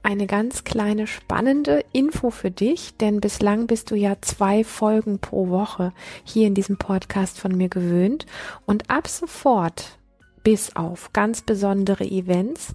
eine 0.02 0.28
ganz 0.28 0.64
kleine 0.64 1.08
spannende 1.08 1.84
Info 1.92 2.30
für 2.30 2.52
dich, 2.52 2.96
denn 2.96 3.20
bislang 3.20 3.68
bist 3.68 3.92
du 3.92 3.96
ja 3.96 4.16
zwei 4.22 4.64
Folgen 4.64 5.20
pro 5.20 5.50
Woche 5.50 5.92
hier 6.24 6.48
in 6.48 6.54
diesem 6.54 6.78
Podcast 6.78 7.38
von 7.38 7.54
mir 7.54 7.68
gewöhnt 7.68 8.26
und 8.66 8.90
ab 8.90 9.10
sofort 9.10 9.98
bis 10.48 10.78
auf 10.78 11.12
ganz 11.12 11.42
besondere 11.42 12.06
Events 12.06 12.74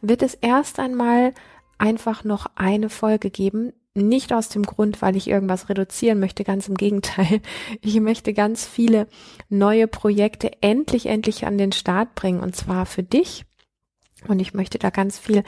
wird 0.00 0.22
es 0.22 0.34
erst 0.34 0.80
einmal 0.80 1.32
einfach 1.78 2.24
noch 2.24 2.46
eine 2.56 2.88
Folge 2.88 3.30
geben, 3.30 3.72
nicht 3.94 4.32
aus 4.32 4.48
dem 4.48 4.64
Grund, 4.64 5.00
weil 5.02 5.14
ich 5.14 5.28
irgendwas 5.28 5.68
reduzieren 5.68 6.18
möchte, 6.18 6.42
ganz 6.42 6.66
im 6.66 6.74
Gegenteil. 6.74 7.40
Ich 7.80 8.00
möchte 8.00 8.32
ganz 8.34 8.66
viele 8.66 9.06
neue 9.48 9.86
Projekte 9.86 10.50
endlich, 10.62 11.06
endlich 11.06 11.46
an 11.46 11.58
den 11.58 11.70
Start 11.70 12.16
bringen 12.16 12.40
und 12.40 12.56
zwar 12.56 12.86
für 12.86 13.04
dich 13.04 13.44
und 14.28 14.40
ich 14.40 14.54
möchte 14.54 14.78
da 14.78 14.90
ganz 14.90 15.18
viel 15.18 15.42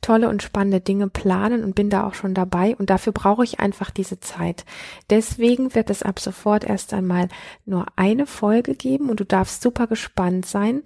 tolle 0.00 0.28
und 0.28 0.42
spannende 0.42 0.80
Dinge 0.80 1.08
planen 1.08 1.64
und 1.64 1.74
bin 1.74 1.90
da 1.90 2.06
auch 2.06 2.14
schon 2.14 2.34
dabei. 2.34 2.76
Und 2.76 2.90
dafür 2.90 3.12
brauche 3.12 3.44
ich 3.44 3.60
einfach 3.60 3.90
diese 3.90 4.20
Zeit. 4.20 4.64
Deswegen 5.10 5.74
wird 5.74 5.90
es 5.90 6.02
ab 6.02 6.18
sofort 6.18 6.64
erst 6.64 6.94
einmal 6.94 7.28
nur 7.64 7.86
eine 7.96 8.26
Folge 8.26 8.74
geben 8.74 9.10
und 9.10 9.20
du 9.20 9.24
darfst 9.24 9.62
super 9.62 9.86
gespannt 9.86 10.46
sein. 10.46 10.82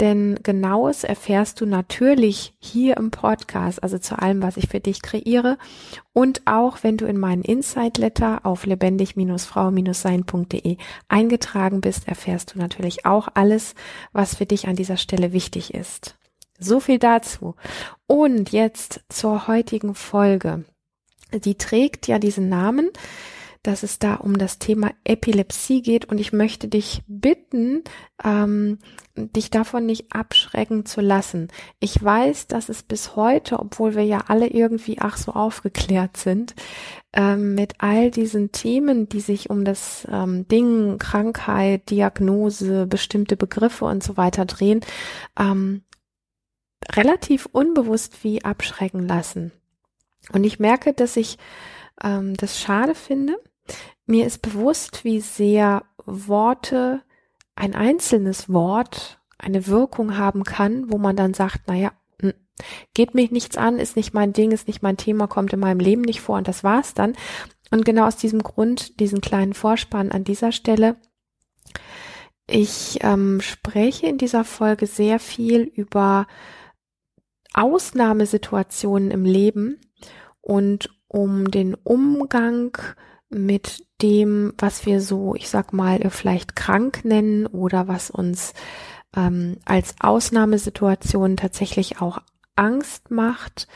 Denn 0.00 0.40
genaues 0.42 1.04
erfährst 1.04 1.60
du 1.60 1.66
natürlich 1.66 2.54
hier 2.58 2.96
im 2.96 3.12
Podcast, 3.12 3.80
also 3.80 3.96
zu 3.98 4.18
allem, 4.18 4.42
was 4.42 4.56
ich 4.56 4.66
für 4.68 4.80
dich 4.80 5.02
kreiere. 5.02 5.56
Und 6.12 6.42
auch 6.46 6.78
wenn 6.82 6.96
du 6.96 7.06
in 7.06 7.16
meinen 7.16 7.42
Insight 7.42 7.98
Letter 7.98 8.44
auf 8.44 8.66
lebendig-frau-sein.de 8.66 10.78
eingetragen 11.08 11.80
bist, 11.80 12.08
erfährst 12.08 12.54
du 12.54 12.58
natürlich 12.58 13.06
auch 13.06 13.28
alles, 13.34 13.76
was 14.12 14.34
für 14.34 14.46
dich 14.46 14.66
an 14.66 14.74
dieser 14.74 14.96
Stelle 14.96 15.32
wichtig 15.32 15.74
ist. 15.74 16.16
So 16.58 16.80
viel 16.80 16.98
dazu. 16.98 17.54
Und 18.06 18.52
jetzt 18.52 19.00
zur 19.08 19.48
heutigen 19.48 19.94
Folge. 19.94 20.64
Die 21.32 21.56
trägt 21.56 22.06
ja 22.06 22.18
diesen 22.18 22.48
Namen, 22.48 22.90
dass 23.64 23.82
es 23.82 23.98
da 23.98 24.16
um 24.16 24.36
das 24.36 24.58
Thema 24.58 24.92
Epilepsie 25.04 25.80
geht 25.80 26.04
und 26.04 26.20
ich 26.20 26.34
möchte 26.34 26.68
dich 26.68 27.02
bitten, 27.06 27.82
ähm, 28.22 28.78
dich 29.16 29.50
davon 29.50 29.86
nicht 29.86 30.12
abschrecken 30.12 30.84
zu 30.84 31.00
lassen. 31.00 31.48
Ich 31.80 32.00
weiß, 32.02 32.46
dass 32.46 32.68
es 32.68 32.82
bis 32.82 33.16
heute, 33.16 33.58
obwohl 33.58 33.94
wir 33.94 34.04
ja 34.04 34.24
alle 34.28 34.48
irgendwie 34.48 34.98
ach 35.00 35.16
so 35.16 35.32
aufgeklärt 35.32 36.18
sind, 36.18 36.54
ähm, 37.14 37.54
mit 37.54 37.76
all 37.78 38.10
diesen 38.10 38.52
Themen, 38.52 39.08
die 39.08 39.20
sich 39.20 39.48
um 39.48 39.64
das 39.64 40.06
ähm, 40.12 40.46
Ding, 40.46 40.98
Krankheit, 40.98 41.88
Diagnose, 41.88 42.86
bestimmte 42.86 43.36
Begriffe 43.36 43.86
und 43.86 44.02
so 44.02 44.18
weiter 44.18 44.44
drehen, 44.44 44.80
ähm, 45.40 45.82
relativ 46.92 47.46
unbewusst 47.46 48.24
wie 48.24 48.44
abschrecken 48.44 49.06
lassen. 49.06 49.52
Und 50.32 50.44
ich 50.44 50.58
merke, 50.58 50.92
dass 50.92 51.16
ich 51.16 51.38
ähm, 52.02 52.36
das 52.36 52.60
schade 52.60 52.94
finde. 52.94 53.36
Mir 54.06 54.26
ist 54.26 54.42
bewusst, 54.42 55.04
wie 55.04 55.20
sehr 55.20 55.84
Worte, 56.04 57.02
ein 57.56 57.74
einzelnes 57.74 58.52
Wort 58.52 59.20
eine 59.38 59.66
Wirkung 59.66 60.16
haben 60.16 60.44
kann, 60.44 60.90
wo 60.90 60.98
man 60.98 61.16
dann 61.16 61.34
sagt, 61.34 61.68
naja, 61.68 61.92
hm, 62.20 62.34
geht 62.94 63.14
mich 63.14 63.30
nichts 63.30 63.56
an, 63.56 63.78
ist 63.78 63.96
nicht 63.96 64.14
mein 64.14 64.32
Ding, 64.32 64.50
ist 64.50 64.66
nicht 64.66 64.82
mein 64.82 64.96
Thema, 64.96 65.26
kommt 65.26 65.52
in 65.52 65.60
meinem 65.60 65.80
Leben 65.80 66.02
nicht 66.02 66.20
vor 66.20 66.36
und 66.36 66.48
das 66.48 66.64
war's 66.64 66.94
dann. 66.94 67.14
Und 67.70 67.84
genau 67.84 68.06
aus 68.06 68.16
diesem 68.16 68.42
Grund, 68.42 69.00
diesen 69.00 69.20
kleinen 69.20 69.54
Vorspann 69.54 70.12
an 70.12 70.24
dieser 70.24 70.52
Stelle, 70.52 70.96
ich 72.46 72.98
ähm, 73.00 73.40
spreche 73.40 74.06
in 74.06 74.18
dieser 74.18 74.44
Folge 74.44 74.86
sehr 74.86 75.18
viel 75.18 75.62
über 75.62 76.26
Ausnahmesituationen 77.54 79.10
im 79.10 79.24
Leben 79.24 79.80
und 80.40 80.90
um 81.08 81.50
den 81.50 81.74
Umgang 81.74 82.76
mit 83.30 83.84
dem, 84.02 84.52
was 84.58 84.86
wir 84.86 85.00
so, 85.00 85.34
ich 85.34 85.48
sag 85.48 85.72
mal, 85.72 86.10
vielleicht 86.10 86.56
krank 86.56 87.04
nennen 87.04 87.46
oder 87.46 87.88
was 87.88 88.10
uns 88.10 88.52
ähm, 89.16 89.56
als 89.64 89.94
Ausnahmesituation 90.00 91.36
tatsächlich 91.36 92.00
auch 92.00 92.18
Angst 92.56 93.10
macht, 93.10 93.68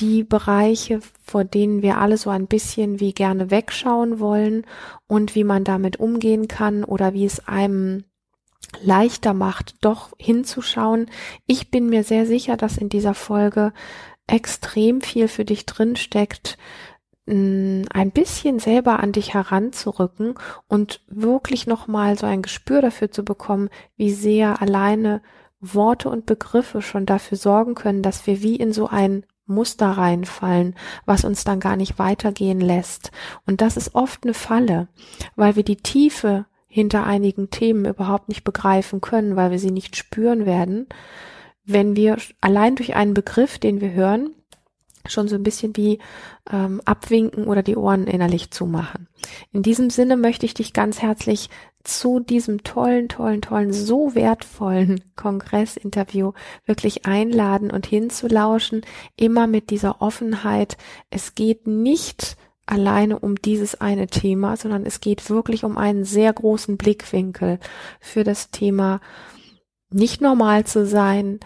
die 0.00 0.24
Bereiche, 0.24 1.00
vor 1.24 1.44
denen 1.44 1.82
wir 1.82 1.98
alle 1.98 2.18
so 2.18 2.30
ein 2.30 2.46
bisschen 2.46 3.00
wie 3.00 3.12
gerne 3.12 3.50
wegschauen 3.50 4.20
wollen 4.20 4.66
und 5.06 5.34
wie 5.34 5.44
man 5.44 5.64
damit 5.64 5.98
umgehen 5.98 6.48
kann 6.48 6.84
oder 6.84 7.14
wie 7.14 7.24
es 7.24 7.46
einem 7.48 8.04
leichter 8.82 9.32
macht, 9.34 9.76
doch 9.80 10.10
hinzuschauen. 10.18 11.10
Ich 11.46 11.70
bin 11.70 11.88
mir 11.88 12.04
sehr 12.04 12.26
sicher, 12.26 12.56
dass 12.56 12.76
in 12.76 12.88
dieser 12.88 13.14
Folge 13.14 13.72
extrem 14.26 15.00
viel 15.00 15.28
für 15.28 15.44
dich 15.44 15.66
drin 15.66 15.96
steckt, 15.96 16.58
ein 17.28 18.10
bisschen 18.14 18.60
selber 18.60 19.00
an 19.00 19.10
dich 19.10 19.34
heranzurücken 19.34 20.34
und 20.68 21.00
wirklich 21.08 21.66
nochmal 21.66 22.16
so 22.16 22.24
ein 22.26 22.42
Gespür 22.42 22.82
dafür 22.82 23.10
zu 23.10 23.24
bekommen, 23.24 23.68
wie 23.96 24.12
sehr 24.12 24.62
alleine 24.62 25.22
Worte 25.60 26.08
und 26.08 26.26
Begriffe 26.26 26.82
schon 26.82 27.04
dafür 27.04 27.36
sorgen 27.36 27.74
können, 27.74 28.02
dass 28.02 28.28
wir 28.28 28.42
wie 28.42 28.54
in 28.54 28.72
so 28.72 28.86
ein 28.88 29.24
Muster 29.46 29.90
reinfallen, 29.90 30.76
was 31.04 31.24
uns 31.24 31.42
dann 31.42 31.58
gar 31.58 31.76
nicht 31.76 31.98
weitergehen 31.98 32.60
lässt. 32.60 33.10
Und 33.44 33.60
das 33.60 33.76
ist 33.76 33.94
oft 33.94 34.22
eine 34.24 34.34
Falle, 34.34 34.88
weil 35.34 35.56
wir 35.56 35.64
die 35.64 35.76
Tiefe 35.78 36.46
hinter 36.76 37.06
einigen 37.06 37.48
Themen 37.48 37.86
überhaupt 37.86 38.28
nicht 38.28 38.44
begreifen 38.44 39.00
können, 39.00 39.34
weil 39.34 39.50
wir 39.50 39.58
sie 39.58 39.70
nicht 39.70 39.96
spüren 39.96 40.44
werden, 40.44 40.86
wenn 41.64 41.96
wir 41.96 42.18
allein 42.42 42.76
durch 42.76 42.94
einen 42.94 43.14
Begriff, 43.14 43.58
den 43.58 43.80
wir 43.80 43.92
hören, 43.92 44.34
schon 45.06 45.26
so 45.26 45.36
ein 45.36 45.42
bisschen 45.42 45.74
wie 45.74 46.00
ähm, 46.52 46.82
abwinken 46.84 47.46
oder 47.46 47.62
die 47.62 47.76
Ohren 47.76 48.06
innerlich 48.06 48.50
zumachen. 48.50 49.08
In 49.52 49.62
diesem 49.62 49.88
Sinne 49.88 50.18
möchte 50.18 50.44
ich 50.44 50.52
dich 50.52 50.74
ganz 50.74 51.00
herzlich 51.00 51.48
zu 51.82 52.20
diesem 52.20 52.62
tollen, 52.62 53.08
tollen, 53.08 53.40
tollen, 53.40 53.72
so 53.72 54.14
wertvollen 54.14 55.00
Kongressinterview 55.16 56.32
wirklich 56.66 57.06
einladen 57.06 57.70
und 57.70 57.86
hinzulauschen, 57.86 58.82
immer 59.16 59.46
mit 59.46 59.70
dieser 59.70 60.02
Offenheit. 60.02 60.76
Es 61.08 61.34
geht 61.34 61.66
nicht 61.66 62.36
alleine 62.66 63.18
um 63.18 63.36
dieses 63.36 63.80
eine 63.80 64.08
Thema, 64.08 64.56
sondern 64.56 64.84
es 64.84 65.00
geht 65.00 65.30
wirklich 65.30 65.64
um 65.64 65.78
einen 65.78 66.04
sehr 66.04 66.32
großen 66.32 66.76
Blickwinkel 66.76 67.58
für 68.00 68.24
das 68.24 68.50
Thema 68.50 69.00
nicht 69.90 70.20
normal 70.20 70.64
zu 70.64 70.84
sein, 70.84 71.40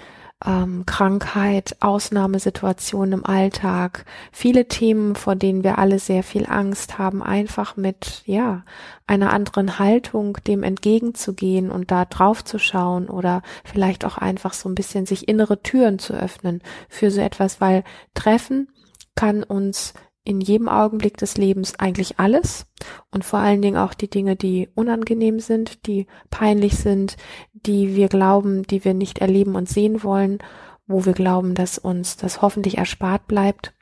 ähm, 0.44 0.86
Krankheit, 0.86 1.76
Ausnahmesituationen 1.81 3.20
im 3.20 3.26
Alltag, 3.26 4.06
viele 4.32 4.69
Themen, 4.69 5.14
vor 5.14 5.36
denen 5.36 5.62
wir 5.64 5.78
alle 5.78 5.98
sehr 5.98 6.22
viel 6.22 6.47
Angst 6.47 6.98
haben, 6.98 7.22
einfach 7.22 7.76
mit, 7.76 8.22
ja, 8.25 8.64
einer 9.06 9.32
anderen 9.32 9.78
Haltung 9.78 10.38
dem 10.47 10.62
entgegenzugehen 10.62 11.70
und 11.70 11.91
da 11.91 12.06
drauf 12.06 12.42
zu 12.44 12.58
schauen 12.58 13.08
oder 13.08 13.42
vielleicht 13.64 14.04
auch 14.04 14.16
einfach 14.16 14.54
so 14.54 14.69
ein 14.69 14.75
bisschen 14.75 15.04
sich 15.04 15.28
innere 15.28 15.62
Türen 15.62 15.98
zu 15.98 16.14
öffnen 16.14 16.62
für 16.88 17.10
so 17.10 17.20
etwas, 17.20 17.61
weil 17.61 17.84
Treffen 18.14 18.69
kann 19.14 19.43
uns 19.43 19.93
in 20.25 20.40
jedem 20.40 20.69
Augenblick 20.69 21.17
des 21.17 21.37
Lebens 21.37 21.78
eigentlich 21.78 22.19
alles 22.19 22.67
und 23.11 23.25
vor 23.25 23.38
allen 23.38 23.62
Dingen 23.62 23.76
auch 23.76 23.94
die 23.94 24.11
Dinge, 24.11 24.37
die 24.37 24.69
unangenehm 24.75 25.40
sind, 25.40 25.87
die 25.87 26.06
peinlich 26.31 26.76
sind, 26.76 27.17
die 27.52 27.96
wir 27.96 28.08
glauben, 28.08 28.62
die 28.64 28.84
wir 28.84 28.94
nicht 28.94 29.19
erleben 29.19 29.55
und 29.55 29.69
sehen 29.69 30.02
wollen, 30.02 30.38
wo 30.87 31.06
wir 31.06 31.14
glauben, 31.14 31.55
dass 31.55 31.78
uns 31.78 32.17
das 32.17 32.43
hoffentlich 32.43 32.78
erspart 32.78 33.26
bleibt. 33.26 33.72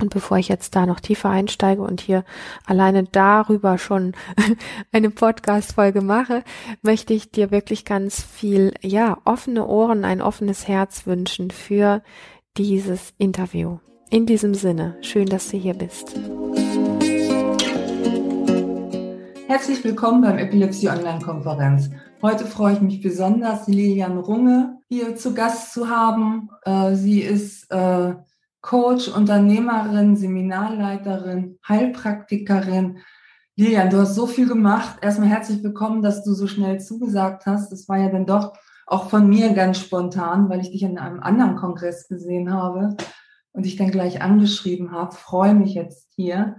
Und 0.00 0.12
bevor 0.12 0.38
ich 0.38 0.48
jetzt 0.48 0.74
da 0.74 0.84
noch 0.84 1.00
tiefer 1.00 1.30
einsteige 1.30 1.82
und 1.82 2.00
hier 2.00 2.24
alleine 2.66 3.04
darüber 3.04 3.78
schon 3.78 4.14
eine 4.92 5.10
Podcast-Folge 5.10 6.00
mache, 6.00 6.42
möchte 6.82 7.14
ich 7.14 7.30
dir 7.30 7.50
wirklich 7.50 7.84
ganz 7.84 8.20
viel, 8.20 8.74
ja, 8.80 9.18
offene 9.24 9.66
Ohren, 9.66 10.04
ein 10.04 10.20
offenes 10.20 10.66
Herz 10.66 11.06
wünschen 11.06 11.50
für 11.50 12.02
dieses 12.56 13.14
Interview. 13.18 13.78
In 14.12 14.26
diesem 14.26 14.52
Sinne, 14.52 14.94
schön, 15.00 15.24
dass 15.24 15.48
du 15.48 15.56
hier 15.56 15.72
bist. 15.72 16.14
Herzlich 19.46 19.82
willkommen 19.82 20.20
beim 20.20 20.36
Epilepsie 20.36 20.90
Online-Konferenz. 20.90 21.88
Heute 22.20 22.44
freue 22.44 22.74
ich 22.74 22.82
mich 22.82 23.00
besonders, 23.00 23.68
Lilian 23.68 24.18
Runge 24.18 24.76
hier 24.90 25.16
zu 25.16 25.32
Gast 25.32 25.72
zu 25.72 25.88
haben. 25.88 26.50
Äh, 26.66 26.94
sie 26.94 27.22
ist 27.22 27.70
äh, 27.70 28.12
Coach, 28.60 29.08
Unternehmerin, 29.08 30.14
Seminarleiterin, 30.14 31.58
Heilpraktikerin. 31.66 32.98
Lilian, 33.56 33.88
du 33.88 33.96
hast 33.96 34.14
so 34.14 34.26
viel 34.26 34.46
gemacht. 34.46 34.98
Erstmal 35.00 35.30
herzlich 35.30 35.64
willkommen, 35.64 36.02
dass 36.02 36.22
du 36.22 36.34
so 36.34 36.46
schnell 36.46 36.80
zugesagt 36.80 37.46
hast. 37.46 37.72
Das 37.72 37.88
war 37.88 37.96
ja 37.96 38.10
dann 38.10 38.26
doch 38.26 38.52
auch 38.86 39.08
von 39.08 39.26
mir 39.26 39.54
ganz 39.54 39.78
spontan, 39.78 40.50
weil 40.50 40.60
ich 40.60 40.70
dich 40.70 40.82
in 40.82 40.98
einem 40.98 41.20
anderen 41.20 41.56
Kongress 41.56 42.08
gesehen 42.08 42.52
habe 42.52 42.94
und 43.52 43.64
dich 43.64 43.76
dann 43.76 43.90
gleich 43.90 44.22
angeschrieben 44.22 44.92
habe. 44.92 45.14
Freue 45.14 45.54
mich 45.54 45.74
jetzt 45.74 46.08
hier. 46.14 46.56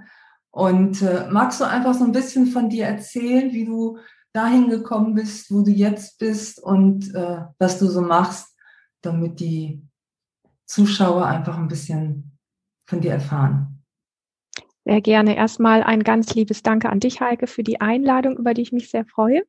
Und 0.52 1.02
äh, 1.02 1.28
magst 1.32 1.60
du 1.60 1.66
einfach 1.66 1.94
so 1.94 2.04
ein 2.04 2.12
bisschen 2.12 2.48
von 2.48 2.70
dir 2.70 2.86
erzählen, 2.86 3.52
wie 3.52 3.66
du 3.66 3.98
dahin 4.34 4.70
gekommen 4.70 5.16
bist, 5.16 5.52
wo 5.52 5.64
du 5.64 5.72
jetzt 5.72 6.20
bist 6.20 6.62
und 6.62 7.14
äh, 7.16 7.42
was 7.58 7.80
du 7.80 7.88
so 7.88 8.02
machst, 8.02 8.56
damit 9.02 9.40
die 9.40 9.82
Zuschauer 10.66 11.26
einfach 11.26 11.58
ein 11.58 11.68
bisschen 11.68 12.38
von 12.88 13.02
dir 13.02 13.14
erfahren? 13.14 13.84
Sehr 14.86 15.02
gerne. 15.02 15.36
Erstmal 15.36 15.82
ein 15.82 16.04
ganz 16.04 16.36
liebes 16.36 16.62
Danke 16.62 16.90
an 16.90 17.00
dich, 17.00 17.22
Heike, 17.22 17.48
für 17.48 17.64
die 17.64 17.80
Einladung, 17.80 18.38
über 18.38 18.54
die 18.54 18.64
ich 18.64 18.74
mich 18.74 18.90
sehr 18.90 19.06
freue. 19.06 19.44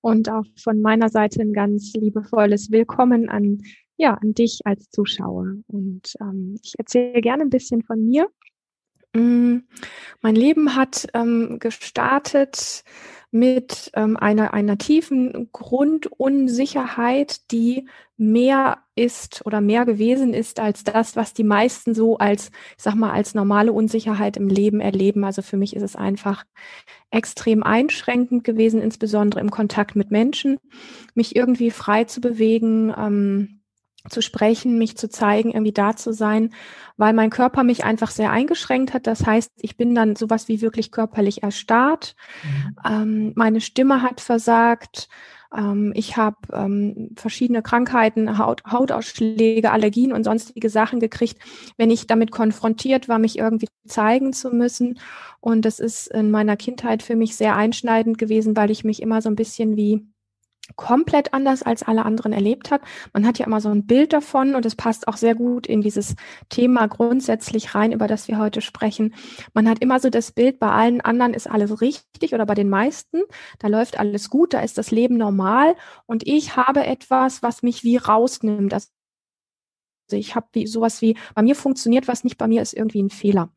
Und 0.00 0.28
auch 0.28 0.44
von 0.62 0.80
meiner 0.80 1.08
Seite 1.08 1.40
ein 1.40 1.54
ganz 1.54 1.94
liebevolles 1.94 2.70
Willkommen 2.70 3.30
an, 3.30 3.62
ja, 3.96 4.14
an 4.14 4.34
dich 4.34 4.60
als 4.64 4.90
Zuschauer. 4.90 5.54
Und 5.66 6.14
ähm, 6.20 6.56
ich 6.62 6.74
erzähle 6.78 7.20
gerne 7.20 7.42
ein 7.42 7.50
bisschen 7.50 7.82
von 7.82 8.04
mir. 8.04 8.28
Mm, 9.14 9.58
mein 10.22 10.34
Leben 10.34 10.74
hat 10.74 11.06
ähm, 11.14 11.58
gestartet 11.60 12.82
mit 13.30 13.90
ähm, 13.94 14.16
einer, 14.16 14.54
einer 14.54 14.78
tiefen 14.78 15.48
Grundunsicherheit, 15.52 17.50
die 17.50 17.88
mehr 18.16 18.78
ist 18.94 19.44
oder 19.44 19.60
mehr 19.60 19.84
gewesen 19.84 20.34
ist 20.34 20.60
als 20.60 20.84
das, 20.84 21.16
was 21.16 21.34
die 21.34 21.42
meisten 21.42 21.94
so 21.94 22.16
als, 22.16 22.50
ich 22.76 22.82
sag 22.82 22.94
mal, 22.94 23.10
als 23.10 23.34
normale 23.34 23.72
Unsicherheit 23.72 24.36
im 24.36 24.48
Leben 24.48 24.80
erleben. 24.80 25.24
Also 25.24 25.42
für 25.42 25.56
mich 25.56 25.74
ist 25.74 25.82
es 25.82 25.96
einfach 25.96 26.44
extrem 27.10 27.62
einschränkend 27.64 28.44
gewesen, 28.44 28.80
insbesondere 28.80 29.40
im 29.40 29.50
Kontakt 29.50 29.96
mit 29.96 30.10
Menschen, 30.10 30.58
mich 31.14 31.34
irgendwie 31.34 31.72
frei 31.72 32.04
zu 32.04 32.20
bewegen, 32.20 32.94
ähm, 32.96 33.60
zu 34.08 34.20
sprechen, 34.20 34.78
mich 34.78 34.96
zu 34.96 35.08
zeigen, 35.08 35.50
irgendwie 35.52 35.72
da 35.72 35.96
zu 35.96 36.12
sein, 36.12 36.50
weil 36.96 37.12
mein 37.14 37.30
Körper 37.30 37.64
mich 37.64 37.84
einfach 37.84 38.10
sehr 38.10 38.30
eingeschränkt 38.30 38.92
hat. 38.92 39.06
Das 39.06 39.24
heißt, 39.24 39.52
ich 39.56 39.76
bin 39.76 39.94
dann 39.94 40.16
sowas 40.16 40.48
wie 40.48 40.60
wirklich 40.60 40.90
körperlich 40.90 41.42
erstarrt. 41.42 42.14
Mhm. 42.42 42.76
Ähm, 42.86 43.32
meine 43.34 43.60
Stimme 43.60 44.02
hat 44.02 44.20
versagt. 44.20 45.08
Ähm, 45.56 45.92
ich 45.94 46.16
habe 46.16 46.36
ähm, 46.52 47.12
verschiedene 47.16 47.62
Krankheiten, 47.62 48.38
Haut, 48.38 48.62
Hautausschläge, 48.70 49.70
Allergien 49.70 50.12
und 50.12 50.24
sonstige 50.24 50.68
Sachen 50.68 51.00
gekriegt, 51.00 51.38
wenn 51.78 51.90
ich 51.90 52.06
damit 52.06 52.30
konfrontiert 52.30 53.08
war, 53.08 53.18
mich 53.18 53.38
irgendwie 53.38 53.68
zeigen 53.86 54.32
zu 54.34 54.50
müssen. 54.50 54.98
Und 55.40 55.64
das 55.64 55.80
ist 55.80 56.08
in 56.08 56.30
meiner 56.30 56.56
Kindheit 56.56 57.02
für 57.02 57.16
mich 57.16 57.36
sehr 57.36 57.56
einschneidend 57.56 58.18
gewesen, 58.18 58.56
weil 58.56 58.70
ich 58.70 58.84
mich 58.84 59.00
immer 59.00 59.22
so 59.22 59.30
ein 59.30 59.36
bisschen 59.36 59.76
wie 59.76 60.06
komplett 60.76 61.34
anders 61.34 61.62
als 61.62 61.82
alle 61.82 62.04
anderen 62.04 62.32
erlebt 62.32 62.70
hat. 62.70 62.80
Man 63.12 63.26
hat 63.26 63.38
ja 63.38 63.46
immer 63.46 63.60
so 63.60 63.68
ein 63.68 63.86
Bild 63.86 64.12
davon 64.12 64.54
und 64.54 64.64
es 64.64 64.76
passt 64.76 65.08
auch 65.08 65.16
sehr 65.16 65.34
gut 65.34 65.66
in 65.66 65.82
dieses 65.82 66.16
Thema 66.48 66.86
grundsätzlich 66.86 67.74
rein, 67.74 67.92
über 67.92 68.06
das 68.06 68.28
wir 68.28 68.38
heute 68.38 68.60
sprechen. 68.60 69.14
Man 69.52 69.68
hat 69.68 69.80
immer 69.80 70.00
so 70.00 70.10
das 70.10 70.32
Bild, 70.32 70.58
bei 70.58 70.70
allen 70.70 71.00
anderen 71.00 71.34
ist 71.34 71.48
alles 71.48 71.80
richtig 71.80 72.34
oder 72.34 72.46
bei 72.46 72.54
den 72.54 72.70
meisten, 72.70 73.20
da 73.58 73.68
läuft 73.68 73.98
alles 73.98 74.30
gut, 74.30 74.54
da 74.54 74.60
ist 74.60 74.78
das 74.78 74.90
Leben 74.90 75.16
normal 75.16 75.76
und 76.06 76.26
ich 76.26 76.56
habe 76.56 76.84
etwas, 76.84 77.42
was 77.42 77.62
mich 77.62 77.84
wie 77.84 77.98
rausnimmt. 77.98 78.72
Also 78.72 78.88
ich 80.12 80.34
habe 80.34 80.46
wie 80.52 80.66
sowas 80.66 81.02
wie, 81.02 81.16
bei 81.34 81.42
mir 81.42 81.56
funktioniert 81.56 82.08
was 82.08 82.24
nicht, 82.24 82.38
bei 82.38 82.48
mir 82.48 82.62
ist 82.62 82.72
irgendwie 82.72 83.02
ein 83.02 83.10
Fehler. 83.10 83.50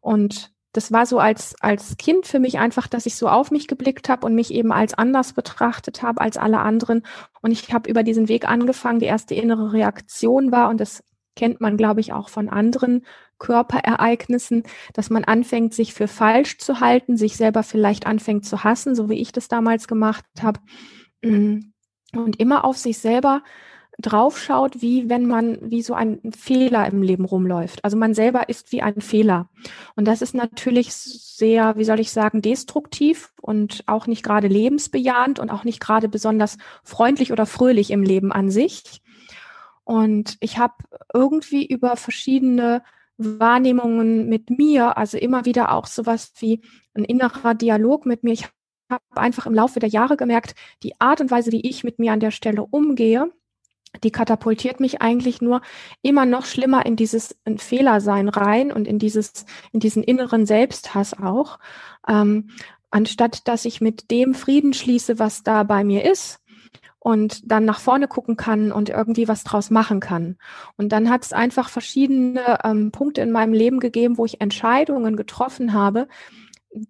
Und 0.00 0.51
das 0.72 0.90
war 0.90 1.04
so 1.04 1.18
als, 1.18 1.54
als 1.60 1.96
Kind 1.98 2.26
für 2.26 2.38
mich 2.38 2.58
einfach, 2.58 2.86
dass 2.86 3.06
ich 3.06 3.16
so 3.16 3.28
auf 3.28 3.50
mich 3.50 3.68
geblickt 3.68 4.08
habe 4.08 4.26
und 4.26 4.34
mich 4.34 4.52
eben 4.52 4.72
als 4.72 4.94
anders 4.94 5.34
betrachtet 5.34 6.02
habe 6.02 6.20
als 6.20 6.38
alle 6.38 6.60
anderen. 6.60 7.02
Und 7.42 7.50
ich 7.50 7.72
habe 7.72 7.90
über 7.90 8.02
diesen 8.02 8.28
Weg 8.28 8.48
angefangen. 8.48 8.98
Die 8.98 9.06
erste 9.06 9.34
innere 9.34 9.72
Reaktion 9.72 10.50
war, 10.50 10.70
und 10.70 10.80
das 10.80 11.04
kennt 11.36 11.60
man, 11.60 11.76
glaube 11.76 12.00
ich, 12.00 12.12
auch 12.12 12.30
von 12.30 12.48
anderen 12.48 13.04
Körperereignissen, 13.38 14.62
dass 14.94 15.10
man 15.10 15.24
anfängt, 15.24 15.74
sich 15.74 15.92
für 15.92 16.08
falsch 16.08 16.58
zu 16.58 16.80
halten, 16.80 17.16
sich 17.16 17.36
selber 17.36 17.62
vielleicht 17.62 18.06
anfängt 18.06 18.46
zu 18.46 18.64
hassen, 18.64 18.94
so 18.94 19.10
wie 19.10 19.20
ich 19.20 19.32
das 19.32 19.48
damals 19.48 19.88
gemacht 19.88 20.24
habe. 20.40 20.60
Und 21.22 22.36
immer 22.38 22.64
auf 22.64 22.78
sich 22.78 22.98
selber 22.98 23.42
draufschaut, 24.02 24.82
wie 24.82 25.08
wenn 25.08 25.26
man 25.26 25.58
wie 25.62 25.82
so 25.82 25.94
ein 25.94 26.20
Fehler 26.36 26.86
im 26.86 27.02
Leben 27.02 27.24
rumläuft. 27.24 27.84
Also 27.84 27.96
man 27.96 28.14
selber 28.14 28.48
ist 28.48 28.72
wie 28.72 28.82
ein 28.82 29.00
Fehler. 29.00 29.48
Und 29.96 30.06
das 30.06 30.22
ist 30.22 30.34
natürlich 30.34 30.92
sehr, 30.92 31.76
wie 31.76 31.84
soll 31.84 32.00
ich 32.00 32.10
sagen, 32.10 32.42
destruktiv 32.42 33.32
und 33.40 33.84
auch 33.86 34.06
nicht 34.06 34.22
gerade 34.22 34.48
lebensbejahend 34.48 35.38
und 35.38 35.50
auch 35.50 35.64
nicht 35.64 35.80
gerade 35.80 36.08
besonders 36.08 36.58
freundlich 36.84 37.32
oder 37.32 37.46
fröhlich 37.46 37.90
im 37.90 38.02
Leben 38.02 38.32
an 38.32 38.50
sich. 38.50 39.02
Und 39.84 40.36
ich 40.40 40.58
habe 40.58 40.74
irgendwie 41.12 41.66
über 41.66 41.96
verschiedene 41.96 42.82
Wahrnehmungen 43.16 44.28
mit 44.28 44.50
mir, 44.50 44.96
also 44.96 45.18
immer 45.18 45.44
wieder 45.44 45.72
auch 45.72 45.86
sowas 45.86 46.32
wie 46.38 46.62
ein 46.94 47.04
innerer 47.04 47.54
Dialog 47.54 48.06
mit 48.06 48.22
mir. 48.22 48.32
Ich 48.32 48.46
habe 48.90 49.02
einfach 49.14 49.46
im 49.46 49.54
Laufe 49.54 49.80
der 49.80 49.88
Jahre 49.88 50.16
gemerkt, 50.16 50.54
die 50.82 51.00
Art 51.00 51.20
und 51.20 51.30
Weise, 51.30 51.52
wie 51.52 51.68
ich 51.68 51.84
mit 51.84 51.98
mir 51.98 52.12
an 52.12 52.20
der 52.20 52.30
Stelle 52.30 52.62
umgehe, 52.62 53.32
die 54.02 54.10
katapultiert 54.10 54.80
mich 54.80 55.02
eigentlich 55.02 55.40
nur 55.40 55.60
immer 56.00 56.24
noch 56.24 56.46
schlimmer 56.46 56.86
in 56.86 56.96
dieses 56.96 57.36
Fehlersein 57.56 58.28
rein 58.28 58.72
und 58.72 58.86
in 58.86 58.98
dieses, 58.98 59.44
in 59.72 59.80
diesen 59.80 60.02
inneren 60.02 60.46
Selbsthass 60.46 61.14
auch, 61.18 61.58
ähm, 62.08 62.50
anstatt 62.90 63.48
dass 63.48 63.64
ich 63.64 63.80
mit 63.80 64.10
dem 64.10 64.34
Frieden 64.34 64.72
schließe, 64.72 65.18
was 65.18 65.42
da 65.42 65.62
bei 65.62 65.84
mir 65.84 66.10
ist 66.10 66.40
und 66.98 67.50
dann 67.50 67.64
nach 67.64 67.80
vorne 67.80 68.06
gucken 68.06 68.36
kann 68.36 68.70
und 68.70 68.88
irgendwie 68.88 69.28
was 69.28 69.44
draus 69.44 69.70
machen 69.70 69.98
kann. 70.00 70.36
Und 70.76 70.90
dann 70.90 71.10
hat 71.10 71.24
es 71.24 71.32
einfach 71.32 71.68
verschiedene 71.68 72.58
ähm, 72.64 72.92
Punkte 72.92 73.22
in 73.22 73.32
meinem 73.32 73.52
Leben 73.52 73.80
gegeben, 73.80 74.18
wo 74.18 74.24
ich 74.24 74.40
Entscheidungen 74.40 75.16
getroffen 75.16 75.72
habe, 75.72 76.06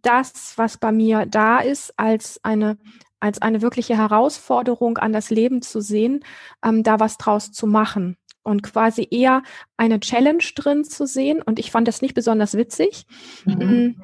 das, 0.02 0.52
was 0.56 0.76
bei 0.76 0.92
mir 0.92 1.26
da 1.26 1.58
ist, 1.58 1.98
als 1.98 2.40
eine 2.44 2.78
als 3.22 3.40
eine 3.40 3.62
wirkliche 3.62 3.96
Herausforderung 3.96 4.98
an 4.98 5.12
das 5.12 5.30
Leben 5.30 5.62
zu 5.62 5.80
sehen, 5.80 6.24
ähm, 6.64 6.82
da 6.82 6.98
was 6.98 7.18
draus 7.18 7.52
zu 7.52 7.68
machen 7.68 8.16
und 8.42 8.62
quasi 8.64 9.06
eher 9.10 9.42
eine 9.76 10.00
Challenge 10.00 10.42
drin 10.56 10.84
zu 10.84 11.06
sehen. 11.06 11.40
Und 11.40 11.60
ich 11.60 11.70
fand 11.70 11.86
das 11.86 12.02
nicht 12.02 12.14
besonders 12.14 12.54
witzig, 12.54 13.06
mhm. 13.44 13.54
Mm, 13.54 14.02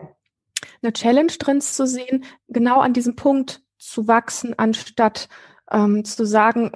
eine 0.82 0.92
Challenge 0.92 1.32
drin 1.38 1.60
zu 1.60 1.86
sehen, 1.86 2.24
genau 2.46 2.80
an 2.80 2.92
diesem 2.92 3.16
Punkt 3.16 3.62
zu 3.76 4.06
wachsen, 4.06 4.56
anstatt 4.56 5.28
ähm, 5.70 6.04
zu 6.04 6.24
sagen, 6.24 6.72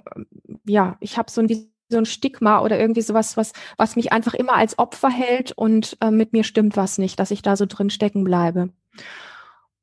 ja, 0.65 0.97
ich 1.01 1.17
habe 1.17 1.31
so 1.31 1.41
ein 1.41 1.73
so 1.89 1.99
ein 1.99 2.07
Stigma 2.07 2.61
oder 2.63 2.81
irgendwie 2.81 3.03
sowas, 3.03 3.37
was, 3.37 3.53
was 3.77 3.97
mich 3.97 4.13
einfach 4.13 4.33
immer 4.33 4.55
als 4.55 4.79
Opfer 4.79 5.11
hält 5.11 5.53
und 5.53 5.99
äh, 6.01 6.11
mit 6.11 6.33
mir 6.33 6.43
stimmt 6.43 6.75
was 6.75 6.97
nicht, 6.97 7.21
dass 7.21 7.31
ich 7.31 7.43
da 7.43 7.55
so 7.55 7.67
drin 7.67 7.91
stecken 7.91 8.25
bleibe. 8.25 8.71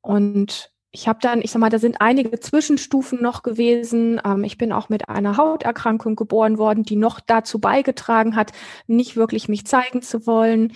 Und 0.00 0.72
ich 0.92 1.06
habe 1.06 1.20
dann, 1.22 1.40
ich 1.40 1.52
sag 1.52 1.60
mal, 1.60 1.70
da 1.70 1.78
sind 1.78 2.00
einige 2.00 2.40
Zwischenstufen 2.40 3.22
noch 3.22 3.42
gewesen. 3.42 4.20
Ähm, 4.24 4.44
ich 4.44 4.58
bin 4.58 4.72
auch 4.72 4.88
mit 4.88 5.08
einer 5.08 5.36
Hauterkrankung 5.36 6.16
geboren 6.16 6.58
worden, 6.58 6.82
die 6.82 6.96
noch 6.96 7.20
dazu 7.20 7.60
beigetragen 7.60 8.34
hat, 8.36 8.52
nicht 8.86 9.16
wirklich 9.16 9.48
mich 9.48 9.66
zeigen 9.66 10.02
zu 10.02 10.26
wollen. 10.26 10.72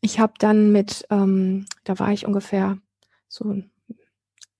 Ich 0.00 0.20
habe 0.20 0.34
dann 0.38 0.70
mit, 0.70 1.06
ähm, 1.10 1.66
da 1.84 1.98
war 1.98 2.12
ich 2.12 2.24
ungefähr 2.26 2.78
so 3.26 3.62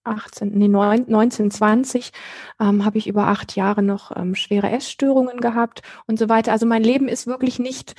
18, 0.02 0.50
nee, 0.50 0.68
19, 0.68 1.50
20, 1.50 2.12
ähm, 2.60 2.84
habe 2.84 2.98
ich 2.98 3.06
über 3.06 3.28
acht 3.28 3.54
Jahre 3.56 3.82
noch 3.82 4.16
ähm, 4.16 4.34
schwere 4.34 4.70
Essstörungen 4.70 5.40
gehabt 5.40 5.82
und 6.06 6.18
so 6.18 6.28
weiter. 6.28 6.50
Also 6.52 6.66
mein 6.66 6.82
Leben 6.82 7.08
ist 7.08 7.26
wirklich 7.26 7.58
nicht 7.58 7.94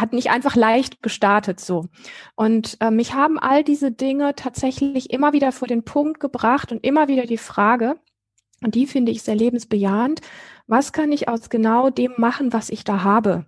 hat 0.00 0.12
nicht 0.12 0.30
einfach 0.30 0.56
leicht 0.56 1.02
gestartet 1.02 1.60
so. 1.60 1.86
Und 2.34 2.76
äh, 2.80 2.90
mich 2.90 3.14
haben 3.14 3.38
all 3.38 3.64
diese 3.64 3.92
Dinge 3.92 4.34
tatsächlich 4.34 5.10
immer 5.10 5.32
wieder 5.32 5.52
vor 5.52 5.68
den 5.68 5.84
Punkt 5.84 6.20
gebracht 6.20 6.72
und 6.72 6.84
immer 6.84 7.08
wieder 7.08 7.26
die 7.26 7.38
Frage, 7.38 7.96
und 8.62 8.74
die 8.74 8.86
finde 8.86 9.12
ich 9.12 9.22
sehr 9.22 9.36
lebensbejahend, 9.36 10.20
was 10.66 10.92
kann 10.92 11.12
ich 11.12 11.28
aus 11.28 11.48
genau 11.48 11.90
dem 11.90 12.12
machen, 12.18 12.52
was 12.52 12.70
ich 12.70 12.84
da 12.84 13.02
habe? 13.02 13.46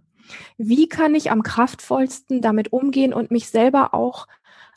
Wie 0.57 0.89
kann 0.89 1.15
ich 1.15 1.31
am 1.31 1.43
kraftvollsten 1.43 2.41
damit 2.41 2.73
umgehen 2.73 3.13
und 3.13 3.31
mich 3.31 3.51
selber 3.51 3.93
auch 3.93 4.27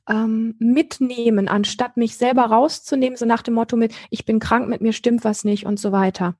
ähm, 0.07 0.55
mitnehmen, 0.59 1.47
anstatt 1.47 1.97
mich 1.97 2.17
selber 2.17 2.43
rauszunehmen, 2.43 3.17
so 3.17 3.25
nach 3.25 3.41
dem 3.41 3.53
Motto 3.53 3.77
mit, 3.77 3.93
ich 4.09 4.25
bin 4.25 4.39
krank, 4.39 4.67
mit 4.67 4.81
mir 4.81 4.93
stimmt 4.93 5.23
was 5.23 5.43
nicht 5.43 5.65
und 5.65 5.79
so 5.79 5.91
weiter. 5.91 6.35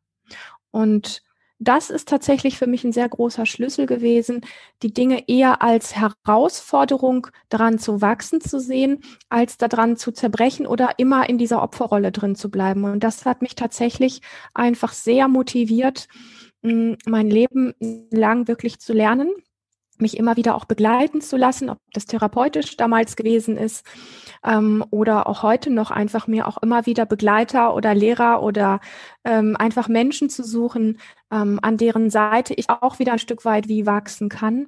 Und 0.71 1.23
das 1.59 1.89
ist 1.89 2.09
tatsächlich 2.09 2.57
für 2.57 2.67
mich 2.67 2.83
ein 2.83 2.91
sehr 2.91 3.07
großer 3.07 3.45
Schlüssel 3.45 3.85
gewesen, 3.85 4.41
die 4.83 4.93
Dinge 4.93 5.27
eher 5.27 5.61
als 5.61 5.95
Herausforderung 5.95 7.27
daran 7.49 7.79
zu 7.79 8.01
wachsen 8.01 8.41
zu 8.41 8.59
sehen, 8.59 9.01
als 9.29 9.57
daran 9.57 9.95
zu 9.95 10.11
zerbrechen 10.11 10.67
oder 10.67 10.97
immer 10.97 11.29
in 11.29 11.37
dieser 11.37 11.63
Opferrolle 11.63 12.11
drin 12.11 12.35
zu 12.35 12.51
bleiben. 12.51 12.83
Und 12.83 13.03
das 13.03 13.25
hat 13.25 13.41
mich 13.41 13.55
tatsächlich 13.55 14.21
einfach 14.53 14.93
sehr 14.93 15.27
motiviert, 15.27 16.07
mein 16.61 17.29
Leben 17.29 17.73
lang 18.11 18.47
wirklich 18.47 18.79
zu 18.79 18.91
lernen, 18.91 19.29
mich 19.97 20.17
immer 20.17 20.35
wieder 20.37 20.55
auch 20.55 20.65
begleiten 20.65 21.21
zu 21.21 21.37
lassen, 21.37 21.69
ob 21.69 21.79
das 21.93 22.05
therapeutisch 22.05 22.77
damals 22.77 23.15
gewesen 23.15 23.57
ist 23.57 23.85
ähm, 24.43 24.83
oder 24.91 25.27
auch 25.27 25.43
heute 25.43 25.69
noch 25.69 25.91
einfach 25.91 26.27
mir 26.27 26.47
auch 26.47 26.57
immer 26.61 26.85
wieder 26.85 27.05
Begleiter 27.05 27.75
oder 27.75 27.93
Lehrer 27.93 28.43
oder 28.43 28.79
ähm, 29.23 29.55
einfach 29.57 29.87
Menschen 29.87 30.29
zu 30.29 30.43
suchen, 30.43 30.99
ähm, 31.31 31.59
an 31.61 31.77
deren 31.77 32.09
Seite 32.09 32.53
ich 32.53 32.69
auch 32.69 32.99
wieder 32.99 33.13
ein 33.13 33.19
Stück 33.19 33.45
weit 33.45 33.67
wie 33.67 33.85
wachsen 33.85 34.29
kann. 34.29 34.67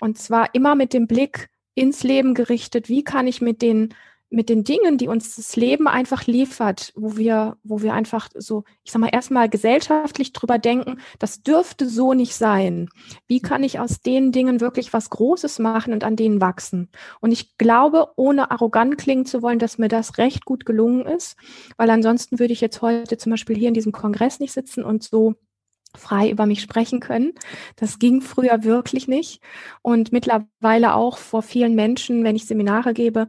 Und 0.00 0.18
zwar 0.18 0.54
immer 0.54 0.74
mit 0.74 0.92
dem 0.92 1.06
Blick 1.06 1.48
ins 1.74 2.02
Leben 2.02 2.34
gerichtet, 2.34 2.88
wie 2.88 3.04
kann 3.04 3.26
ich 3.26 3.40
mit 3.40 3.62
den 3.62 3.94
mit 4.30 4.48
den 4.48 4.62
Dingen, 4.62 4.96
die 4.96 5.08
uns 5.08 5.36
das 5.36 5.56
Leben 5.56 5.88
einfach 5.88 6.26
liefert, 6.26 6.92
wo 6.96 7.16
wir, 7.16 7.56
wo 7.64 7.82
wir 7.82 7.92
einfach 7.92 8.28
so, 8.34 8.64
ich 8.84 8.92
sag 8.92 9.00
mal, 9.00 9.10
erstmal 9.12 9.48
gesellschaftlich 9.48 10.32
drüber 10.32 10.58
denken, 10.58 11.00
das 11.18 11.42
dürfte 11.42 11.88
so 11.88 12.14
nicht 12.14 12.34
sein. 12.34 12.88
Wie 13.26 13.40
kann 13.40 13.64
ich 13.64 13.80
aus 13.80 14.00
den 14.00 14.30
Dingen 14.30 14.60
wirklich 14.60 14.92
was 14.92 15.10
Großes 15.10 15.58
machen 15.58 15.92
und 15.92 16.04
an 16.04 16.16
denen 16.16 16.40
wachsen? 16.40 16.90
Und 17.20 17.32
ich 17.32 17.58
glaube, 17.58 18.08
ohne 18.16 18.52
arrogant 18.52 18.98
klingen 18.98 19.26
zu 19.26 19.42
wollen, 19.42 19.58
dass 19.58 19.78
mir 19.78 19.88
das 19.88 20.16
recht 20.18 20.44
gut 20.44 20.64
gelungen 20.64 21.06
ist, 21.06 21.36
weil 21.76 21.90
ansonsten 21.90 22.38
würde 22.38 22.52
ich 22.52 22.60
jetzt 22.60 22.82
heute 22.82 23.18
zum 23.18 23.30
Beispiel 23.30 23.56
hier 23.56 23.68
in 23.68 23.74
diesem 23.74 23.92
Kongress 23.92 24.38
nicht 24.38 24.52
sitzen 24.52 24.84
und 24.84 25.02
so 25.02 25.34
frei 25.96 26.30
über 26.30 26.46
mich 26.46 26.60
sprechen 26.60 27.00
können. 27.00 27.32
Das 27.76 27.98
ging 27.98 28.20
früher 28.20 28.64
wirklich 28.64 29.08
nicht. 29.08 29.42
Und 29.82 30.12
mittlerweile 30.12 30.94
auch 30.94 31.18
vor 31.18 31.42
vielen 31.42 31.74
Menschen, 31.74 32.24
wenn 32.24 32.36
ich 32.36 32.46
Seminare 32.46 32.94
gebe, 32.94 33.28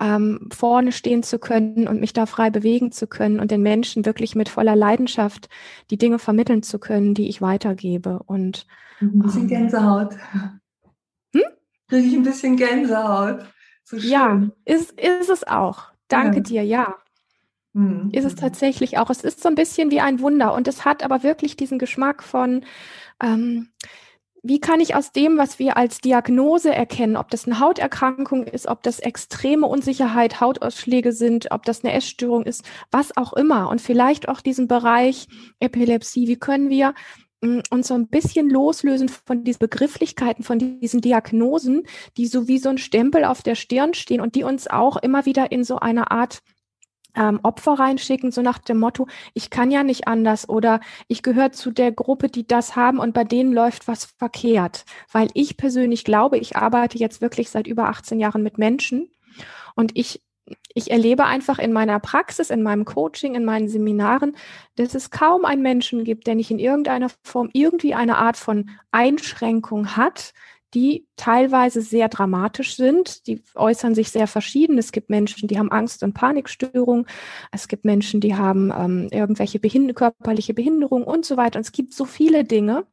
ähm, 0.00 0.48
vorne 0.52 0.92
stehen 0.92 1.22
zu 1.22 1.38
können 1.38 1.88
und 1.88 2.00
mich 2.00 2.12
da 2.12 2.26
frei 2.26 2.50
bewegen 2.50 2.92
zu 2.92 3.06
können 3.06 3.40
und 3.40 3.50
den 3.50 3.62
Menschen 3.62 4.06
wirklich 4.06 4.34
mit 4.34 4.48
voller 4.48 4.76
Leidenschaft 4.76 5.48
die 5.90 5.98
Dinge 5.98 6.18
vermitteln 6.18 6.62
zu 6.62 6.78
können, 6.78 7.14
die 7.14 7.28
ich 7.28 7.42
weitergebe. 7.42 8.20
Und 8.26 8.66
ein 9.00 9.18
bisschen 9.18 9.42
ähm, 9.42 9.48
Gänsehaut. 9.48 10.14
Hm? 11.34 11.42
Kriege 11.88 12.08
ich 12.08 12.14
ein 12.14 12.22
bisschen 12.22 12.56
Gänsehaut. 12.56 13.44
So 13.84 13.96
ja, 13.96 14.42
ist, 14.64 14.92
ist 14.92 15.30
es 15.30 15.46
auch. 15.46 15.84
Danke 16.08 16.38
ja. 16.38 16.42
dir, 16.42 16.64
ja. 16.64 16.96
Mhm. 17.76 18.08
Ist 18.10 18.24
es 18.24 18.36
tatsächlich 18.36 18.96
auch. 18.96 19.10
Es 19.10 19.22
ist 19.22 19.42
so 19.42 19.50
ein 19.50 19.54
bisschen 19.54 19.90
wie 19.90 20.00
ein 20.00 20.20
Wunder 20.20 20.54
und 20.54 20.66
es 20.66 20.86
hat 20.86 21.02
aber 21.02 21.22
wirklich 21.22 21.56
diesen 21.56 21.78
Geschmack 21.78 22.22
von, 22.22 22.64
ähm, 23.22 23.68
wie 24.42 24.60
kann 24.60 24.80
ich 24.80 24.94
aus 24.94 25.12
dem, 25.12 25.36
was 25.36 25.58
wir 25.58 25.76
als 25.76 26.00
Diagnose 26.00 26.74
erkennen, 26.74 27.18
ob 27.18 27.30
das 27.30 27.44
eine 27.44 27.60
Hauterkrankung 27.60 28.44
ist, 28.44 28.66
ob 28.66 28.82
das 28.82 28.98
extreme 28.98 29.66
Unsicherheit, 29.66 30.40
Hautausschläge 30.40 31.12
sind, 31.12 31.50
ob 31.50 31.66
das 31.66 31.84
eine 31.84 31.92
Essstörung 31.92 32.44
ist, 32.44 32.64
was 32.90 33.14
auch 33.14 33.34
immer 33.34 33.68
und 33.68 33.82
vielleicht 33.82 34.30
auch 34.30 34.40
diesen 34.40 34.68
Bereich 34.68 35.28
Epilepsie, 35.60 36.28
wie 36.28 36.38
können 36.38 36.70
wir 36.70 36.94
mm, 37.42 37.58
uns 37.68 37.88
so 37.88 37.94
ein 37.94 38.08
bisschen 38.08 38.48
loslösen 38.48 39.10
von 39.10 39.44
diesen 39.44 39.58
Begrifflichkeiten, 39.58 40.44
von 40.44 40.80
diesen 40.80 41.02
Diagnosen, 41.02 41.82
die 42.16 42.26
so 42.26 42.48
wie 42.48 42.58
so 42.58 42.70
ein 42.70 42.78
Stempel 42.78 43.26
auf 43.26 43.42
der 43.42 43.54
Stirn 43.54 43.92
stehen 43.92 44.22
und 44.22 44.34
die 44.34 44.44
uns 44.44 44.66
auch 44.66 44.96
immer 44.96 45.26
wieder 45.26 45.52
in 45.52 45.62
so 45.62 45.78
eine 45.78 46.10
Art 46.10 46.40
ähm, 47.16 47.40
Opfer 47.42 47.74
reinschicken, 47.74 48.30
so 48.30 48.42
nach 48.42 48.58
dem 48.58 48.78
Motto, 48.78 49.06
ich 49.34 49.50
kann 49.50 49.70
ja 49.70 49.82
nicht 49.82 50.06
anders 50.06 50.48
oder 50.48 50.80
ich 51.08 51.22
gehöre 51.22 51.52
zu 51.52 51.70
der 51.70 51.92
Gruppe, 51.92 52.28
die 52.28 52.46
das 52.46 52.76
haben 52.76 52.98
und 52.98 53.14
bei 53.14 53.24
denen 53.24 53.52
läuft 53.52 53.88
was 53.88 54.04
verkehrt. 54.04 54.84
Weil 55.10 55.28
ich 55.34 55.56
persönlich 55.56 56.04
glaube, 56.04 56.38
ich 56.38 56.56
arbeite 56.56 56.98
jetzt 56.98 57.20
wirklich 57.20 57.50
seit 57.50 57.66
über 57.66 57.88
18 57.88 58.20
Jahren 58.20 58.42
mit 58.42 58.58
Menschen 58.58 59.10
und 59.74 59.92
ich 59.94 60.22
ich 60.74 60.92
erlebe 60.92 61.24
einfach 61.24 61.58
in 61.58 61.72
meiner 61.72 61.98
Praxis, 61.98 62.50
in 62.50 62.62
meinem 62.62 62.84
Coaching, 62.84 63.34
in 63.34 63.44
meinen 63.44 63.68
Seminaren, 63.68 64.36
dass 64.76 64.94
es 64.94 65.10
kaum 65.10 65.44
einen 65.44 65.62
Menschen 65.62 66.04
gibt, 66.04 66.28
der 66.28 66.36
nicht 66.36 66.52
in 66.52 66.60
irgendeiner 66.60 67.10
Form 67.24 67.50
irgendwie 67.52 67.94
eine 67.94 68.16
Art 68.16 68.36
von 68.36 68.70
Einschränkung 68.92 69.96
hat, 69.96 70.32
die 70.76 71.06
teilweise 71.16 71.80
sehr 71.80 72.10
dramatisch 72.10 72.76
sind. 72.76 73.26
Die 73.26 73.42
äußern 73.54 73.94
sich 73.94 74.10
sehr 74.10 74.26
verschieden. 74.26 74.76
Es 74.76 74.92
gibt 74.92 75.08
Menschen, 75.08 75.48
die 75.48 75.58
haben 75.58 75.72
Angst- 75.72 76.02
und 76.02 76.12
Panikstörungen. 76.12 77.06
Es 77.50 77.66
gibt 77.66 77.86
Menschen, 77.86 78.20
die 78.20 78.36
haben 78.36 78.70
ähm, 78.76 79.08
irgendwelche 79.10 79.58
Behind 79.58 79.96
körperliche 79.96 80.52
Behinderungen 80.52 81.04
und 81.04 81.24
so 81.24 81.38
weiter. 81.38 81.58
Und 81.58 81.64
es 81.64 81.72
gibt 81.72 81.94
so 81.94 82.04
viele 82.04 82.44
Dinge. 82.44 82.86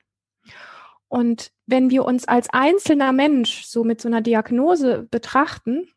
Und 1.10 1.52
wenn 1.66 1.90
wir 1.90 2.06
uns 2.06 2.26
als 2.26 2.50
einzelner 2.52 3.12
Mensch 3.12 3.66
so 3.66 3.84
mit 3.84 4.00
so 4.00 4.08
einer 4.08 4.22
Diagnose 4.22 5.06
betrachten 5.12 5.90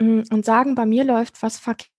mm, 0.00 0.22
und 0.32 0.44
sagen, 0.44 0.74
bei 0.74 0.84
mir 0.84 1.04
läuft 1.04 1.40
was 1.44 1.60
verkehrt, 1.60 1.93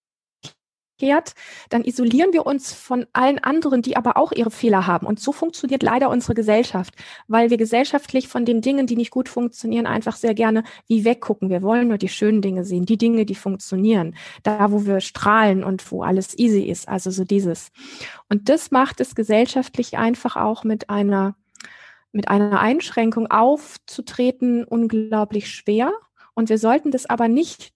kehrt, 0.98 1.34
dann 1.70 1.84
isolieren 1.84 2.34
wir 2.34 2.46
uns 2.46 2.74
von 2.74 3.06
allen 3.14 3.40
anderen, 3.40 3.82
die 3.82 3.98
aber 3.98 4.18
auch 4.18 4.32
ihre 4.32 4.52
Fehler 4.52 4.88
haben. 4.88 5.06
Und 5.06 5.20
so 5.20 5.32
funktioniert 5.32 5.84
leider 5.84 6.10
unsere 6.10 6.34
Gesellschaft, 6.34 6.94
weil 7.28 7.50
wir 7.50 7.58
gesellschaftlich 7.58 8.28
von 8.28 8.46
den 8.46 8.62
Dingen, 8.62 8.88
die 8.88 8.96
nicht 8.96 9.12
gut 9.12 9.30
funktionieren, 9.30 9.86
einfach 9.86 10.16
sehr 10.16 10.34
gerne 10.34 10.64
wie 10.88 11.06
weggucken. 11.06 11.50
Wir 11.50 11.62
wollen 11.62 11.88
nur 11.88 11.98
die 11.98 12.10
schönen 12.10 12.42
Dinge 12.42 12.66
sehen, 12.66 12.86
die 12.86 12.98
Dinge, 12.98 13.26
die 13.26 13.36
funktionieren, 13.36 14.16
da 14.44 14.72
wo 14.72 14.86
wir 14.86 15.02
strahlen 15.02 15.64
und 15.64 15.92
wo 15.92 16.04
alles 16.04 16.38
easy 16.38 16.64
ist. 16.64 16.88
Also 16.88 17.12
so 17.12 17.24
dieses. 17.24 17.72
Und 18.30 18.50
das 18.50 18.72
macht 18.72 19.02
es 19.02 19.16
gesellschaftlich 19.16 19.98
einfach 19.98 20.36
auch 20.36 20.64
mit 20.64 20.90
einer 20.90 21.36
mit 22.16 22.30
einer 22.30 22.62
Einschränkung 22.62 23.30
aufzutreten 23.30 24.64
unglaublich 24.64 25.52
schwer. 25.52 25.92
Und 26.34 26.48
wir 26.48 26.58
sollten 26.58 26.92
das 26.92 27.06
aber 27.06 27.28
nicht 27.28 27.75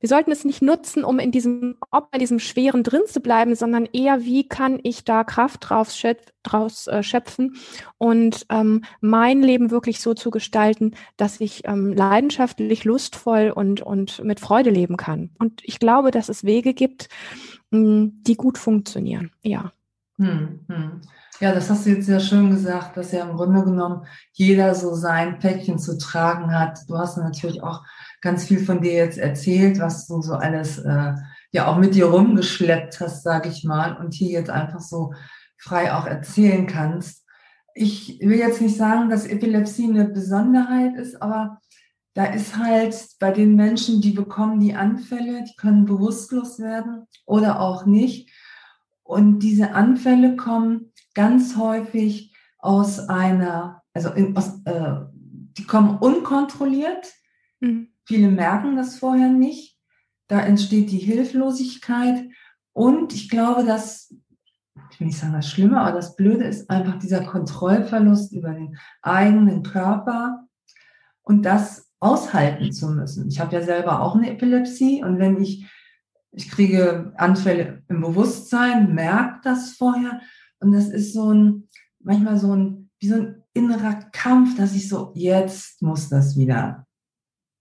wir 0.00 0.08
sollten 0.08 0.30
es 0.30 0.44
nicht 0.44 0.62
nutzen, 0.62 1.04
um 1.04 1.18
in 1.18 1.32
diesem, 1.32 1.76
ob 1.90 2.08
in 2.12 2.20
diesem 2.20 2.38
Schweren 2.38 2.82
drin 2.82 3.02
zu 3.06 3.20
bleiben, 3.20 3.54
sondern 3.54 3.86
eher, 3.86 4.22
wie 4.22 4.48
kann 4.48 4.78
ich 4.82 5.04
da 5.04 5.24
Kraft 5.24 5.68
draus, 5.68 6.00
draus 6.42 6.86
äh, 6.86 7.02
schöpfen 7.02 7.56
und 7.98 8.46
ähm, 8.50 8.84
mein 9.00 9.42
Leben 9.42 9.70
wirklich 9.70 10.00
so 10.00 10.14
zu 10.14 10.30
gestalten, 10.30 10.94
dass 11.16 11.40
ich 11.40 11.66
ähm, 11.66 11.92
leidenschaftlich, 11.92 12.84
lustvoll 12.84 13.52
und, 13.54 13.80
und 13.80 14.22
mit 14.24 14.40
Freude 14.40 14.70
leben 14.70 14.96
kann. 14.96 15.30
Und 15.38 15.62
ich 15.64 15.78
glaube, 15.78 16.10
dass 16.10 16.28
es 16.28 16.44
Wege 16.44 16.74
gibt, 16.74 17.08
mh, 17.70 17.78
hm, 17.78 18.22
die 18.22 18.36
gut 18.36 18.58
funktionieren. 18.58 19.32
Ja. 19.42 19.72
Hm, 20.18 20.60
hm. 20.68 21.00
Ja, 21.40 21.52
das 21.52 21.68
hast 21.68 21.84
du 21.84 21.90
jetzt 21.90 22.06
sehr 22.06 22.20
schön 22.20 22.50
gesagt, 22.50 22.96
dass 22.96 23.12
ja 23.12 23.28
im 23.28 23.36
Grunde 23.36 23.62
genommen 23.62 24.06
jeder 24.32 24.74
so 24.74 24.94
sein 24.94 25.38
Päckchen 25.38 25.78
zu 25.78 25.98
tragen 25.98 26.58
hat. 26.58 26.78
Du 26.88 26.96
hast 26.96 27.18
natürlich 27.18 27.62
auch 27.62 27.82
ganz 28.26 28.44
viel 28.44 28.58
von 28.58 28.80
dir 28.80 28.92
jetzt 28.92 29.18
erzählt, 29.18 29.78
was 29.78 30.08
du 30.08 30.20
so 30.20 30.34
alles 30.34 30.78
äh, 30.78 31.14
ja 31.52 31.68
auch 31.68 31.78
mit 31.78 31.94
dir 31.94 32.06
rumgeschleppt 32.06 32.98
hast, 32.98 33.22
sage 33.22 33.48
ich 33.48 33.62
mal, 33.62 33.96
und 33.96 34.14
hier 34.14 34.32
jetzt 34.32 34.50
einfach 34.50 34.80
so 34.80 35.14
frei 35.56 35.94
auch 35.94 36.06
erzählen 36.06 36.66
kannst. 36.66 37.24
Ich 37.72 38.18
will 38.20 38.36
jetzt 38.36 38.60
nicht 38.60 38.76
sagen, 38.76 39.10
dass 39.10 39.26
Epilepsie 39.28 39.88
eine 39.88 40.06
Besonderheit 40.06 40.96
ist, 40.96 41.22
aber 41.22 41.60
da 42.14 42.24
ist 42.24 42.56
halt 42.56 42.96
bei 43.20 43.30
den 43.30 43.54
Menschen, 43.54 44.00
die 44.00 44.10
bekommen 44.10 44.58
die 44.58 44.74
Anfälle, 44.74 45.44
die 45.44 45.54
können 45.56 45.84
bewusstlos 45.84 46.58
werden 46.58 47.06
oder 47.26 47.60
auch 47.60 47.86
nicht. 47.86 48.32
Und 49.04 49.38
diese 49.38 49.70
Anfälle 49.70 50.34
kommen 50.34 50.92
ganz 51.14 51.56
häufig 51.56 52.34
aus 52.58 52.98
einer, 53.08 53.84
also 53.94 54.10
in, 54.10 54.36
aus, 54.36 54.62
äh, 54.64 54.96
die 55.56 55.64
kommen 55.64 55.98
unkontrolliert. 55.98 57.12
Mhm. 57.60 57.90
Viele 58.06 58.28
merken 58.28 58.76
das 58.76 58.98
vorher 58.98 59.28
nicht. 59.28 59.76
Da 60.28 60.40
entsteht 60.40 60.90
die 60.90 60.98
Hilflosigkeit. 60.98 62.28
Und 62.72 63.12
ich 63.12 63.28
glaube, 63.28 63.64
dass, 63.64 64.14
ich 64.90 65.00
will 65.00 65.08
nicht 65.08 65.18
sagen 65.18 65.32
das 65.32 65.50
Schlimme, 65.50 65.80
aber 65.80 65.92
das 65.92 66.14
Blöde 66.16 66.44
ist 66.44 66.70
einfach 66.70 66.98
dieser 66.98 67.24
Kontrollverlust 67.24 68.32
über 68.32 68.52
den 68.52 68.78
eigenen 69.02 69.62
Körper 69.62 70.46
und 71.22 71.42
das 71.42 71.90
aushalten 71.98 72.72
zu 72.72 72.90
müssen. 72.90 73.28
Ich 73.28 73.40
habe 73.40 73.54
ja 73.54 73.62
selber 73.62 74.00
auch 74.02 74.14
eine 74.14 74.30
Epilepsie 74.30 75.02
und 75.02 75.18
wenn 75.18 75.40
ich, 75.40 75.66
ich 76.30 76.50
kriege 76.50 77.12
Anfälle 77.16 77.82
im 77.88 78.02
Bewusstsein, 78.02 78.94
merke 78.94 79.40
das 79.42 79.72
vorher 79.72 80.20
und 80.60 80.72
das 80.72 80.88
ist 80.88 81.12
so 81.12 81.32
ein, 81.32 81.68
manchmal 82.00 82.36
so 82.36 82.54
ein, 82.54 82.90
wie 83.00 83.08
so 83.08 83.14
ein 83.16 83.42
innerer 83.54 83.94
Kampf, 84.12 84.56
dass 84.56 84.74
ich 84.74 84.88
so, 84.88 85.12
jetzt 85.14 85.80
muss 85.82 86.08
das 86.08 86.36
wieder 86.36 86.85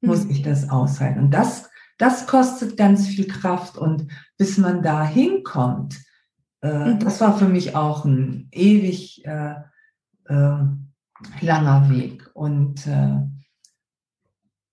muss 0.05 0.25
ich 0.25 0.41
das 0.41 0.69
aushalten. 0.69 1.19
Und 1.19 1.31
das, 1.31 1.69
das 1.97 2.27
kostet 2.27 2.77
ganz 2.77 3.07
viel 3.07 3.27
Kraft. 3.27 3.77
Und 3.77 4.07
bis 4.37 4.57
man 4.57 4.81
da 4.81 5.05
hinkommt, 5.05 5.99
äh, 6.61 6.93
mhm. 6.93 6.99
das 6.99 7.21
war 7.21 7.37
für 7.37 7.47
mich 7.47 7.75
auch 7.75 8.05
ein 8.05 8.47
ewig 8.51 9.25
äh, 9.25 9.55
äh, 10.25 10.57
langer 11.41 11.89
Weg. 11.89 12.29
Und 12.33 12.87
äh, 12.87 13.19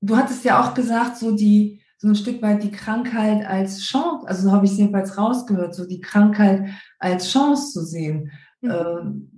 du 0.00 0.16
hattest 0.16 0.44
ja 0.44 0.62
auch 0.62 0.74
gesagt, 0.74 1.18
so 1.18 1.36
die, 1.36 1.82
so 1.98 2.08
ein 2.08 2.16
Stück 2.16 2.42
weit 2.42 2.62
die 2.62 2.72
Krankheit 2.72 3.46
als 3.46 3.82
Chance, 3.82 4.26
also 4.26 4.42
so 4.48 4.52
habe 4.52 4.64
ich 4.66 4.72
es 4.72 4.78
jedenfalls 4.78 5.16
rausgehört, 5.16 5.74
so 5.74 5.86
die 5.86 6.00
Krankheit 6.00 6.68
als 6.98 7.30
Chance 7.30 7.72
zu 7.72 7.84
sehen. 7.84 8.30
Mhm. 8.60 8.70
Äh, 8.70 9.32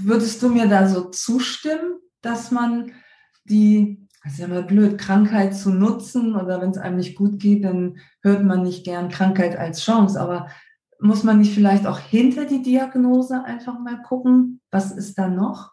würdest 0.00 0.42
du 0.42 0.48
mir 0.48 0.68
da 0.68 0.88
so 0.88 1.10
zustimmen, 1.10 1.98
dass 2.20 2.50
man 2.50 2.92
die 3.44 4.07
das 4.22 4.32
ist 4.32 4.38
ja 4.40 4.48
mal 4.48 4.62
blöd, 4.62 4.98
Krankheit 4.98 5.54
zu 5.54 5.70
nutzen 5.70 6.34
oder 6.34 6.60
wenn 6.60 6.70
es 6.70 6.78
einem 6.78 6.96
nicht 6.96 7.16
gut 7.16 7.38
geht, 7.38 7.64
dann 7.64 7.98
hört 8.22 8.44
man 8.44 8.62
nicht 8.62 8.84
gern 8.84 9.08
Krankheit 9.08 9.56
als 9.56 9.82
Chance. 9.82 10.20
Aber 10.20 10.48
muss 11.00 11.22
man 11.22 11.38
nicht 11.38 11.54
vielleicht 11.54 11.86
auch 11.86 11.98
hinter 11.98 12.44
die 12.44 12.62
Diagnose 12.62 13.44
einfach 13.44 13.78
mal 13.78 14.02
gucken, 14.02 14.60
was 14.70 14.90
ist 14.90 15.18
da 15.18 15.28
noch? 15.28 15.72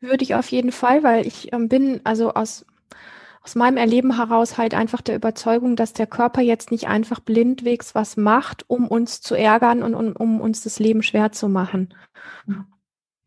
Würde 0.00 0.22
ich 0.22 0.34
auf 0.34 0.48
jeden 0.50 0.72
Fall, 0.72 1.02
weil 1.02 1.26
ich 1.26 1.52
ähm, 1.52 1.68
bin 1.68 2.00
also 2.04 2.34
aus 2.34 2.64
aus 3.42 3.54
meinem 3.54 3.78
Erleben 3.78 4.16
heraus 4.16 4.58
halt 4.58 4.74
einfach 4.74 5.00
der 5.00 5.16
Überzeugung, 5.16 5.74
dass 5.74 5.94
der 5.94 6.06
Körper 6.06 6.42
jetzt 6.42 6.70
nicht 6.70 6.88
einfach 6.88 7.20
blindwegs 7.20 7.94
was 7.94 8.18
macht, 8.18 8.68
um 8.68 8.86
uns 8.86 9.22
zu 9.22 9.34
ärgern 9.34 9.82
und 9.82 9.94
um, 9.94 10.12
um 10.12 10.40
uns 10.40 10.62
das 10.62 10.78
Leben 10.78 11.02
schwer 11.02 11.32
zu 11.32 11.48
machen. 11.48 11.94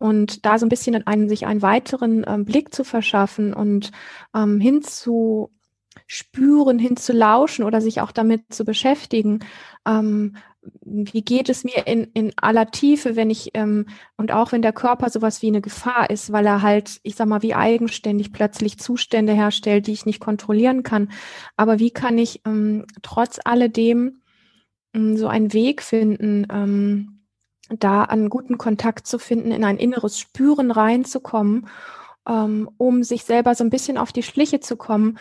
Und 0.04 0.46
da 0.46 0.60
so 0.60 0.66
ein 0.66 0.70
bisschen 0.70 1.08
einen, 1.08 1.30
sich 1.30 1.46
einen 1.46 1.62
weiteren 1.62 2.26
ähm, 2.28 2.44
Blick 2.44 2.74
zu 2.74 2.84
verschaffen 2.84 3.54
und 3.54 3.92
ähm, 4.36 4.60
hinzuspüren, 4.60 5.48
hinzulauschen 6.78 7.64
oder 7.64 7.80
sich 7.80 8.02
auch 8.02 8.12
damit 8.12 8.54
zu 8.54 8.66
beschäftigen, 8.66 9.40
ähm, 9.88 10.36
wie 10.84 11.22
geht 11.22 11.48
es 11.48 11.64
mir 11.64 11.88
in, 11.88 12.04
in 12.14 12.34
aller 12.36 12.70
Tiefe, 12.70 13.16
wenn 13.16 13.30
ich, 13.30 13.52
ähm, 13.54 13.86
und 14.18 14.34
auch 14.34 14.52
wenn 14.52 14.62
der 14.62 14.74
Körper 14.74 15.10
sowas 15.10 15.42
wie 15.42 15.48
eine 15.48 15.62
Gefahr 15.62 16.10
ist, 16.10 16.34
weil 16.34 16.46
er 16.48 16.62
halt, 16.62 17.00
ich 17.04 17.16
sag 17.16 17.30
mal, 17.30 17.42
wie 17.42 17.56
eigenständig 17.56 18.34
plötzlich 18.34 18.78
Zustände 18.78 19.32
herstellt, 19.32 19.88
die 19.88 19.94
ich 19.94 20.06
nicht 20.06 20.20
kontrollieren 20.20 20.84
kann. 20.84 21.12
Aber 21.56 21.80
wie 21.80 21.92
kann 21.92 22.18
ich 22.18 22.42
ähm, 22.46 22.88
trotz 23.04 23.40
alledem 23.42 24.22
ähm, 24.94 25.16
so 25.16 25.30
einen 25.30 25.54
Weg 25.54 25.82
finden, 25.82 26.46
ähm, 26.52 27.13
da 27.70 28.04
einen 28.04 28.30
guten 28.30 28.58
Kontakt 28.58 29.08
zu 29.08 29.20
finden, 29.20 29.52
in 29.52 29.64
ein 29.64 29.78
inneres 29.78 30.20
Spüren 30.20 30.72
reinzukommen, 30.72 31.68
ähm, 32.28 32.70
um 32.78 33.04
sich 33.04 33.24
selber 33.24 33.56
so 33.56 33.64
ein 33.64 33.70
bisschen 33.70 33.98
auf 33.98 34.12
die 34.12 34.24
Schliche 34.24 34.60
zu 34.60 34.78
kommen. 34.78 35.18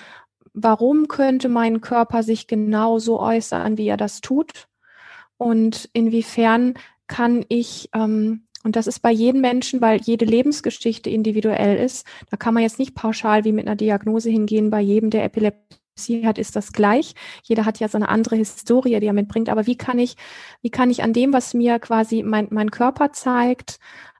Warum 0.54 1.08
könnte 1.08 1.48
mein 1.48 1.80
Körper 1.80 2.22
sich 2.22 2.46
genau 2.46 2.98
so 2.98 3.20
äußern, 3.20 3.78
wie 3.78 3.88
er 3.88 3.96
das 3.96 4.20
tut? 4.20 4.68
und 5.42 5.90
inwiefern 5.92 6.74
kann 7.08 7.44
ich, 7.48 7.90
ähm, 7.94 8.46
und 8.62 8.76
das 8.76 8.86
ist 8.86 9.00
bei 9.00 9.10
jedem 9.10 9.40
Menschen, 9.40 9.80
weil 9.80 10.00
jede 10.00 10.24
Lebensgeschichte 10.24 11.10
individuell 11.10 11.76
ist, 11.76 12.06
da 12.30 12.36
kann 12.36 12.54
man 12.54 12.62
jetzt 12.62 12.78
nicht 12.78 12.94
pauschal 12.94 13.44
wie 13.44 13.50
mit 13.50 13.66
einer 13.66 13.74
Diagnose 13.74 14.30
hingehen, 14.30 14.70
bei 14.70 14.80
jedem, 14.80 15.10
der 15.10 15.24
Epilepsie 15.24 15.81
hat, 15.98 16.38
ist 16.38 16.56
das 16.56 16.72
gleich. 16.72 17.14
Jeder 17.42 17.64
hat 17.64 17.80
ja 17.80 17.88
so 17.88 17.98
eine 17.98 18.08
andere 18.08 18.36
Historie, 18.36 18.98
die 19.00 19.06
er 19.06 19.12
mitbringt. 19.12 19.48
Aber 19.48 19.66
wie 19.66 19.76
kann 19.76 19.98
ich, 19.98 20.16
wie 20.62 20.70
kann 20.70 20.90
ich 20.90 21.02
an 21.02 21.12
dem, 21.12 21.32
was 21.32 21.54
mir 21.54 21.78
quasi 21.78 22.22
mein, 22.22 22.48
mein 22.50 22.70
Körper 22.70 23.12
zeigt, 23.12 23.78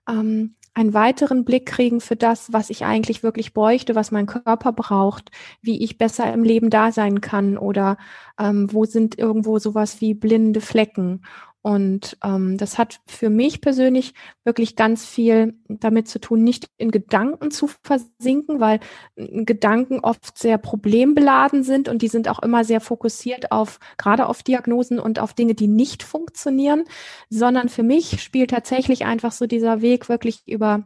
ähm, 0.09 0.55
einen 0.75 0.95
weiteren 0.95 1.45
Blick 1.45 1.67
kriegen 1.67 2.01
für 2.01 2.17
das, 2.17 2.53
was 2.53 2.71
ich 2.71 2.85
eigentlich 2.85 3.23
wirklich 3.23 3.53
bräuchte, 3.53 3.95
was 3.95 4.11
mein 4.11 4.27
Körper 4.27 4.73
braucht, 4.73 5.31
wie 5.61 5.83
ich 5.83 5.99
besser 5.99 6.33
im 6.33 6.45
Leben 6.45 6.71
da 6.71 6.93
sein 6.93 7.21
kann 7.21 7.59
oder 7.59 7.99
ähm, 8.39 8.73
wo 8.73 8.87
sind 8.87 9.19
irgendwo 9.19 9.59
sowas 9.59 10.01
wie 10.01 10.15
blinde 10.15 10.63
Flecken. 10.63 11.23
Und 11.63 12.19
ähm, 12.25 12.59
das 12.59 12.77
hat 12.77 13.01
für 13.07 13.31
mich 13.31 13.61
persönlich 13.61 14.15
wirklich 14.43 14.75
ganz 14.75 15.07
viel 15.07 15.55
damit 15.69 16.09
zu 16.09 16.19
tun, 16.19 16.43
nicht 16.43 16.69
in 16.77 16.91
Gedanken 16.91 17.53
zu 17.53 17.71
versinken, 17.85 18.59
weil 18.59 18.81
äh, 19.15 19.45
Gedanken 19.45 20.01
oft 20.01 20.37
sehr 20.37 20.59
problembeladen 20.59 21.63
sind 21.63 21.89
und 21.89 22.03
die 22.03 22.09
sind 22.09 22.29
auch 22.29 22.41
immer 22.41 22.65
sehr 22.65 22.81
fokussiert 22.81 23.53
auf, 23.53 23.79
gerade 23.97 24.27
auf 24.27 24.43
Diagnosen 24.43 24.99
und 24.99 25.21
auf 25.21 25.35
Dinge, 25.35 25.55
die 25.55 25.69
nicht 25.69 26.03
funktionieren, 26.03 26.83
sondern 27.31 27.69
für 27.69 27.85
mich 27.85 28.21
spielt 28.21 28.51
tatsächlich 28.51 29.05
einfach 29.05 29.31
so 29.31 29.47
dieser 29.47 29.81
Weg 29.83 30.09
wirklich 30.09 30.43
über 30.47 30.85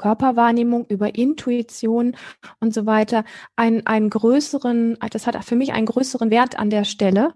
Körperwahrnehmung, 0.00 0.86
über 0.88 1.14
Intuition 1.14 2.16
und 2.58 2.72
so 2.72 2.86
weiter 2.86 3.24
einen, 3.54 3.86
einen 3.86 4.08
größeren, 4.08 4.96
das 5.10 5.26
hat 5.26 5.44
für 5.44 5.56
mich 5.56 5.74
einen 5.74 5.84
größeren 5.84 6.30
Wert 6.30 6.58
an 6.58 6.70
der 6.70 6.84
Stelle, 6.84 7.34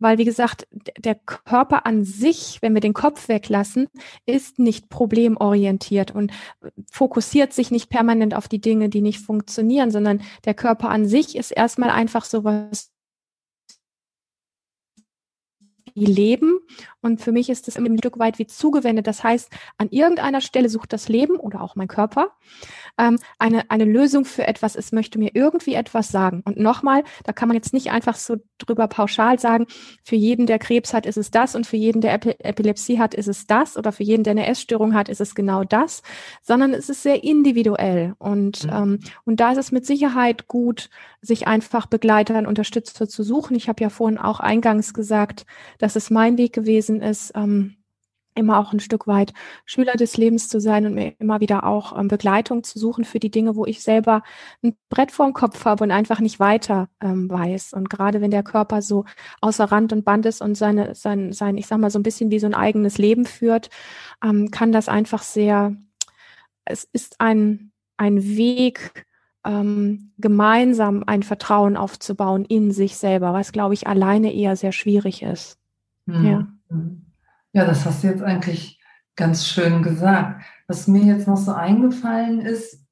weil 0.00 0.18
wie 0.18 0.24
gesagt, 0.24 0.66
der 0.98 1.14
Körper 1.14 1.86
an 1.86 2.04
sich, 2.04 2.58
wenn 2.62 2.74
wir 2.74 2.80
den 2.80 2.94
Kopf 2.94 3.28
weglassen, 3.28 3.86
ist 4.26 4.58
nicht 4.58 4.88
problemorientiert 4.88 6.10
und 6.10 6.32
fokussiert 6.90 7.52
sich 7.52 7.70
nicht 7.70 7.90
permanent 7.90 8.34
auf 8.34 8.48
die 8.48 8.60
Dinge, 8.60 8.88
die 8.88 9.02
nicht 9.02 9.20
funktionieren, 9.20 9.92
sondern 9.92 10.22
der 10.44 10.54
Körper 10.54 10.88
an 10.88 11.06
sich 11.06 11.36
ist 11.36 11.52
erstmal 11.52 11.90
einfach 11.90 12.24
so 12.24 12.42
die 16.00 16.06
leben. 16.06 16.58
Und 17.00 17.20
für 17.20 17.32
mich 17.32 17.48
ist 17.50 17.68
das 17.68 17.76
ein 17.76 17.98
Stück 17.98 18.18
weit 18.18 18.38
wie 18.38 18.46
zugewendet. 18.46 19.06
Das 19.06 19.22
heißt, 19.22 19.50
an 19.78 19.88
irgendeiner 19.90 20.40
Stelle 20.40 20.68
sucht 20.68 20.92
das 20.92 21.08
Leben 21.08 21.36
oder 21.36 21.60
auch 21.60 21.76
mein 21.76 21.88
Körper 21.88 22.32
ähm, 23.00 23.18
eine, 23.38 23.70
eine 23.70 23.84
Lösung 23.84 24.24
für 24.24 24.46
etwas. 24.46 24.76
Es 24.76 24.92
möchte 24.92 25.18
mir 25.18 25.30
irgendwie 25.34 25.74
etwas 25.74 26.08
sagen. 26.08 26.42
Und 26.44 26.58
nochmal, 26.58 27.02
da 27.24 27.32
kann 27.32 27.48
man 27.48 27.56
jetzt 27.56 27.72
nicht 27.72 27.90
einfach 27.90 28.16
so 28.16 28.36
drüber 28.58 28.86
pauschal 28.88 29.38
sagen, 29.38 29.66
für 30.04 30.16
jeden, 30.16 30.46
der 30.46 30.58
Krebs 30.58 30.92
hat, 30.92 31.06
ist 31.06 31.16
es 31.16 31.30
das 31.30 31.54
und 31.54 31.66
für 31.66 31.76
jeden, 31.76 32.00
der 32.00 32.14
Epi 32.14 32.30
Epilepsie 32.38 32.98
hat, 32.98 33.14
ist 33.14 33.28
es 33.28 33.46
das 33.46 33.76
oder 33.76 33.92
für 33.92 34.02
jeden, 34.02 34.22
der 34.22 34.32
eine 34.32 34.46
Essstörung 34.46 34.94
hat, 34.94 35.08
ist 35.08 35.20
es 35.20 35.34
genau 35.34 35.64
das, 35.64 36.02
sondern 36.42 36.74
es 36.74 36.88
ist 36.88 37.02
sehr 37.02 37.24
individuell. 37.24 38.14
Und, 38.18 38.64
mhm. 38.64 38.70
ähm, 38.72 38.98
und 39.24 39.40
da 39.40 39.52
ist 39.52 39.58
es 39.58 39.72
mit 39.72 39.86
Sicherheit 39.86 40.46
gut, 40.46 40.90
sich 41.22 41.46
einfach 41.46 41.86
Begleitern, 41.86 42.46
Unterstützer 42.46 43.08
zu 43.08 43.22
suchen. 43.22 43.56
Ich 43.56 43.68
habe 43.68 43.82
ja 43.82 43.88
vorhin 43.88 44.18
auch 44.18 44.40
eingangs 44.40 44.94
gesagt, 44.94 45.46
dass 45.78 45.96
es 45.96 46.10
mein 46.10 46.36
Weg 46.38 46.52
gewesen 46.52 47.00
ist, 47.00 47.32
ähm, 47.34 47.76
immer 48.34 48.58
auch 48.58 48.72
ein 48.72 48.80
Stück 48.80 49.06
weit 49.06 49.32
Schüler 49.64 49.94
des 49.94 50.16
Lebens 50.16 50.48
zu 50.48 50.60
sein 50.60 50.86
und 50.86 50.94
mir 50.94 51.14
immer 51.18 51.40
wieder 51.40 51.64
auch 51.64 51.98
ähm, 51.98 52.08
Begleitung 52.08 52.62
zu 52.62 52.78
suchen 52.78 53.04
für 53.04 53.18
die 53.18 53.30
Dinge, 53.30 53.56
wo 53.56 53.66
ich 53.66 53.82
selber 53.82 54.22
ein 54.62 54.76
Brett 54.88 55.10
vorm 55.10 55.32
Kopf 55.32 55.64
habe 55.64 55.84
und 55.84 55.90
einfach 55.90 56.20
nicht 56.20 56.40
weiter 56.40 56.88
ähm, 57.00 57.28
weiß. 57.30 57.72
Und 57.72 57.90
gerade 57.90 58.20
wenn 58.20 58.30
der 58.30 58.42
Körper 58.42 58.82
so 58.82 59.04
außer 59.40 59.64
Rand 59.64 59.92
und 59.92 60.04
Band 60.04 60.26
ist 60.26 60.42
und 60.42 60.54
seine, 60.54 60.94
sein, 60.94 61.32
sein, 61.32 61.56
ich 61.56 61.66
sag 61.66 61.78
mal, 61.78 61.90
so 61.90 61.98
ein 61.98 62.04
bisschen 62.04 62.30
wie 62.30 62.38
so 62.38 62.46
ein 62.46 62.54
eigenes 62.54 62.98
Leben 62.98 63.26
führt, 63.26 63.70
ähm, 64.24 64.50
kann 64.50 64.72
das 64.72 64.88
einfach 64.88 65.22
sehr, 65.22 65.76
es 66.64 66.84
ist 66.92 67.20
ein, 67.20 67.72
ein 67.96 68.22
Weg, 68.22 69.06
ähm, 69.44 70.12
gemeinsam 70.18 71.02
ein 71.06 71.22
Vertrauen 71.22 71.76
aufzubauen 71.76 72.44
in 72.44 72.72
sich 72.72 72.96
selber, 72.96 73.32
was, 73.32 73.52
glaube 73.52 73.74
ich, 73.74 73.86
alleine 73.86 74.32
eher 74.32 74.56
sehr 74.56 74.72
schwierig 74.72 75.22
ist. 75.22 75.58
Mhm. 76.06 76.26
Ja. 76.26 76.48
Ja, 77.52 77.64
das 77.64 77.84
hast 77.84 78.02
du 78.02 78.08
jetzt 78.08 78.22
eigentlich 78.22 78.80
ganz 79.16 79.46
schön 79.46 79.82
gesagt. 79.82 80.44
Was 80.68 80.86
mir 80.86 81.02
jetzt 81.02 81.26
noch 81.26 81.36
so 81.36 81.52
eingefallen 81.52 82.40
ist, 82.40 82.84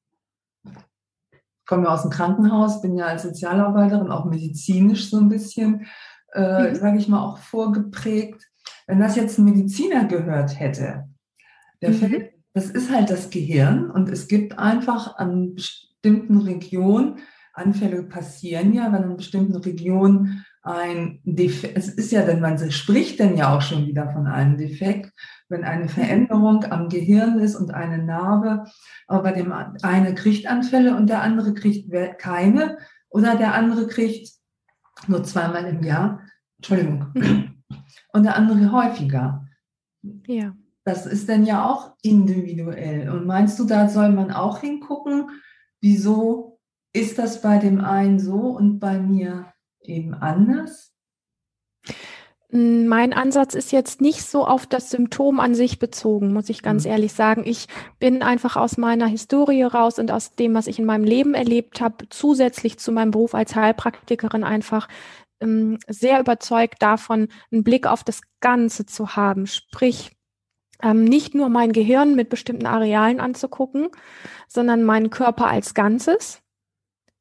ich 0.64 1.66
komme 1.66 1.84
ja 1.84 1.90
aus 1.90 2.02
dem 2.02 2.10
Krankenhaus, 2.10 2.80
bin 2.80 2.96
ja 2.96 3.06
als 3.06 3.22
Sozialarbeiterin 3.22 4.10
auch 4.10 4.24
medizinisch 4.24 5.10
so 5.10 5.18
ein 5.18 5.28
bisschen, 5.28 5.86
äh, 6.32 6.70
mhm. 6.70 6.74
sage 6.74 6.98
ich 6.98 7.08
mal, 7.08 7.22
auch 7.22 7.38
vorgeprägt. 7.38 8.42
Wenn 8.86 9.00
das 9.00 9.16
jetzt 9.16 9.38
ein 9.38 9.44
Mediziner 9.44 10.06
gehört 10.06 10.58
hätte, 10.58 11.08
der 11.82 11.90
mhm. 11.90 12.24
das 12.54 12.70
ist 12.70 12.90
halt 12.90 13.10
das 13.10 13.30
Gehirn 13.30 13.90
und 13.90 14.08
es 14.08 14.28
gibt 14.28 14.58
einfach 14.58 15.16
an 15.16 15.54
bestimmten 15.54 16.38
Regionen, 16.38 17.20
Anfälle 17.52 18.02
passieren 18.04 18.72
ja, 18.72 18.92
wenn 18.92 19.02
in 19.02 19.16
bestimmten 19.16 19.56
Regionen 19.56 20.44
ein 20.68 21.20
Defekt, 21.24 21.78
es 21.78 21.88
ist 21.88 22.12
ja, 22.12 22.22
denn 22.22 22.40
man 22.40 22.70
spricht 22.70 23.18
denn 23.20 23.36
ja 23.36 23.56
auch 23.56 23.62
schon 23.62 23.86
wieder 23.86 24.12
von 24.12 24.26
einem 24.26 24.58
Defekt, 24.58 25.12
wenn 25.48 25.64
eine. 25.64 25.88
Veränderung 25.88 26.64
am 26.70 26.90
Gehirn 26.90 27.38
ist 27.38 27.56
und 27.56 27.72
eine 27.72 28.04
Narbe, 28.04 28.64
aber 29.06 29.22
bei 29.22 29.32
dem 29.32 29.52
eine 29.52 30.14
kriegt 30.14 30.46
Anfälle 30.46 30.94
und 30.94 31.08
der 31.08 31.22
andere 31.22 31.54
kriegt 31.54 31.90
keine 32.18 32.76
oder 33.08 33.36
der 33.36 33.54
andere 33.54 33.86
kriegt 33.86 34.30
nur 35.06 35.24
zweimal 35.24 35.64
im 35.64 35.82
Jahr, 35.82 36.20
Entschuldigung, 36.58 37.14
und 38.12 38.22
der 38.24 38.36
andere 38.36 38.70
häufiger. 38.70 39.46
Ja. 40.26 40.54
Das 40.84 41.06
ist 41.06 41.28
dann 41.28 41.46
ja 41.46 41.64
auch 41.64 41.94
individuell. 42.02 43.10
Und 43.10 43.26
meinst 43.26 43.58
du, 43.58 43.64
da 43.64 43.88
soll 43.88 44.10
man 44.10 44.30
auch 44.30 44.60
hingucken, 44.60 45.30
wieso 45.80 46.60
ist 46.92 47.18
das 47.18 47.40
bei 47.40 47.58
dem 47.58 47.80
einen 47.80 48.18
so 48.18 48.56
und 48.56 48.80
bei 48.80 48.98
mir 48.98 49.46
eben 49.82 50.14
anders? 50.14 50.92
Mein 52.50 53.12
Ansatz 53.12 53.54
ist 53.54 53.72
jetzt 53.72 54.00
nicht 54.00 54.22
so 54.22 54.46
auf 54.46 54.66
das 54.66 54.88
Symptom 54.88 55.38
an 55.38 55.54
sich 55.54 55.78
bezogen, 55.78 56.32
muss 56.32 56.48
ich 56.48 56.62
ganz 56.62 56.84
mhm. 56.84 56.92
ehrlich 56.92 57.12
sagen. 57.12 57.42
Ich 57.44 57.66
bin 57.98 58.22
einfach 58.22 58.56
aus 58.56 58.78
meiner 58.78 59.06
Historie 59.06 59.64
raus 59.64 59.98
und 59.98 60.10
aus 60.10 60.34
dem, 60.34 60.54
was 60.54 60.66
ich 60.66 60.78
in 60.78 60.86
meinem 60.86 61.04
Leben 61.04 61.34
erlebt 61.34 61.82
habe, 61.82 62.08
zusätzlich 62.08 62.78
zu 62.78 62.90
meinem 62.90 63.10
Beruf 63.10 63.34
als 63.34 63.54
Heilpraktikerin 63.54 64.44
einfach 64.44 64.88
ähm, 65.40 65.78
sehr 65.88 66.20
überzeugt 66.20 66.82
davon, 66.82 67.28
einen 67.52 67.64
Blick 67.64 67.86
auf 67.86 68.02
das 68.02 68.22
Ganze 68.40 68.86
zu 68.86 69.14
haben. 69.14 69.46
Sprich, 69.46 70.16
ähm, 70.82 71.04
nicht 71.04 71.34
nur 71.34 71.50
mein 71.50 71.72
Gehirn 71.72 72.14
mit 72.14 72.30
bestimmten 72.30 72.66
Arealen 72.66 73.20
anzugucken, 73.20 73.88
sondern 74.46 74.84
meinen 74.84 75.10
Körper 75.10 75.48
als 75.48 75.74
Ganzes. 75.74 76.40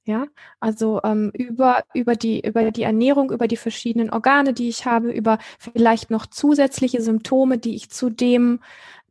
Ja, 0.07 0.25
also 0.61 1.01
ähm, 1.03 1.31
über, 1.33 1.83
über, 1.93 2.15
die, 2.15 2.39
über 2.39 2.71
die 2.71 2.83
Ernährung, 2.83 3.29
über 3.29 3.45
die 3.45 3.57
verschiedenen 3.57 4.09
Organe, 4.09 4.53
die 4.53 4.69
ich 4.69 4.85
habe, 4.85 5.11
über 5.11 5.37
vielleicht 5.59 6.11
noch 6.11 6.25
zusätzliche 6.27 7.01
Symptome, 7.01 7.57
die 7.57 7.75
ich 7.75 7.89
zu 7.89 8.09
dem, 8.09 8.61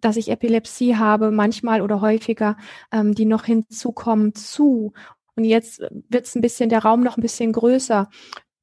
dass 0.01 0.17
ich 0.17 0.31
Epilepsie 0.31 0.97
habe, 0.97 1.31
manchmal 1.31 1.83
oder 1.83 2.01
häufiger, 2.01 2.57
ähm, 2.93 3.15
die 3.15 3.27
noch 3.27 3.45
hinzukommen, 3.45 4.35
zu. 4.35 4.95
Und 5.35 5.45
jetzt 5.45 5.81
wird 5.81 6.25
es 6.25 6.35
ein 6.35 6.41
bisschen, 6.41 6.71
der 6.71 6.83
Raum 6.83 7.03
noch 7.03 7.19
ein 7.19 7.23
bisschen 7.23 7.53
größer 7.53 8.09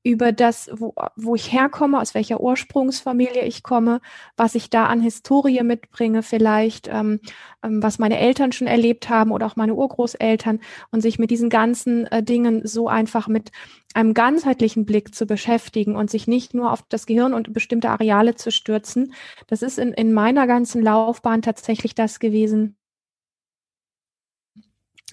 über 0.03 0.33
das, 0.33 0.69
wo, 0.73 0.93
wo 1.15 1.33
ich 1.35 1.51
herkomme, 1.51 1.99
aus 1.99 2.13
welcher 2.13 2.41
Ursprungsfamilie 2.41 3.43
ich 3.45 3.63
komme, 3.63 4.01
was 4.35 4.53
ich 4.53 4.69
da 4.69 4.87
an 4.87 4.99
Historie 4.99 5.63
mitbringe, 5.63 6.23
vielleicht, 6.23 6.89
ähm, 6.89 7.21
ähm, 7.63 7.81
was 7.81 7.99
meine 7.99 8.19
Eltern 8.19 8.51
schon 8.51 8.67
erlebt 8.67 9.07
haben 9.09 9.31
oder 9.31 9.45
auch 9.45 9.55
meine 9.55 9.75
Urgroßeltern 9.75 10.59
und 10.91 11.01
sich 11.01 11.19
mit 11.19 11.31
diesen 11.31 11.49
ganzen 11.49 12.05
äh, 12.07 12.21
Dingen 12.21 12.67
so 12.67 12.89
einfach 12.89 13.29
mit 13.29 13.51
einem 13.93 14.13
ganzheitlichen 14.13 14.85
Blick 14.85 15.15
zu 15.15 15.25
beschäftigen 15.25 15.95
und 15.95 16.09
sich 16.09 16.27
nicht 16.27 16.53
nur 16.53 16.73
auf 16.73 16.83
das 16.89 17.05
Gehirn 17.05 17.33
und 17.33 17.53
bestimmte 17.53 17.89
Areale 17.89 18.35
zu 18.35 18.51
stürzen. 18.51 19.13
Das 19.47 19.61
ist 19.61 19.79
in, 19.79 19.93
in 19.93 20.11
meiner 20.11 20.47
ganzen 20.47 20.81
Laufbahn 20.81 21.41
tatsächlich 21.41 21.95
das 21.95 22.19
gewesen. 22.19 22.75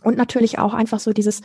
Und 0.03 0.17
natürlich 0.17 0.59
auch 0.59 0.73
einfach 0.75 0.99
so 0.99 1.13
dieses, 1.13 1.43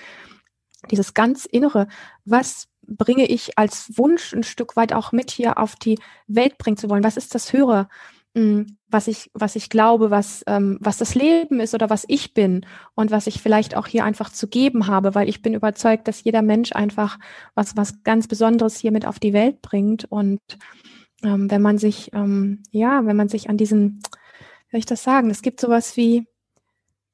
dieses 0.89 1.13
ganz 1.13 1.45
Innere, 1.45 1.87
was 2.23 2.67
bringe 2.87 3.25
ich 3.25 3.57
als 3.57 3.97
Wunsch 3.97 4.33
ein 4.33 4.43
Stück 4.43 4.75
weit 4.75 4.93
auch 4.93 5.11
mit 5.11 5.31
hier 5.31 5.57
auf 5.57 5.75
die 5.75 5.99
Welt 6.27 6.57
bringen 6.57 6.77
zu 6.77 6.89
wollen? 6.89 7.03
Was 7.03 7.17
ist 7.17 7.35
das 7.35 7.53
Höhere, 7.53 7.87
hm, 8.35 8.77
was 8.89 9.07
ich, 9.07 9.31
was 9.33 9.55
ich 9.55 9.69
glaube, 9.69 10.11
was, 10.11 10.43
ähm, 10.45 10.77
was 10.81 10.97
das 10.97 11.15
Leben 11.15 11.59
ist 11.61 11.73
oder 11.73 11.89
was 11.89 12.03
ich 12.07 12.33
bin 12.33 12.65
und 12.93 13.09
was 13.09 13.27
ich 13.27 13.41
vielleicht 13.41 13.77
auch 13.77 13.87
hier 13.87 14.03
einfach 14.03 14.29
zu 14.29 14.47
geben 14.47 14.87
habe, 14.87 15.15
weil 15.15 15.29
ich 15.29 15.41
bin 15.41 15.53
überzeugt, 15.53 16.07
dass 16.07 16.23
jeder 16.23 16.41
Mensch 16.41 16.73
einfach 16.73 17.17
was, 17.55 17.77
was 17.77 18.03
ganz 18.03 18.27
Besonderes 18.27 18.77
hier 18.77 18.91
mit 18.91 19.05
auf 19.05 19.19
die 19.19 19.33
Welt 19.33 19.61
bringt. 19.61 20.05
Und 20.05 20.41
ähm, 21.23 21.49
wenn 21.49 21.61
man 21.61 21.77
sich, 21.77 22.11
ähm, 22.13 22.63
ja, 22.71 23.05
wenn 23.05 23.15
man 23.15 23.29
sich 23.29 23.49
an 23.49 23.57
diesen, 23.57 23.99
wie 24.67 24.71
soll 24.71 24.79
ich 24.79 24.85
das 24.85 25.03
sagen, 25.03 25.29
es 25.29 25.41
gibt 25.41 25.61
sowas 25.61 25.95
wie, 25.95 26.27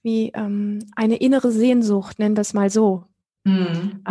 wie 0.02 0.32
ähm, 0.34 0.80
eine 0.96 1.18
innere 1.18 1.52
Sehnsucht, 1.52 2.18
nennen 2.18 2.36
wir 2.36 2.42
es 2.42 2.56
mal 2.56 2.72
so. 2.72 3.06
Mhm. 3.44 4.02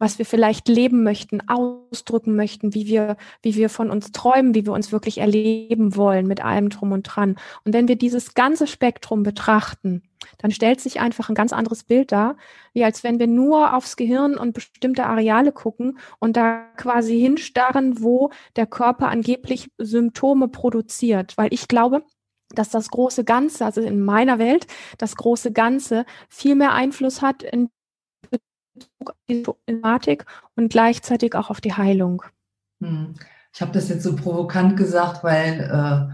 Was 0.00 0.18
wir 0.18 0.24
vielleicht 0.24 0.66
leben 0.66 1.02
möchten, 1.02 1.42
ausdrücken 1.46 2.34
möchten, 2.34 2.74
wie 2.74 2.86
wir, 2.86 3.16
wie 3.42 3.54
wir 3.54 3.68
von 3.68 3.90
uns 3.90 4.12
träumen, 4.12 4.54
wie 4.54 4.64
wir 4.64 4.72
uns 4.72 4.92
wirklich 4.92 5.18
erleben 5.18 5.94
wollen 5.94 6.26
mit 6.26 6.42
allem 6.42 6.70
drum 6.70 6.92
und 6.92 7.02
dran. 7.02 7.36
Und 7.64 7.74
wenn 7.74 7.86
wir 7.86 7.96
dieses 7.96 8.34
ganze 8.34 8.66
Spektrum 8.66 9.22
betrachten, 9.22 10.02
dann 10.38 10.50
stellt 10.50 10.80
sich 10.80 11.00
einfach 11.00 11.28
ein 11.28 11.34
ganz 11.34 11.52
anderes 11.52 11.84
Bild 11.84 12.12
dar, 12.12 12.36
wie 12.72 12.82
als 12.82 13.04
wenn 13.04 13.18
wir 13.18 13.26
nur 13.26 13.74
aufs 13.74 13.96
Gehirn 13.96 14.36
und 14.36 14.54
bestimmte 14.54 15.04
Areale 15.04 15.52
gucken 15.52 15.98
und 16.18 16.36
da 16.36 16.62
quasi 16.76 17.20
hinstarren, 17.20 18.02
wo 18.02 18.30
der 18.56 18.66
Körper 18.66 19.08
angeblich 19.08 19.70
Symptome 19.78 20.48
produziert. 20.48 21.36
Weil 21.36 21.52
ich 21.52 21.68
glaube, 21.68 22.02
dass 22.54 22.70
das 22.70 22.88
große 22.88 23.24
Ganze, 23.24 23.64
also 23.64 23.80
in 23.80 24.00
meiner 24.00 24.38
Welt, 24.38 24.66
das 24.98 25.14
große 25.16 25.52
Ganze 25.52 26.04
viel 26.28 26.54
mehr 26.54 26.72
Einfluss 26.72 27.22
hat 27.22 27.42
in 27.42 27.68
Bezug 28.74 29.10
auf 29.10 29.16
die 29.28 29.42
Problematik 29.42 30.26
und 30.56 30.70
gleichzeitig 30.70 31.34
auch 31.34 31.50
auf 31.50 31.60
die 31.60 31.74
Heilung. 31.74 32.22
Hm. 32.82 33.14
Ich 33.52 33.60
habe 33.60 33.72
das 33.72 33.88
jetzt 33.88 34.04
so 34.04 34.14
provokant 34.14 34.76
gesagt, 34.76 35.24
weil 35.24 36.12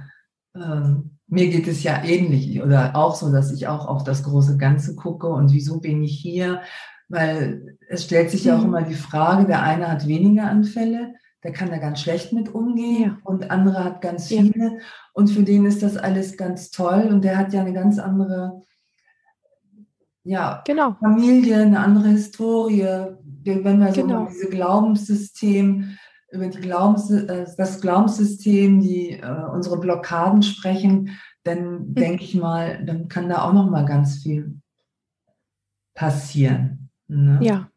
äh, 0.55 0.59
äh, 0.59 0.95
mir 1.29 1.49
geht 1.49 1.69
es 1.69 1.83
ja 1.83 2.03
ähnlich 2.03 2.62
oder 2.62 2.97
auch 2.97 3.14
so, 3.14 3.31
dass 3.31 3.53
ich 3.53 3.66
auch 3.69 3.87
auf 3.87 4.05
das 4.05 4.23
große 4.23 4.57
Ganze 4.57 4.95
gucke 4.95 5.27
und 5.27 5.53
wieso 5.53 5.81
bin 5.81 6.03
ich 6.03 6.19
hier? 6.19 6.62
Weil 7.09 7.79
es 7.88 8.05
stellt 8.05 8.31
sich 8.31 8.45
ja 8.45 8.57
auch 8.57 8.62
hm. 8.62 8.69
immer 8.69 8.83
die 8.83 8.95
Frage, 8.95 9.47
der 9.47 9.62
eine 9.62 9.90
hat 9.90 10.07
weniger 10.07 10.45
Anfälle, 10.45 11.14
der 11.42 11.53
kann 11.53 11.71
da 11.71 11.79
ganz 11.79 12.01
schlecht 12.01 12.33
mit 12.33 12.53
umgehen 12.53 13.03
ja. 13.03 13.19
und 13.23 13.51
andere 13.51 13.85
hat 13.85 14.01
ganz 14.01 14.29
viele 14.29 14.64
ja. 14.64 14.79
und 15.12 15.29
für 15.29 15.42
den 15.42 15.66
ist 15.66 15.83
das 15.83 15.97
alles 15.97 16.37
ganz 16.37 16.71
toll 16.71 17.09
und 17.11 17.23
der 17.23 17.37
hat 17.37 17.53
ja 17.53 17.61
eine 17.61 17.73
ganz 17.73 17.99
andere 17.99 18.62
ja, 20.26 20.62
genau. 20.66 20.96
Familie, 21.00 21.62
eine 21.62 21.78
andere 21.78 22.08
Historie. 22.08 22.82
Wenn 23.44 23.78
wir 23.78 23.94
so 23.94 24.02
genau. 24.02 24.22
über 24.22 24.30
diese 24.30 24.48
Glaubenssystem, 24.48 25.96
über 26.32 26.48
die 26.48 26.60
Glaubens, 26.60 27.10
äh, 27.10 27.46
das 27.56 27.80
Glaubenssystem, 27.80 28.80
die 28.80 29.12
äh, 29.12 29.44
unsere 29.52 29.78
Blockaden 29.78 30.42
sprechen, 30.42 31.16
dann 31.44 31.90
mhm. 31.90 31.94
denke 31.94 32.24
ich 32.24 32.34
mal, 32.34 32.84
dann 32.84 33.08
kann 33.08 33.28
da 33.28 33.42
auch 33.42 33.52
noch 33.52 33.70
mal 33.70 33.84
ganz 33.84 34.22
viel 34.22 34.60
passieren. 35.94 36.90
Ne? 37.06 37.38
Ja. 37.40 37.70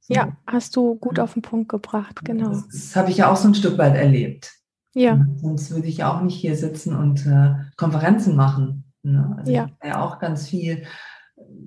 So. 0.00 0.14
Ja, 0.14 0.36
hast 0.46 0.76
du 0.76 0.94
gut 0.96 1.18
auf 1.18 1.32
den 1.32 1.42
Punkt 1.42 1.68
gebracht, 1.68 2.20
genau. 2.22 2.50
Das, 2.50 2.68
das 2.68 2.94
habe 2.94 3.10
ich 3.10 3.16
ja 3.16 3.32
auch 3.32 3.36
so 3.36 3.48
ein 3.48 3.54
Stück 3.54 3.76
weit 3.78 3.96
erlebt. 3.96 4.52
Ja. 4.94 5.26
Sonst 5.36 5.72
würde 5.72 5.88
ich 5.88 5.96
ja 5.96 6.14
auch 6.14 6.20
nicht 6.20 6.36
hier 6.36 6.54
sitzen 6.56 6.94
und 6.94 7.26
äh, 7.26 7.54
Konferenzen 7.76 8.36
machen. 8.36 8.84
Ne? 9.02 9.34
Also 9.38 9.50
ja. 9.50 9.68
Ja 9.82 10.02
auch 10.02 10.20
ganz 10.20 10.48
viel 10.48 10.84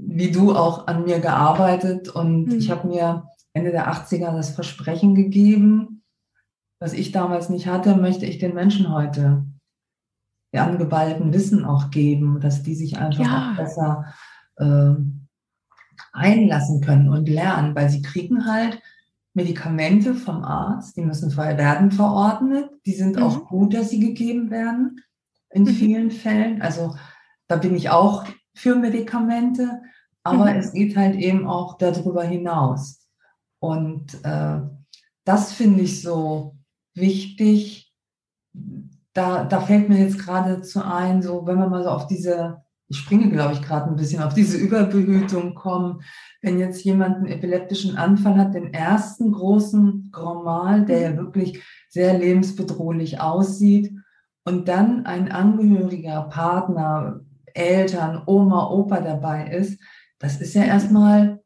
wie 0.01 0.31
du 0.31 0.55
auch 0.55 0.87
an 0.87 1.03
mir 1.03 1.19
gearbeitet 1.19 2.09
und 2.09 2.45
mhm. 2.45 2.55
ich 2.55 2.71
habe 2.71 2.87
mir 2.87 3.27
Ende 3.53 3.71
der 3.71 3.91
80er 3.91 4.31
das 4.31 4.51
Versprechen 4.51 5.13
gegeben, 5.13 6.03
was 6.79 6.93
ich 6.93 7.11
damals 7.11 7.49
nicht 7.49 7.67
hatte, 7.67 7.95
möchte 7.95 8.25
ich 8.25 8.37
den 8.37 8.53
Menschen 8.53 8.93
heute 8.93 9.45
die 10.53 10.59
angeballten 10.59 11.33
Wissen 11.33 11.65
auch 11.65 11.91
geben, 11.91 12.39
dass 12.39 12.63
die 12.63 12.75
sich 12.75 12.97
einfach 12.97 13.25
ja. 13.25 13.51
auch 13.51 13.57
besser 13.57 14.13
äh, 14.55 14.95
einlassen 16.13 16.81
können 16.81 17.09
und 17.09 17.27
lernen, 17.27 17.75
weil 17.75 17.89
sie 17.89 18.01
kriegen 18.01 18.45
halt 18.45 18.81
Medikamente 19.33 20.15
vom 20.15 20.43
Arzt, 20.43 20.97
die 20.97 21.01
müssen 21.01 21.35
werden 21.37 21.91
verordnet, 21.91 22.69
die 22.85 22.93
sind 22.93 23.17
mhm. 23.17 23.23
auch 23.23 23.45
gut, 23.47 23.73
dass 23.73 23.89
sie 23.89 23.99
gegeben 23.99 24.49
werden 24.49 25.01
in 25.51 25.63
mhm. 25.63 25.67
vielen 25.67 26.11
Fällen. 26.11 26.61
Also 26.61 26.95
da 27.47 27.57
bin 27.57 27.75
ich 27.75 27.89
auch 27.89 28.25
für 28.59 28.75
Medikamente, 28.75 29.81
aber 30.23 30.51
mhm. 30.51 30.59
es 30.59 30.73
geht 30.73 30.97
halt 30.97 31.15
eben 31.15 31.47
auch 31.47 31.77
darüber 31.77 32.23
hinaus. 32.23 33.07
Und 33.59 34.23
äh, 34.23 34.59
das 35.23 35.53
finde 35.53 35.81
ich 35.83 36.01
so 36.01 36.57
wichtig. 36.93 37.93
Da, 39.13 39.45
da 39.45 39.61
fällt 39.61 39.89
mir 39.89 39.99
jetzt 39.99 40.19
gerade 40.19 40.61
zu 40.61 40.85
ein, 40.85 41.21
so 41.21 41.45
wenn 41.47 41.57
wir 41.57 41.67
mal 41.67 41.83
so 41.83 41.89
auf 41.89 42.07
diese, 42.07 42.63
ich 42.87 42.97
springe 42.97 43.29
glaube 43.29 43.53
ich 43.53 43.61
gerade 43.61 43.89
ein 43.89 43.95
bisschen 43.95 44.21
auf 44.21 44.33
diese 44.33 44.57
Überbehütung 44.57 45.55
kommen, 45.55 46.01
wenn 46.41 46.59
jetzt 46.59 46.83
jemand 46.83 47.17
einen 47.17 47.27
epileptischen 47.27 47.97
Anfall 47.97 48.37
hat, 48.37 48.53
den 48.53 48.73
ersten 48.73 49.31
großen 49.31 50.09
Grand 50.11 50.43
Mal, 50.43 50.85
der 50.85 50.99
ja 50.99 51.17
wirklich 51.17 51.63
sehr 51.89 52.17
lebensbedrohlich 52.17 53.21
aussieht, 53.21 53.93
und 54.45 54.67
dann 54.67 55.05
ein 55.05 55.31
Angehöriger, 55.31 56.23
Partner, 56.23 57.19
Eltern, 57.59 58.23
Oma, 58.25 58.69
Opa 58.69 59.01
dabei 59.01 59.47
ist, 59.47 59.79
das 60.19 60.41
ist 60.41 60.53
ja 60.53 60.63
erstmal 60.63 61.39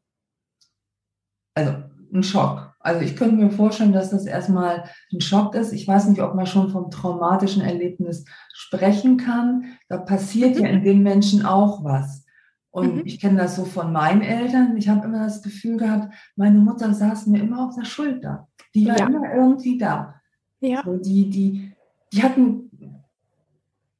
also 1.54 1.74
ein 2.12 2.22
Schock. 2.22 2.74
Also 2.80 3.00
ich 3.00 3.16
könnte 3.16 3.36
mir 3.36 3.50
vorstellen, 3.50 3.92
dass 3.92 4.10
das 4.10 4.26
erstmal 4.26 4.84
ein 5.12 5.20
Schock 5.20 5.54
ist. 5.54 5.72
Ich 5.72 5.88
weiß 5.88 6.08
nicht, 6.08 6.20
ob 6.20 6.34
man 6.34 6.46
schon 6.46 6.68
vom 6.70 6.90
traumatischen 6.90 7.62
Erlebnis 7.62 8.24
sprechen 8.52 9.16
kann. 9.16 9.76
Da 9.88 9.98
passiert 9.98 10.56
mhm. 10.56 10.64
ja 10.64 10.70
in 10.70 10.84
den 10.84 11.02
Menschen 11.02 11.46
auch 11.46 11.82
was. 11.82 12.26
Und 12.70 12.96
mhm. 12.96 13.02
ich 13.04 13.20
kenne 13.20 13.38
das 13.38 13.56
so 13.56 13.64
von 13.64 13.92
meinen 13.92 14.20
Eltern. 14.20 14.76
Ich 14.76 14.88
habe 14.88 15.06
immer 15.06 15.24
das 15.24 15.42
Gefühl 15.42 15.78
gehabt, 15.78 16.12
meine 16.36 16.58
Mutter 16.58 16.92
saß 16.92 17.26
mir 17.28 17.40
immer 17.40 17.68
auf 17.68 17.76
der 17.76 17.84
Schulter. 17.84 18.48
Die 18.74 18.86
war 18.86 18.98
ja. 18.98 19.06
immer 19.06 19.32
irgendwie 19.32 19.78
da. 19.78 20.20
Ja. 20.60 20.82
So, 20.84 20.96
die, 20.96 21.30
die, 21.30 21.72
die 22.12 22.22
hatten 22.22 22.63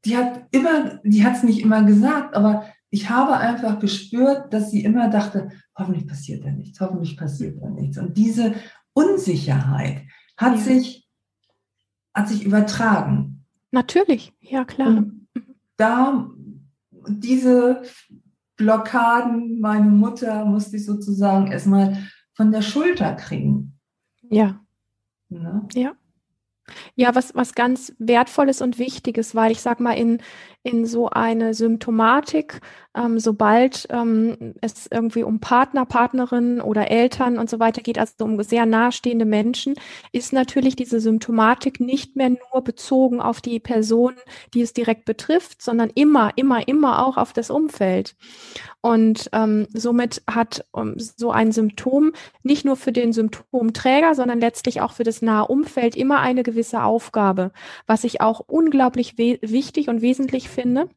die 0.04 0.16
hat 0.16 0.46
immer, 0.50 1.00
die 1.04 1.24
hat 1.24 1.36
es 1.36 1.42
nicht 1.42 1.60
immer 1.60 1.82
gesagt, 1.84 2.34
aber 2.34 2.66
ich 2.90 3.10
habe 3.10 3.36
einfach 3.36 3.80
gespürt, 3.80 4.52
dass 4.52 4.70
sie 4.70 4.84
immer 4.84 5.08
dachte, 5.08 5.50
hoffentlich 5.76 6.06
passiert 6.06 6.44
da 6.44 6.50
nichts, 6.50 6.80
hoffentlich 6.80 7.16
passiert 7.16 7.60
da 7.60 7.68
nichts. 7.68 7.98
Und 7.98 8.16
diese 8.16 8.54
Unsicherheit 8.92 10.02
hat 10.36 10.54
ja. 10.54 10.60
sich, 10.60 11.08
hat 12.14 12.28
sich 12.28 12.44
übertragen. 12.44 13.44
Natürlich, 13.72 14.32
ja 14.40 14.64
klar. 14.64 14.88
Und 14.88 15.28
da 15.76 16.30
diese 17.08 17.82
Blockaden, 18.56 19.60
meine 19.60 19.90
Mutter 19.90 20.44
musste 20.44 20.76
ich 20.76 20.86
sozusagen 20.86 21.50
erstmal 21.50 21.98
von 22.34 22.52
der 22.52 22.62
Schulter 22.62 23.14
kriegen. 23.14 23.78
Ja. 24.22 24.60
Ne? 25.28 25.66
Ja. 25.74 25.96
Ja, 26.96 27.14
was, 27.14 27.34
was 27.34 27.54
ganz 27.54 27.92
Wertvolles 27.98 28.62
und 28.62 28.78
Wichtiges, 28.78 29.34
weil 29.34 29.52
ich 29.52 29.60
sag 29.60 29.80
mal, 29.80 29.92
in, 29.92 30.22
in 30.62 30.86
so 30.86 31.10
eine 31.10 31.52
Symptomatik, 31.52 32.60
ähm, 32.96 33.18
sobald 33.18 33.86
ähm, 33.90 34.54
es 34.62 34.86
irgendwie 34.90 35.22
um 35.22 35.40
Partner, 35.40 35.84
Partnerinnen 35.84 36.62
oder 36.62 36.90
Eltern 36.90 37.38
und 37.38 37.50
so 37.50 37.58
weiter 37.58 37.82
geht, 37.82 37.98
also 37.98 38.24
um 38.24 38.42
sehr 38.42 38.64
nahestehende 38.64 39.26
Menschen, 39.26 39.74
ist 40.12 40.32
natürlich 40.32 40.74
diese 40.74 41.00
Symptomatik 41.00 41.80
nicht 41.80 42.16
mehr 42.16 42.30
nur 42.30 42.62
bezogen 42.64 43.20
auf 43.20 43.42
die 43.42 43.60
Person, 43.60 44.14
die 44.54 44.62
es 44.62 44.72
direkt 44.72 45.04
betrifft, 45.04 45.60
sondern 45.60 45.90
immer, 45.94 46.32
immer, 46.36 46.66
immer 46.66 47.06
auch 47.06 47.18
auf 47.18 47.34
das 47.34 47.50
Umfeld. 47.50 48.16
Und 48.80 49.30
ähm, 49.32 49.66
somit 49.72 50.22
hat 50.30 50.64
um, 50.72 50.94
so 50.98 51.30
ein 51.30 51.52
Symptom 51.52 52.12
nicht 52.42 52.64
nur 52.64 52.76
für 52.76 52.92
den 52.92 53.12
Symptomträger, 53.12 54.14
sondern 54.14 54.40
letztlich 54.40 54.80
auch 54.80 54.92
für 54.92 55.04
das 55.04 55.20
nahe 55.20 55.46
Umfeld 55.46 55.96
immer 55.96 56.20
eine 56.20 56.42
gewisse 56.42 56.53
Aufgabe, 56.84 57.52
was 57.86 58.04
ich 58.04 58.20
auch 58.20 58.40
unglaublich 58.40 59.16
wichtig 59.18 59.88
und 59.88 60.02
wesentlich 60.02 60.48
finde 60.48 60.88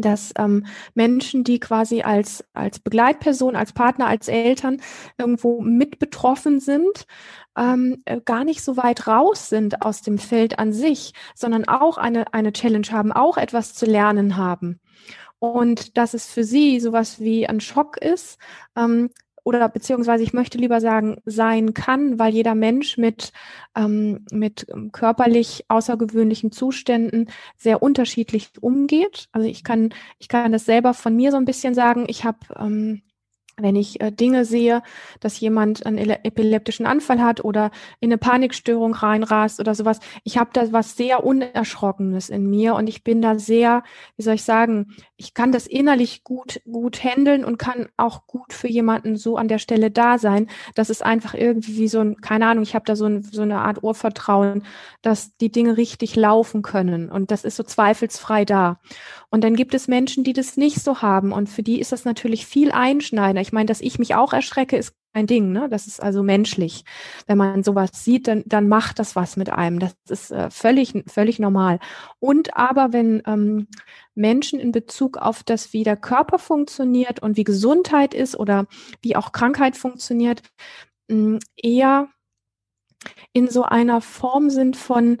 dass 0.00 0.32
ähm, 0.38 0.66
Menschen, 0.94 1.44
die 1.44 1.60
quasi 1.60 2.02
als, 2.02 2.44
als 2.52 2.78
Begleitperson, 2.78 3.56
als 3.56 3.72
Partner, 3.72 4.06
als 4.06 4.28
Eltern 4.28 4.80
irgendwo 5.18 5.60
mit 5.60 5.98
betroffen 5.98 6.60
sind, 6.60 7.06
ähm, 7.56 8.02
äh, 8.04 8.20
gar 8.24 8.44
nicht 8.44 8.62
so 8.62 8.76
weit 8.76 9.06
raus 9.06 9.48
sind 9.48 9.82
aus 9.82 10.02
dem 10.02 10.18
Feld 10.18 10.58
an 10.58 10.72
sich, 10.72 11.12
sondern 11.34 11.68
auch 11.68 11.98
eine, 11.98 12.32
eine 12.32 12.52
Challenge 12.52 12.86
haben, 12.90 13.12
auch 13.12 13.36
etwas 13.36 13.74
zu 13.74 13.86
lernen 13.86 14.36
haben. 14.36 14.80
Und 15.38 15.96
dass 15.96 16.14
es 16.14 16.26
für 16.26 16.44
sie 16.44 16.80
sowas 16.80 17.18
wie 17.18 17.46
ein 17.46 17.60
Schock 17.60 17.96
ist, 17.96 18.38
ähm, 18.76 19.10
oder 19.44 19.68
beziehungsweise 19.68 20.22
ich 20.22 20.32
möchte 20.32 20.58
lieber 20.58 20.80
sagen, 20.80 21.18
sein 21.24 21.74
kann, 21.74 22.18
weil 22.18 22.32
jeder 22.32 22.54
Mensch 22.54 22.98
mit, 22.98 23.32
ähm, 23.76 24.24
mit 24.30 24.66
körperlich 24.92 25.64
außergewöhnlichen 25.68 26.52
Zuständen 26.52 27.30
sehr 27.56 27.82
unterschiedlich 27.82 28.50
umgeht. 28.60 29.28
Also 29.32 29.46
ich 29.48 29.64
kann, 29.64 29.90
ich 30.18 30.28
kann 30.28 30.52
das 30.52 30.64
selber 30.64 30.94
von 30.94 31.14
mir 31.16 31.30
so 31.30 31.36
ein 31.36 31.44
bisschen 31.44 31.74
sagen. 31.74 32.04
Ich 32.08 32.24
habe 32.24 32.38
ähm, 32.58 33.02
wenn 33.62 33.76
ich 33.76 34.00
äh, 34.00 34.10
Dinge 34.10 34.44
sehe, 34.44 34.82
dass 35.20 35.40
jemand 35.40 35.86
einen 35.86 35.98
epileptischen 35.98 36.86
Anfall 36.86 37.20
hat 37.20 37.44
oder 37.44 37.70
in 38.00 38.08
eine 38.08 38.18
Panikstörung 38.18 38.94
reinrast 38.94 39.60
oder 39.60 39.74
sowas, 39.74 40.00
ich 40.24 40.38
habe 40.38 40.50
da 40.52 40.72
was 40.72 40.96
sehr 40.96 41.24
Unerschrockenes 41.24 42.28
in 42.28 42.48
mir 42.48 42.74
und 42.74 42.88
ich 42.88 43.04
bin 43.04 43.22
da 43.22 43.38
sehr, 43.38 43.82
wie 44.16 44.22
soll 44.22 44.34
ich 44.34 44.44
sagen, 44.44 44.94
ich 45.16 45.34
kann 45.34 45.52
das 45.52 45.66
innerlich 45.66 46.24
gut, 46.24 46.60
gut 46.70 47.02
handeln 47.02 47.44
und 47.44 47.58
kann 47.58 47.88
auch 47.96 48.26
gut 48.26 48.52
für 48.52 48.68
jemanden 48.68 49.16
so 49.16 49.36
an 49.36 49.48
der 49.48 49.58
Stelle 49.58 49.90
da 49.90 50.18
sein. 50.18 50.48
Das 50.74 50.90
ist 50.90 51.04
einfach 51.04 51.34
irgendwie 51.34 51.76
wie 51.76 51.88
so 51.88 52.00
ein, 52.00 52.20
keine 52.20 52.46
Ahnung, 52.46 52.62
ich 52.62 52.74
habe 52.74 52.84
da 52.84 52.96
so, 52.96 53.06
ein, 53.06 53.22
so 53.22 53.42
eine 53.42 53.60
Art 53.60 53.82
Urvertrauen, 53.82 54.62
dass 55.02 55.36
die 55.36 55.50
Dinge 55.50 55.76
richtig 55.76 56.16
laufen 56.16 56.62
können 56.62 57.10
und 57.10 57.30
das 57.30 57.44
ist 57.44 57.56
so 57.56 57.62
zweifelsfrei 57.62 58.44
da. 58.44 58.80
Und 59.30 59.44
dann 59.44 59.54
gibt 59.54 59.74
es 59.74 59.86
Menschen, 59.86 60.24
die 60.24 60.32
das 60.32 60.56
nicht 60.56 60.82
so 60.82 61.02
haben 61.02 61.32
und 61.32 61.48
für 61.48 61.62
die 61.62 61.80
ist 61.80 61.92
das 61.92 62.04
natürlich 62.04 62.46
viel 62.46 62.72
einschneidender. 62.72 63.40
Meine, 63.52 63.66
dass 63.66 63.80
ich 63.80 63.98
mich 63.98 64.14
auch 64.14 64.32
erschrecke, 64.32 64.76
ist 64.76 64.94
ein 65.12 65.26
Ding, 65.26 65.52
ne? 65.52 65.68
Das 65.68 65.86
ist 65.86 66.02
also 66.02 66.22
menschlich. 66.22 66.84
Wenn 67.26 67.38
man 67.38 67.64
sowas 67.64 67.90
sieht, 67.94 68.28
dann, 68.28 68.44
dann 68.46 68.68
macht 68.68 68.98
das 68.98 69.16
was 69.16 69.36
mit 69.36 69.50
einem. 69.50 69.78
Das 69.80 69.94
ist 70.08 70.30
äh, 70.30 70.50
völlig, 70.50 70.94
völlig 71.06 71.38
normal. 71.38 71.80
Und 72.20 72.56
aber 72.56 72.92
wenn 72.92 73.22
ähm, 73.26 73.66
Menschen 74.14 74.60
in 74.60 74.72
Bezug 74.72 75.16
auf 75.16 75.42
das, 75.42 75.72
wie 75.72 75.84
der 75.84 75.96
Körper 75.96 76.38
funktioniert 76.38 77.20
und 77.22 77.36
wie 77.36 77.44
Gesundheit 77.44 78.14
ist 78.14 78.38
oder 78.38 78.66
wie 79.02 79.16
auch 79.16 79.32
Krankheit 79.32 79.76
funktioniert, 79.76 80.42
mh, 81.08 81.16
hm, 81.16 81.38
eher 81.56 82.08
in 83.32 83.48
so 83.48 83.64
einer 83.64 84.00
Form 84.00 84.50
sind 84.50 84.76
von 84.76 85.18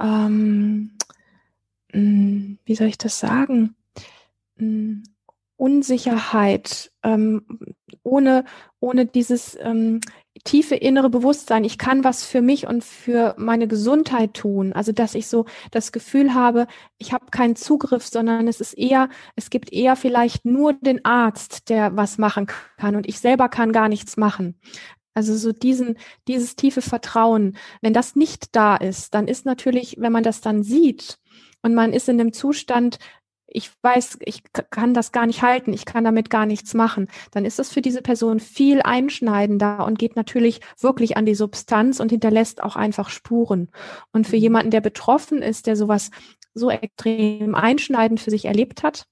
ähm, 0.00 0.98
hm, 1.92 2.58
wie 2.64 2.74
soll 2.74 2.88
ich 2.88 2.98
das 2.98 3.18
sagen? 3.18 3.74
Hm, 4.58 5.02
Unsicherheit, 5.58 6.92
ähm, 7.02 7.44
ohne, 8.04 8.44
ohne 8.78 9.06
dieses 9.06 9.58
ähm, 9.60 10.00
tiefe 10.44 10.76
innere 10.76 11.10
Bewusstsein, 11.10 11.64
ich 11.64 11.78
kann 11.78 12.04
was 12.04 12.24
für 12.24 12.40
mich 12.40 12.68
und 12.68 12.84
für 12.84 13.34
meine 13.38 13.66
Gesundheit 13.66 14.34
tun. 14.34 14.72
Also 14.72 14.92
dass 14.92 15.16
ich 15.16 15.26
so 15.26 15.46
das 15.72 15.90
Gefühl 15.90 16.32
habe, 16.32 16.68
ich 16.96 17.12
habe 17.12 17.26
keinen 17.32 17.56
Zugriff, 17.56 18.06
sondern 18.06 18.46
es 18.46 18.60
ist 18.60 18.74
eher, 18.74 19.08
es 19.34 19.50
gibt 19.50 19.72
eher 19.72 19.96
vielleicht 19.96 20.44
nur 20.44 20.74
den 20.74 21.04
Arzt, 21.04 21.68
der 21.68 21.96
was 21.96 22.18
machen 22.18 22.46
kann 22.76 22.94
und 22.94 23.08
ich 23.08 23.18
selber 23.18 23.48
kann 23.48 23.72
gar 23.72 23.88
nichts 23.88 24.16
machen. 24.16 24.60
Also 25.12 25.36
so 25.36 25.50
diesen, 25.50 25.98
dieses 26.28 26.54
tiefe 26.54 26.82
Vertrauen. 26.82 27.56
Wenn 27.82 27.92
das 27.92 28.14
nicht 28.14 28.54
da 28.54 28.76
ist, 28.76 29.14
dann 29.14 29.26
ist 29.26 29.44
natürlich, 29.44 29.96
wenn 29.98 30.12
man 30.12 30.22
das 30.22 30.40
dann 30.40 30.62
sieht, 30.62 31.18
und 31.62 31.74
man 31.74 31.92
ist 31.92 32.08
in 32.08 32.18
dem 32.18 32.32
Zustand, 32.32 32.98
ich 33.48 33.70
weiß, 33.82 34.18
ich 34.20 34.42
kann 34.70 34.94
das 34.94 35.12
gar 35.12 35.26
nicht 35.26 35.42
halten, 35.42 35.72
ich 35.72 35.84
kann 35.84 36.04
damit 36.04 36.30
gar 36.30 36.46
nichts 36.46 36.74
machen, 36.74 37.08
dann 37.30 37.44
ist 37.44 37.58
das 37.58 37.70
für 37.70 37.80
diese 37.80 38.02
Person 38.02 38.40
viel 38.40 38.82
einschneidender 38.82 39.84
und 39.86 39.98
geht 39.98 40.16
natürlich 40.16 40.60
wirklich 40.78 41.16
an 41.16 41.26
die 41.26 41.34
Substanz 41.34 42.00
und 42.00 42.10
hinterlässt 42.10 42.62
auch 42.62 42.76
einfach 42.76 43.08
Spuren. 43.08 43.70
Und 44.12 44.26
für 44.26 44.36
mhm. 44.36 44.42
jemanden, 44.42 44.70
der 44.70 44.80
betroffen 44.80 45.42
ist, 45.42 45.66
der 45.66 45.76
sowas 45.76 46.10
so 46.54 46.70
extrem 46.70 47.54
einschneidend 47.54 48.20
für 48.20 48.30
sich 48.30 48.44
erlebt 48.44 48.82
hat, 48.82 49.06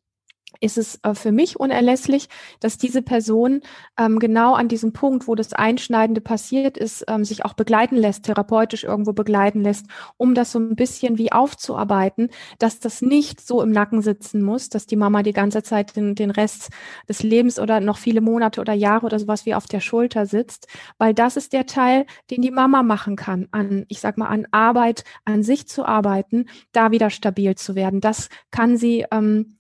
ist 0.61 0.79
es 0.79 0.99
äh, 1.03 1.15
für 1.15 1.33
mich 1.33 1.59
unerlässlich, 1.59 2.29
dass 2.61 2.79
diese 2.79 3.03
Person 3.03 3.61
ähm, 3.99 4.19
genau 4.19 4.55
an 4.55 4.69
diesem 4.69 4.93
Punkt, 4.93 5.29
wo 5.29 5.35
das 5.35 5.53
Einschneidende 5.53 6.21
passiert 6.21 6.77
ist, 6.77 7.05
ähm, 7.09 7.25
sich 7.25 7.45
auch 7.45 7.55
begleiten 7.55 7.97
lässt, 7.97 8.25
therapeutisch 8.25 8.85
irgendwo 8.85 9.13
begleiten 9.13 9.63
lässt, 9.63 9.87
um 10.17 10.35
das 10.35 10.53
so 10.53 10.59
ein 10.59 10.77
bisschen 10.77 11.19
wie 11.19 11.33
aufzuarbeiten, 11.33 12.31
dass 12.59 12.81
das 12.81 13.03
nicht 13.03 13.41
so 13.41 13.63
im 13.63 13.71
Nacken 13.71 14.03
sitzen 14.03 14.43
muss, 14.43 14.69
dass 14.69 14.87
die 14.87 14.97
Mama 14.97 15.23
die 15.23 15.33
ganze 15.33 15.63
Zeit 15.63 15.97
den, 15.97 16.15
den 16.15 16.31
Rest 16.31 16.71
des 17.09 17.23
Lebens 17.23 17.59
oder 17.59 17.81
noch 17.81 17.99
viele 17.99 18.21
Monate 18.21 18.61
oder 18.61 18.73
Jahre 18.73 19.07
oder 19.07 19.19
sowas 19.19 19.47
wie 19.47 19.55
auf 19.55 19.67
der 19.67 19.81
Schulter 19.81 20.27
sitzt, 20.27 20.69
weil 20.99 21.15
das 21.15 21.37
ist 21.37 21.53
der 21.53 21.67
Teil, 21.67 22.07
den 22.31 22.43
die 22.43 22.51
Mama 22.51 22.83
machen 22.83 23.17
kann, 23.17 23.49
an, 23.51 23.85
ich 23.89 24.01
sag 24.01 24.19
mal, 24.19 24.29
an 24.29 24.47
Arbeit, 24.51 25.05
an 25.25 25.43
sich 25.43 25.69
zu 25.69 25.85
arbeiten, 25.85 26.47
da 26.73 26.91
wieder 26.91 27.11
stabil 27.11 27.55
zu 27.57 27.75
werden. 27.75 28.01
Das 28.01 28.29
kann 28.51 28.77
sie 28.77 29.05
ähm, 29.11 29.56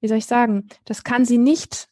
wie 0.00 0.08
soll 0.08 0.18
ich 0.18 0.26
sagen, 0.26 0.68
das 0.84 1.04
kann 1.04 1.24
sie 1.24 1.38
nicht, 1.38 1.88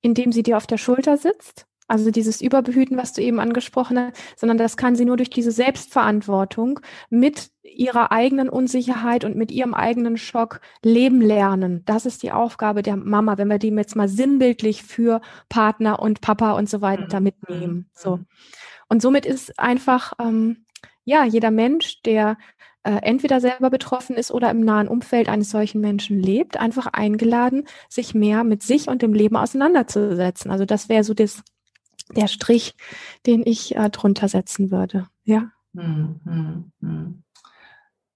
indem 0.00 0.32
sie 0.32 0.42
dir 0.42 0.56
auf 0.56 0.66
der 0.66 0.78
Schulter 0.78 1.16
sitzt, 1.16 1.66
also 1.86 2.10
dieses 2.10 2.40
Überbehüten, 2.40 2.96
was 2.96 3.12
du 3.12 3.22
eben 3.22 3.40
angesprochen 3.40 3.98
hast, 3.98 4.16
sondern 4.36 4.56
das 4.56 4.76
kann 4.76 4.96
sie 4.96 5.04
nur 5.04 5.16
durch 5.16 5.30
diese 5.30 5.50
Selbstverantwortung 5.50 6.80
mit 7.10 7.50
ihrer 7.62 8.10
eigenen 8.10 8.48
Unsicherheit 8.48 9.24
und 9.24 9.36
mit 9.36 9.50
ihrem 9.50 9.74
eigenen 9.74 10.16
Schock 10.16 10.60
leben 10.82 11.20
lernen. 11.20 11.82
Das 11.84 12.06
ist 12.06 12.22
die 12.22 12.32
Aufgabe 12.32 12.82
der 12.82 12.96
Mama, 12.96 13.36
wenn 13.36 13.48
wir 13.48 13.58
die 13.58 13.68
jetzt 13.68 13.96
mal 13.96 14.08
sinnbildlich 14.08 14.82
für 14.82 15.20
Partner 15.48 16.00
und 16.00 16.20
Papa 16.20 16.52
und 16.52 16.70
so 16.70 16.80
weiter 16.80 17.20
mhm. 17.20 17.24
mitnehmen. 17.24 17.90
So. 17.92 18.20
Und 18.88 19.02
somit 19.02 19.26
ist 19.26 19.58
einfach, 19.58 20.14
ähm, 20.20 20.64
ja, 21.04 21.24
jeder 21.24 21.50
Mensch, 21.50 22.00
der 22.02 22.38
äh, 22.84 22.96
entweder 23.02 23.40
selber 23.40 23.70
betroffen 23.70 24.16
ist 24.16 24.30
oder 24.30 24.50
im 24.50 24.60
nahen 24.60 24.88
Umfeld 24.88 25.28
eines 25.28 25.50
solchen 25.50 25.80
Menschen 25.80 26.20
lebt, 26.20 26.58
einfach 26.58 26.86
eingeladen, 26.86 27.64
sich 27.88 28.14
mehr 28.14 28.44
mit 28.44 28.62
sich 28.62 28.88
und 28.88 29.02
dem 29.02 29.14
Leben 29.14 29.36
auseinanderzusetzen. 29.36 30.50
Also 30.50 30.64
das 30.64 30.88
wäre 30.88 31.02
so 31.02 31.14
das, 31.14 31.42
der 32.14 32.28
Strich, 32.28 32.76
den 33.26 33.42
ich 33.44 33.74
äh, 33.76 33.90
drunter 33.90 34.28
setzen 34.28 34.70
würde. 34.70 35.06
Ja. 35.24 35.50
Hm, 35.74 36.20
hm, 36.24 36.72
hm. 36.80 37.24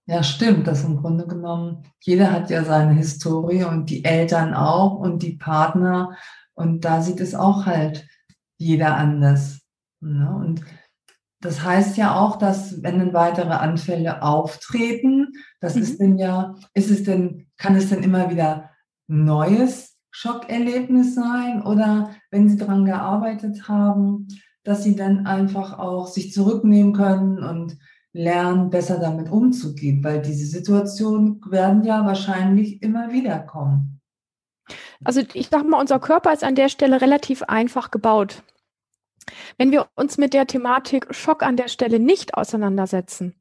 Ja, 0.07 0.22
stimmt. 0.22 0.66
Das 0.66 0.85
im 0.85 0.96
Grunde 0.96 1.26
genommen, 1.26 1.83
jeder 2.00 2.33
hat 2.33 2.48
ja 2.48 2.64
seine 2.64 2.94
Historie 2.94 3.64
und 3.64 3.90
die 3.90 4.04
Eltern 4.04 4.54
auch 4.54 4.94
und 4.94 5.22
die 5.22 5.37
Partner. 5.37 6.16
Und 6.54 6.85
da 6.85 7.02
sieht 7.02 7.20
es 7.20 7.35
auch 7.35 7.66
halt 7.66 8.07
jeder 8.57 8.96
anders. 8.96 9.61
Ne? 10.00 10.35
Und 10.35 10.62
das 11.40 11.62
heißt 11.62 11.96
ja 11.96 12.18
auch, 12.18 12.37
dass 12.37 12.83
wenn 12.83 12.98
dann 12.98 13.12
weitere 13.12 13.53
Anfälle 13.53 14.22
auftreten, 14.22 15.33
das 15.61 15.77
mhm. 15.77 15.83
ist 15.83 16.01
denn 16.01 16.18
ja, 16.18 16.57
ist 16.74 16.90
es 16.90 17.05
denn, 17.05 17.46
kann 17.57 17.77
es 17.77 17.88
denn 17.88 18.03
immer 18.03 18.31
wieder 18.31 18.70
neues 19.07 19.96
Schockerlebnis 20.11 21.14
sein 21.14 21.62
oder 21.62 22.11
wenn 22.31 22.48
Sie 22.48 22.57
daran 22.57 22.85
gearbeitet 22.85 23.68
haben, 23.68 24.29
dass 24.64 24.83
Sie 24.83 24.96
dann 24.96 25.27
einfach 25.27 25.79
auch 25.79 26.09
sich 26.09 26.33
zurücknehmen 26.33 26.92
können 26.92 27.42
und 27.42 27.79
lernen, 28.12 28.70
besser 28.70 28.98
damit 28.98 29.31
umzugehen, 29.31 30.03
weil 30.03 30.20
diese 30.20 30.46
Situationen 30.46 31.40
werden 31.48 31.85
ja 31.85 32.05
wahrscheinlich 32.05 32.83
immer 32.83 33.12
wieder 33.12 33.38
kommen. 33.38 34.01
Also 35.05 35.22
ich 35.35 35.48
sage 35.48 35.68
mal, 35.68 35.81
unser 35.81 36.01
Körper 36.01 36.33
ist 36.33 36.42
an 36.42 36.57
der 36.57 36.68
Stelle 36.68 37.01
relativ 37.01 37.42
einfach 37.44 37.90
gebaut. 37.90 38.42
Wenn 39.56 39.72
wir 39.72 39.88
uns 39.94 40.18
mit 40.18 40.34
der 40.34 40.46
Thematik 40.46 41.06
Schock 41.14 41.42
an 41.42 41.56
der 41.56 41.68
Stelle 41.68 41.98
nicht 42.00 42.34
auseinandersetzen 42.34 43.34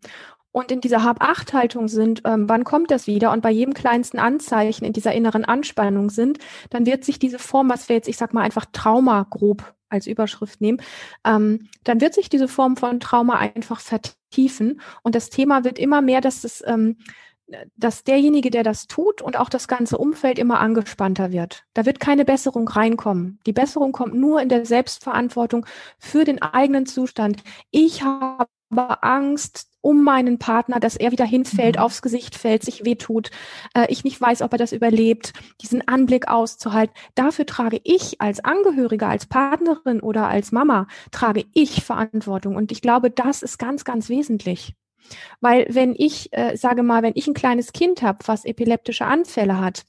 und 0.52 0.72
in 0.72 0.82
dieser 0.82 1.04
Hab-Acht-Haltung 1.04 1.88
sind, 1.88 2.22
ähm, 2.26 2.50
wann 2.50 2.64
kommt 2.64 2.92
das 2.92 3.08
wieder 3.08 3.32
und 3.32 3.42
bei 3.42 3.52
jedem 3.52 3.74
kleinsten 3.74 4.20
Anzeichen 4.20 4.86
in 4.86 4.94
dieser 4.94 5.14
inneren 5.14 5.46
Anspannung 5.46 6.10
sind, 6.10 6.40
dann 6.70 6.86
wird 6.86 7.04
sich 7.04 7.20
diese 7.20 7.40
Form, 7.40 7.70
was 7.70 7.90
wir 7.90 7.96
jetzt, 7.96 8.08
ich 8.08 8.18
sag 8.18 8.34
mal, 8.34 8.42
einfach 8.42 8.66
Trauma 8.72 9.26
grob 9.30 9.74
als 9.90 10.08
Überschrift 10.08 10.60
nehmen, 10.60 10.82
ähm, 11.26 11.70
dann 11.84 12.02
wird 12.02 12.14
sich 12.14 12.30
diese 12.30 12.48
Form 12.48 12.76
von 12.76 13.00
Trauma 13.00 13.36
einfach 13.36 13.80
vertiefen 13.80 14.82
und 15.04 15.16
das 15.16 15.30
Thema 15.30 15.64
wird 15.64 15.80
immer 15.80 16.02
mehr, 16.02 16.22
dass 16.22 16.44
es 16.44 16.64
ähm, 16.66 16.98
dass 17.76 18.04
derjenige, 18.04 18.52
der 18.52 18.64
das 18.64 18.88
tut 18.88 19.22
und 19.22 19.38
auch 19.38 19.50
das 19.50 19.68
ganze 19.68 19.98
Umfeld 19.98 20.38
immer 20.40 20.60
angespannter 20.60 21.32
wird. 21.32 21.64
Da 21.74 21.86
wird 21.86 22.00
keine 22.00 22.26
Besserung 22.26 22.68
reinkommen. 22.68 23.40
Die 23.46 23.54
Besserung 23.54 23.92
kommt 23.92 24.16
nur 24.16 24.42
in 24.42 24.50
der 24.50 24.66
Selbstverantwortung 24.66 25.66
für 25.98 26.26
den 26.26 26.42
eigenen 26.42 26.86
Zustand. 26.86 27.44
Ich 27.72 28.04
habe 28.04 28.48
Angst 28.70 29.68
um 29.80 30.04
meinen 30.04 30.38
Partner, 30.38 30.82
dass 30.82 30.98
er 30.98 31.14
wieder 31.14 31.24
hinfällt, 31.24 31.78
mhm. 31.78 31.82
aufs 31.82 32.02
Gesicht 32.02 32.36
fällt, 32.36 32.64
sich 32.64 32.84
wehtut, 32.84 33.32
äh, 33.74 33.86
ich 33.90 34.04
nicht 34.04 34.20
weiß, 34.20 34.42
ob 34.42 34.52
er 34.52 34.58
das 34.58 34.74
überlebt, 34.74 35.32
diesen 35.62 35.88
Anblick 35.88 36.28
auszuhalten. 36.28 36.94
Dafür 37.16 37.46
trage 37.46 37.80
ich 37.86 38.20
als 38.20 38.44
Angehöriger, 38.44 39.08
als 39.08 39.26
Partnerin 39.26 40.02
oder 40.02 40.28
als 40.28 40.52
Mama, 40.52 40.88
trage 41.12 41.46
ich 41.54 41.86
Verantwortung. 41.86 42.58
Und 42.58 42.74
ich 42.74 42.82
glaube, 42.82 43.10
das 43.10 43.42
ist 43.42 43.58
ganz, 43.58 43.86
ganz 43.86 44.10
wesentlich. 44.10 44.74
Weil 45.42 45.68
wenn 45.70 45.96
ich, 45.98 46.30
äh, 46.34 46.56
sage 46.58 46.84
mal, 46.84 47.04
wenn 47.04 47.14
ich 47.16 47.28
ein 47.28 47.34
kleines 47.34 47.74
Kind 47.74 48.02
habe, 48.02 48.20
was 48.26 48.46
epileptische 48.46 49.06
Anfälle 49.06 49.60
hat, 49.60 49.86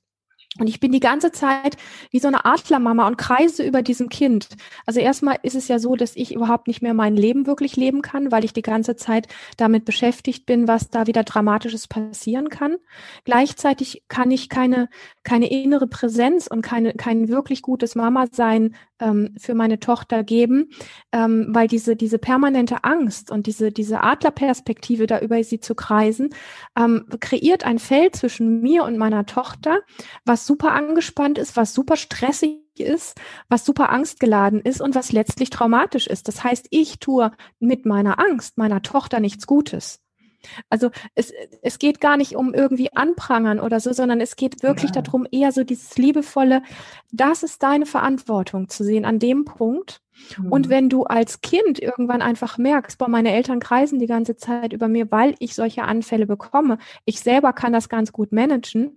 Und 0.59 0.67
ich 0.67 0.81
bin 0.81 0.93
die 0.93 1.01
ganze 1.01 1.31
Zeit 1.31 1.77
wie 2.11 2.19
so 2.19 2.27
eine 2.27 2.45
Adlermama 2.45 3.07
und 3.07 3.19
kreise 3.19 3.63
über 3.63 3.83
diesem 3.83 4.09
Kind. 4.09 4.49
Also 4.87 4.99
erstmal 4.99 5.37
ist 5.43 5.55
es 5.55 5.69
ja 5.69 5.79
so, 5.79 5.95
dass 5.95 6.17
ich 6.17 6.35
überhaupt 6.35 6.67
nicht 6.69 6.83
mehr 6.83 6.95
mein 6.95 7.15
Leben 7.17 7.47
wirklich 7.47 7.77
leben 7.77 8.03
kann, 8.03 8.33
weil 8.33 8.45
ich 8.45 8.55
die 8.55 8.63
ganze 8.63 8.97
Zeit 8.97 9.29
damit 9.57 9.85
beschäftigt 9.85 10.47
bin, 10.47 10.67
was 10.67 10.89
da 10.91 11.07
wieder 11.07 11.23
Dramatisches 11.23 11.87
passieren 11.87 12.49
kann. 12.49 12.77
Gleichzeitig 13.25 14.05
kann 14.09 14.31
ich 14.31 14.49
keine, 14.49 14.89
keine 15.23 15.49
innere 15.51 15.87
Präsenz 15.87 16.47
und 16.49 16.63
keine, 16.63 16.95
kein 16.95 17.29
wirklich 17.29 17.63
gutes 17.63 17.95
Mama-Sein 17.95 18.75
ähm, 19.01 19.35
für 19.39 19.55
meine 19.55 19.79
Tochter 19.81 20.25
geben, 20.25 20.71
ähm, 21.13 21.49
weil 21.51 21.69
diese, 21.69 21.97
diese 21.97 22.19
permanente 22.19 22.85
Angst 22.85 23.31
und 23.31 23.47
diese, 23.47 23.73
diese 23.73 24.03
Adlerperspektive, 24.03 25.07
da 25.07 25.21
über 25.21 25.43
sie 25.43 25.61
zu 25.61 25.75
kreisen, 25.75 26.31
ähm, 26.77 27.07
kreiert 27.21 27.65
ein 27.65 27.79
Feld 27.79 28.17
zwischen 28.17 28.61
mir 28.61 28.85
und 28.85 28.99
meiner 28.99 29.27
Tochter, 29.27 29.81
was 30.25 30.47
super 30.47 30.73
angespannt 30.73 31.39
ist, 31.39 31.57
was 31.57 31.75
super 31.75 31.97
stressig 31.97 32.61
ist, 32.79 33.21
was 33.49 33.65
super 33.65 33.91
angstgeladen 33.91 34.61
ist 34.61 34.81
und 34.81 34.95
was 34.95 35.13
letztlich 35.13 35.51
traumatisch 35.51 36.07
ist. 36.07 36.29
Das 36.29 36.45
heißt, 36.45 36.69
ich 36.71 36.99
tue 36.99 37.33
mit 37.59 37.87
meiner 37.87 38.19
Angst 38.19 38.59
meiner 38.59 38.83
Tochter 38.83 39.21
nichts 39.21 39.47
Gutes. 39.47 40.01
Also 40.71 40.91
es, 41.15 41.33
es 41.63 41.79
geht 41.79 42.01
gar 42.01 42.17
nicht 42.17 42.37
um 42.37 42.55
irgendwie 42.55 42.93
anprangern 42.95 43.61
oder 43.61 43.81
so, 43.81 43.93
sondern 43.93 44.21
es 44.21 44.37
geht 44.37 44.63
wirklich 44.63 44.95
ja. 44.95 45.03
darum, 45.03 45.27
eher 45.31 45.53
so 45.53 45.65
dieses 45.65 45.97
liebevolle, 45.97 46.63
das 47.13 47.43
ist 47.43 47.63
deine 47.63 47.87
Verantwortung 47.87 48.69
zu 48.69 48.85
sehen 48.85 49.05
an 49.05 49.19
dem 49.19 49.45
Punkt. 49.45 50.01
Mhm. 50.37 50.53
Und 50.53 50.69
wenn 50.69 50.89
du 50.89 51.05
als 51.05 51.41
Kind 51.41 51.81
irgendwann 51.81 52.23
einfach 52.23 52.59
merkst, 52.59 52.99
boah, 52.99 53.09
meine 53.09 53.33
Eltern 53.33 53.61
kreisen 53.61 53.99
die 53.99 54.07
ganze 54.07 54.37
Zeit 54.37 54.73
über 54.73 54.89
mir, 54.89 55.11
weil 55.11 55.35
ich 55.39 55.55
solche 55.55 55.83
Anfälle 55.83 56.27
bekomme, 56.27 56.79
ich 57.05 57.21
selber 57.21 57.53
kann 57.53 57.73
das 57.73 57.89
ganz 57.89 58.13
gut 58.13 58.33
managen, 58.33 58.97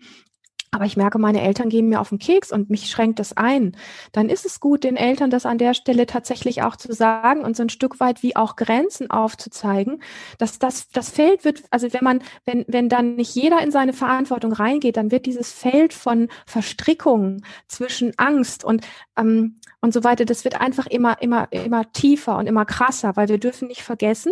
aber 0.73 0.85
ich 0.85 0.95
merke, 0.95 1.19
meine 1.19 1.41
Eltern 1.41 1.67
gehen 1.67 1.89
mir 1.89 1.99
auf 1.99 2.09
den 2.09 2.17
Keks 2.17 2.51
und 2.51 2.69
mich 2.69 2.89
schränkt 2.89 3.19
das 3.19 3.35
ein. 3.35 3.75
Dann 4.13 4.29
ist 4.29 4.45
es 4.45 4.61
gut, 4.61 4.85
den 4.85 4.95
Eltern 4.95 5.29
das 5.29 5.45
an 5.45 5.57
der 5.57 5.73
Stelle 5.73 6.05
tatsächlich 6.05 6.63
auch 6.63 6.77
zu 6.77 6.93
sagen 6.93 7.41
und 7.41 7.57
so 7.57 7.63
ein 7.63 7.69
Stück 7.69 7.99
weit 7.99 8.23
wie 8.23 8.37
auch 8.37 8.55
Grenzen 8.55 9.11
aufzuzeigen, 9.11 10.01
dass 10.37 10.59
das, 10.59 10.89
das 10.89 11.09
Feld 11.09 11.43
wird, 11.43 11.63
also 11.71 11.91
wenn 11.91 12.05
man, 12.05 12.23
wenn, 12.45 12.63
wenn 12.69 12.87
dann 12.87 13.15
nicht 13.15 13.35
jeder 13.35 13.61
in 13.61 13.71
seine 13.71 13.91
Verantwortung 13.91 14.53
reingeht, 14.53 14.95
dann 14.95 15.11
wird 15.11 15.25
dieses 15.25 15.51
Feld 15.51 15.93
von 15.93 16.29
Verstrickungen 16.45 17.43
zwischen 17.67 18.13
Angst 18.17 18.63
und, 18.63 18.87
ähm, 19.17 19.59
und 19.81 19.93
so 19.93 20.05
weiter, 20.05 20.23
das 20.23 20.45
wird 20.45 20.61
einfach 20.61 20.87
immer, 20.87 21.21
immer, 21.21 21.51
immer 21.51 21.91
tiefer 21.91 22.37
und 22.37 22.47
immer 22.47 22.63
krasser, 22.63 23.17
weil 23.17 23.27
wir 23.27 23.39
dürfen 23.39 23.67
nicht 23.67 23.81
vergessen, 23.81 24.31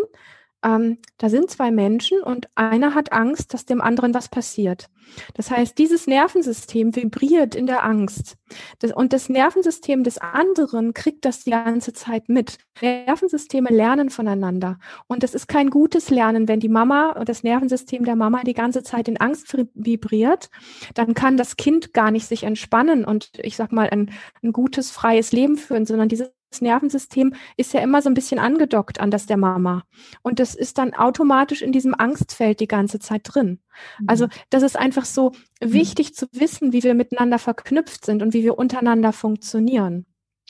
ähm, 0.63 0.98
da 1.17 1.30
sind 1.30 1.50
zwei 1.50 1.72
Menschen 1.72 2.22
und 2.22 2.50
einer 2.56 2.93
hat 2.93 3.13
Angst, 3.13 3.54
dass 3.54 3.65
dem 3.65 3.82
anderen 3.82 4.13
was 4.13 4.30
passiert. 4.30 4.89
Das 5.34 5.50
heißt, 5.50 5.78
dieses 5.78 6.06
Nervensystem 6.06 6.95
vibriert 6.95 7.56
in 7.56 7.65
der 7.65 7.84
Angst. 7.84 8.36
Das, 8.80 8.91
und 8.91 9.13
das 9.13 9.30
Nervensystem 9.30 10.04
des 10.04 10.17
anderen 10.17 10.93
kriegt 10.93 11.26
das 11.26 11.43
die 11.43 11.52
ganze 11.52 11.93
Zeit 11.93 12.30
mit. 12.30 12.58
Nervensysteme 12.82 13.69
lernen 13.69 14.10
voneinander. 14.10 14.78
Und 15.08 15.24
es 15.24 15.34
ist 15.34 15.48
kein 15.48 15.69
gutes 15.69 16.10
Lernen, 16.10 16.48
wenn 16.48 16.60
die 16.60 16.69
Mama 16.69 17.12
und 17.12 17.30
das 17.30 17.43
Nervensystem 17.43 18.04
der 18.06 18.15
Mama 18.15 18.43
die 18.43 18.54
ganze 18.54 18.84
Zeit 18.84 19.08
in 19.08 19.17
Angst 19.17 19.56
vibriert, 19.74 20.50
dann 20.93 21.13
kann 21.13 21.38
das 21.38 21.58
Kind 21.58 21.93
gar 21.93 22.12
nicht 22.12 22.28
sich 22.28 22.43
entspannen 22.43 23.06
und 23.06 23.32
ich 23.41 23.56
sag 23.56 23.72
mal 23.72 23.89
ein, 23.89 24.12
ein 24.43 24.52
gutes, 24.52 24.91
freies 24.91 25.32
Leben 25.32 25.58
führen, 25.58 25.86
sondern 25.86 26.10
dieses 26.10 26.32
das 26.49 26.62
Nervensystem 26.62 27.33
ist 27.57 27.73
ja 27.73 27.81
immer 27.81 28.01
so 28.01 28.09
ein 28.09 28.13
bisschen 28.13 28.39
angedockt 28.39 28.99
an 28.99 29.12
das 29.12 29.25
der 29.25 29.38
Mama. 29.38 29.83
Und 30.21 30.39
das 30.39 30.55
ist 30.55 30.77
dann 30.77 30.93
automatisch 30.93 31.62
in 31.62 31.71
diesem 31.71 31.93
Angstfeld 31.93 32.59
die 32.59 32.67
ganze 32.67 32.99
Zeit 32.99 33.21
drin. 33.23 33.59
Also 34.07 34.25
mhm. 34.25 34.31
das 34.49 34.63
ist 34.63 34.77
einfach 34.77 35.05
so 35.05 35.31
mhm. 35.62 35.73
wichtig 35.73 36.15
zu 36.15 36.27
wissen, 36.31 36.73
wie 36.73 36.83
wir 36.83 36.95
miteinander 36.95 37.39
verknüpft 37.39 38.05
sind 38.05 38.21
und 38.21 38.33
wie 38.33 38.43
wir 38.43 38.57
untereinander 38.57 39.13
funktionieren. 39.13 40.05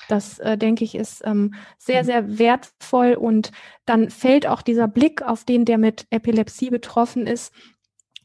Das, 0.08 0.40
äh, 0.40 0.58
denke 0.58 0.86
ich, 0.86 0.96
ist 0.96 1.22
ähm, 1.26 1.54
sehr, 1.78 2.04
mhm. 2.04 2.06
sehr 2.06 2.40
wertvoll. 2.40 3.14
Und 3.16 3.52
dann 3.86 4.10
fällt 4.10 4.48
auch 4.48 4.62
dieser 4.62 4.88
Blick 4.88 5.22
auf 5.22 5.44
den, 5.44 5.66
der 5.66 5.78
mit 5.78 6.08
Epilepsie 6.10 6.70
betroffen 6.70 7.28
ist, 7.28 7.54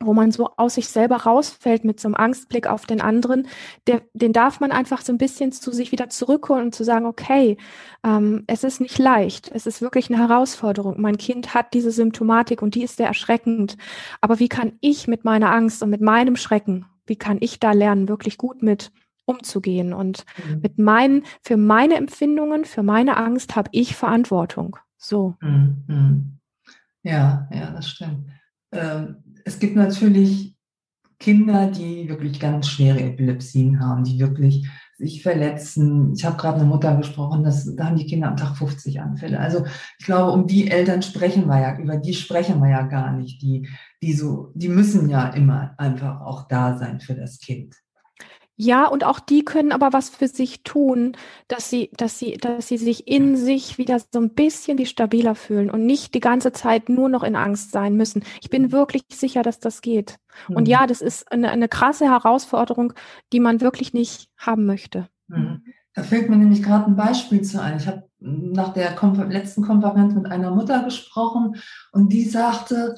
wo 0.00 0.12
man 0.12 0.32
so 0.32 0.50
aus 0.56 0.74
sich 0.74 0.88
selber 0.88 1.16
rausfällt 1.16 1.84
mit 1.84 2.00
so 2.00 2.08
einem 2.08 2.14
Angstblick 2.14 2.66
auf 2.66 2.86
den 2.86 3.00
anderen, 3.00 3.46
der, 3.86 4.02
den 4.12 4.32
darf 4.32 4.60
man 4.60 4.72
einfach 4.72 5.02
so 5.02 5.12
ein 5.12 5.18
bisschen 5.18 5.52
zu 5.52 5.72
sich 5.72 5.92
wieder 5.92 6.08
zurückholen 6.08 6.66
und 6.66 6.74
zu 6.74 6.84
sagen, 6.84 7.06
okay, 7.06 7.56
ähm, 8.04 8.44
es 8.46 8.64
ist 8.64 8.80
nicht 8.80 8.98
leicht, 8.98 9.50
es 9.52 9.66
ist 9.66 9.82
wirklich 9.82 10.10
eine 10.10 10.18
Herausforderung. 10.18 11.00
Mein 11.00 11.16
Kind 11.16 11.54
hat 11.54 11.74
diese 11.74 11.90
Symptomatik 11.90 12.62
und 12.62 12.74
die 12.74 12.82
ist 12.82 12.96
sehr 12.96 13.06
erschreckend. 13.06 13.76
Aber 14.20 14.38
wie 14.38 14.48
kann 14.48 14.72
ich 14.80 15.06
mit 15.06 15.24
meiner 15.24 15.52
Angst 15.52 15.82
und 15.82 15.90
mit 15.90 16.00
meinem 16.00 16.36
Schrecken, 16.36 16.86
wie 17.06 17.16
kann 17.16 17.38
ich 17.40 17.60
da 17.60 17.72
lernen, 17.72 18.08
wirklich 18.08 18.38
gut 18.38 18.62
mit 18.62 18.92
umzugehen? 19.26 19.92
Und 19.92 20.24
mhm. 20.48 20.60
mit 20.60 20.78
meinen, 20.78 21.22
für 21.42 21.56
meine 21.56 21.96
Empfindungen, 21.96 22.64
für 22.64 22.82
meine 22.82 23.16
Angst 23.16 23.56
habe 23.56 23.70
ich 23.72 23.96
Verantwortung. 23.96 24.76
So. 24.96 25.36
Mhm. 25.40 25.84
mhm. 25.86 26.30
Ja, 27.06 27.46
ja, 27.52 27.70
das 27.70 27.90
stimmt. 27.90 28.30
Ähm 28.72 29.23
es 29.44 29.58
gibt 29.58 29.76
natürlich 29.76 30.56
Kinder, 31.18 31.70
die 31.70 32.08
wirklich 32.08 32.40
ganz 32.40 32.68
schwere 32.68 33.00
Epilepsien 33.00 33.80
haben, 33.80 34.04
die 34.04 34.18
wirklich 34.18 34.66
sich 34.96 35.22
verletzen. 35.22 36.12
Ich 36.14 36.24
habe 36.24 36.36
gerade 36.36 36.60
eine 36.60 36.68
Mutter 36.68 36.96
gesprochen, 36.96 37.42
dass, 37.42 37.74
da 37.74 37.86
haben 37.86 37.96
die 37.96 38.06
Kinder 38.06 38.28
am 38.28 38.36
Tag 38.36 38.56
50 38.56 39.00
Anfälle. 39.00 39.38
Also 39.40 39.64
ich 39.98 40.06
glaube, 40.06 40.32
um 40.32 40.46
die 40.46 40.70
Eltern 40.70 41.02
sprechen 41.02 41.46
wir 41.46 41.60
ja, 41.60 41.78
über 41.78 41.96
die 41.96 42.14
sprechen 42.14 42.60
wir 42.60 42.70
ja 42.70 42.82
gar 42.82 43.12
nicht. 43.12 43.42
Die, 43.42 43.68
die 44.02 44.12
so, 44.12 44.52
die 44.54 44.68
müssen 44.68 45.08
ja 45.08 45.28
immer 45.28 45.74
einfach 45.78 46.20
auch 46.20 46.46
da 46.48 46.76
sein 46.78 47.00
für 47.00 47.14
das 47.14 47.38
Kind. 47.38 47.74
Ja, 48.56 48.86
und 48.86 49.02
auch 49.02 49.18
die 49.18 49.44
können 49.44 49.72
aber 49.72 49.92
was 49.92 50.10
für 50.10 50.28
sich 50.28 50.62
tun, 50.62 51.16
dass 51.48 51.70
sie, 51.70 51.90
dass 51.96 52.18
sie, 52.18 52.36
dass 52.36 52.68
sie 52.68 52.78
sich 52.78 53.08
in 53.08 53.36
sich 53.36 53.78
wieder 53.78 53.98
so 53.98 54.20
ein 54.20 54.30
bisschen 54.30 54.78
wie 54.78 54.86
stabiler 54.86 55.34
fühlen 55.34 55.70
und 55.70 55.84
nicht 55.84 56.14
die 56.14 56.20
ganze 56.20 56.52
Zeit 56.52 56.88
nur 56.88 57.08
noch 57.08 57.24
in 57.24 57.34
Angst 57.34 57.72
sein 57.72 57.96
müssen. 57.96 58.22
Ich 58.40 58.50
bin 58.50 58.70
wirklich 58.70 59.02
sicher, 59.12 59.42
dass 59.42 59.58
das 59.58 59.82
geht. 59.82 60.18
Mhm. 60.48 60.56
Und 60.56 60.68
ja, 60.68 60.86
das 60.86 61.00
ist 61.00 61.32
eine, 61.32 61.50
eine 61.50 61.68
krasse 61.68 62.04
Herausforderung, 62.04 62.92
die 63.32 63.40
man 63.40 63.60
wirklich 63.60 63.92
nicht 63.92 64.28
haben 64.38 64.66
möchte. 64.66 65.08
Mhm. 65.26 65.64
Da 65.94 66.02
fällt 66.02 66.28
mir 66.28 66.36
nämlich 66.36 66.62
gerade 66.62 66.86
ein 66.86 66.96
Beispiel 66.96 67.42
zu 67.42 67.60
ein. 67.60 67.76
Ich 67.76 67.86
habe 67.86 68.08
nach 68.20 68.72
der 68.72 68.94
Konfer 68.94 69.26
letzten 69.26 69.62
Konferenz 69.62 70.14
mit 70.14 70.26
einer 70.26 70.50
Mutter 70.50 70.82
gesprochen 70.84 71.56
und 71.92 72.12
die 72.12 72.24
sagte, 72.24 72.96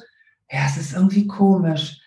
ja, 0.50 0.60
es 0.66 0.76
ist 0.76 0.94
irgendwie 0.94 1.26
komisch. 1.26 2.00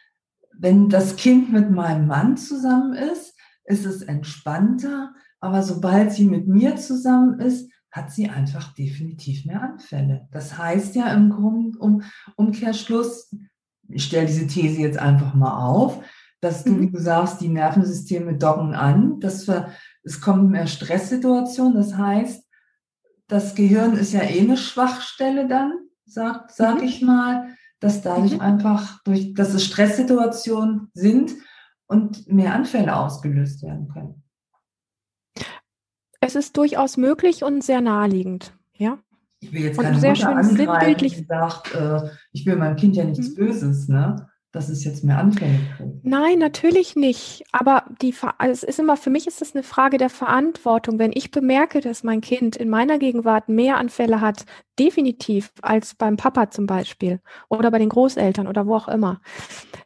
Wenn 0.57 0.89
das 0.89 1.15
Kind 1.15 1.51
mit 1.51 1.69
meinem 1.71 2.07
Mann 2.07 2.37
zusammen 2.37 2.93
ist, 2.93 3.38
ist 3.69 3.85
es 3.85 4.01
entspannter, 4.01 5.13
aber 5.39 5.63
sobald 5.63 6.11
sie 6.11 6.25
mit 6.25 6.47
mir 6.47 6.75
zusammen 6.75 7.39
ist, 7.39 7.71
hat 7.91 8.11
sie 8.11 8.29
einfach 8.29 8.73
definitiv 8.73 9.45
mehr 9.45 9.61
Anfälle. 9.61 10.27
Das 10.31 10.57
heißt 10.57 10.95
ja 10.95 11.11
im 11.13 11.29
Grund, 11.29 11.79
um, 11.79 12.03
Umkehrschluss, 12.35 13.33
ich 13.87 14.03
stelle 14.03 14.27
diese 14.27 14.47
These 14.47 14.81
jetzt 14.81 14.99
einfach 14.99 15.33
mal 15.33 15.65
auf, 15.65 16.03
dass 16.41 16.63
du, 16.63 16.79
wie 16.79 16.87
mhm. 16.87 16.93
du 16.93 16.99
sagst, 16.99 17.41
die 17.41 17.49
Nervensysteme 17.49 18.37
docken 18.37 18.73
an, 18.73 19.19
dass 19.19 19.47
wir, 19.47 19.69
es 20.03 20.21
kommen 20.21 20.49
mehr 20.49 20.67
Stresssituationen, 20.67 21.75
das 21.75 21.95
heißt, 21.95 22.43
das 23.27 23.55
Gehirn 23.55 23.93
ist 23.93 24.13
ja 24.13 24.21
eh 24.21 24.41
eine 24.41 24.57
Schwachstelle 24.57 25.47
dann, 25.47 25.73
sag, 26.05 26.51
sag 26.51 26.77
mhm. 26.77 26.83
ich 26.83 27.01
mal, 27.01 27.55
dass 27.79 28.01
dadurch 28.01 28.33
mhm. 28.33 28.41
einfach, 28.41 29.01
durch, 29.03 29.33
dass 29.33 29.53
es 29.53 29.65
Stresssituationen 29.65 30.89
sind, 30.93 31.33
und 31.89 32.31
mehr 32.31 32.53
Anfälle 32.53 32.95
ausgelöst 32.95 33.63
werden 33.63 33.89
können. 33.89 34.23
Es 36.21 36.35
ist 36.35 36.55
durchaus 36.55 36.97
möglich 36.97 37.43
und 37.43 37.63
sehr 37.63 37.81
naheliegend, 37.81 38.53
ja. 38.73 38.99
Ich 39.41 39.53
will 39.53 39.61
jetzt 39.61 39.79
keine 39.79 39.95
und 39.95 40.01
sehr 40.01 40.11
Mutter 40.11 40.43
schön 40.43 40.55
sinnbildlich. 40.57 41.25
Sagt, 41.27 41.73
äh, 41.73 42.09
ich 42.33 42.45
will 42.45 42.57
meinem 42.57 42.75
Kind 42.75 42.95
ja 42.95 43.05
nichts 43.05 43.29
mhm. 43.29 43.35
Böses, 43.35 43.87
ne? 43.87 44.27
Dass 44.51 44.69
es 44.69 44.83
jetzt 44.83 45.03
mehr 45.03 45.19
Anfälle 45.19 45.59
kriegt. 45.77 46.03
Nein, 46.03 46.39
natürlich 46.39 46.95
nicht. 46.95 47.43
Aber 47.51 47.83
die, 48.01 48.15
also 48.37 48.51
es 48.51 48.63
ist 48.63 48.79
immer, 48.79 48.97
für 48.97 49.11
mich 49.11 49.27
ist 49.27 49.41
es 49.41 49.53
eine 49.53 49.63
Frage 49.63 49.97
der 49.97 50.09
Verantwortung. 50.09 50.97
Wenn 50.97 51.11
ich 51.13 51.29
bemerke, 51.29 51.81
dass 51.81 52.03
mein 52.03 52.21
Kind 52.21 52.55
in 52.55 52.69
meiner 52.69 52.97
Gegenwart 52.97 53.47
mehr 53.47 53.77
Anfälle 53.77 54.21
hat, 54.21 54.45
definitiv 54.79 55.51
als 55.61 55.93
beim 55.93 56.15
Papa 56.15 56.49
zum 56.49 56.65
Beispiel 56.65 57.19
oder 57.49 57.69
bei 57.69 57.79
den 57.79 57.89
Großeltern 57.89 58.47
oder 58.47 58.65
wo 58.65 58.75
auch 58.75 58.87
immer, 58.87 59.21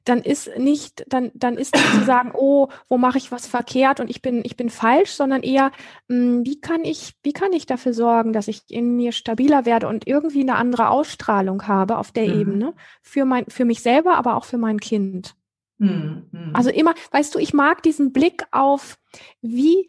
dann 0.05 0.19
ist 0.19 0.57
nicht, 0.57 1.03
dann, 1.07 1.31
dann 1.33 1.57
ist 1.57 1.73
nicht 1.75 1.91
zu 1.91 2.03
sagen, 2.05 2.31
oh, 2.33 2.67
wo 2.89 2.97
mache 2.97 3.17
ich 3.17 3.31
was 3.31 3.47
verkehrt 3.47 3.99
und 3.99 4.09
ich 4.09 4.21
bin, 4.21 4.41
ich 4.45 4.55
bin 4.55 4.69
falsch, 4.69 5.11
sondern 5.11 5.41
eher, 5.41 5.71
mh, 6.07 6.15
hm, 6.15 6.45
wie 6.45 6.61
kann 6.61 6.85
ich, 6.85 7.15
wie 7.23 7.33
kann 7.33 7.53
ich 7.53 7.65
dafür 7.65 7.93
sorgen, 7.93 8.33
dass 8.33 8.47
ich 8.47 8.63
in 8.69 8.95
mir 8.95 9.11
stabiler 9.11 9.65
werde 9.65 9.87
und 9.87 10.07
irgendwie 10.07 10.41
eine 10.41 10.55
andere 10.55 10.89
Ausstrahlung 10.89 11.67
habe 11.67 11.97
auf 11.97 12.11
der 12.11 12.27
mhm. 12.27 12.39
Ebene 12.39 12.73
für 13.01 13.25
mein, 13.25 13.45
für 13.47 13.65
mich 13.65 13.81
selber, 13.81 14.15
aber 14.15 14.35
auch 14.35 14.45
für 14.45 14.52
mein 14.57 14.79
Kind. 14.79 15.35
Mhm. 15.77 16.51
Also 16.53 16.69
immer, 16.69 16.93
weißt 17.11 17.35
du, 17.35 17.39
ich 17.39 17.53
mag 17.53 17.83
diesen 17.83 18.13
Blick 18.13 18.43
auf, 18.51 18.97
wie 19.41 19.87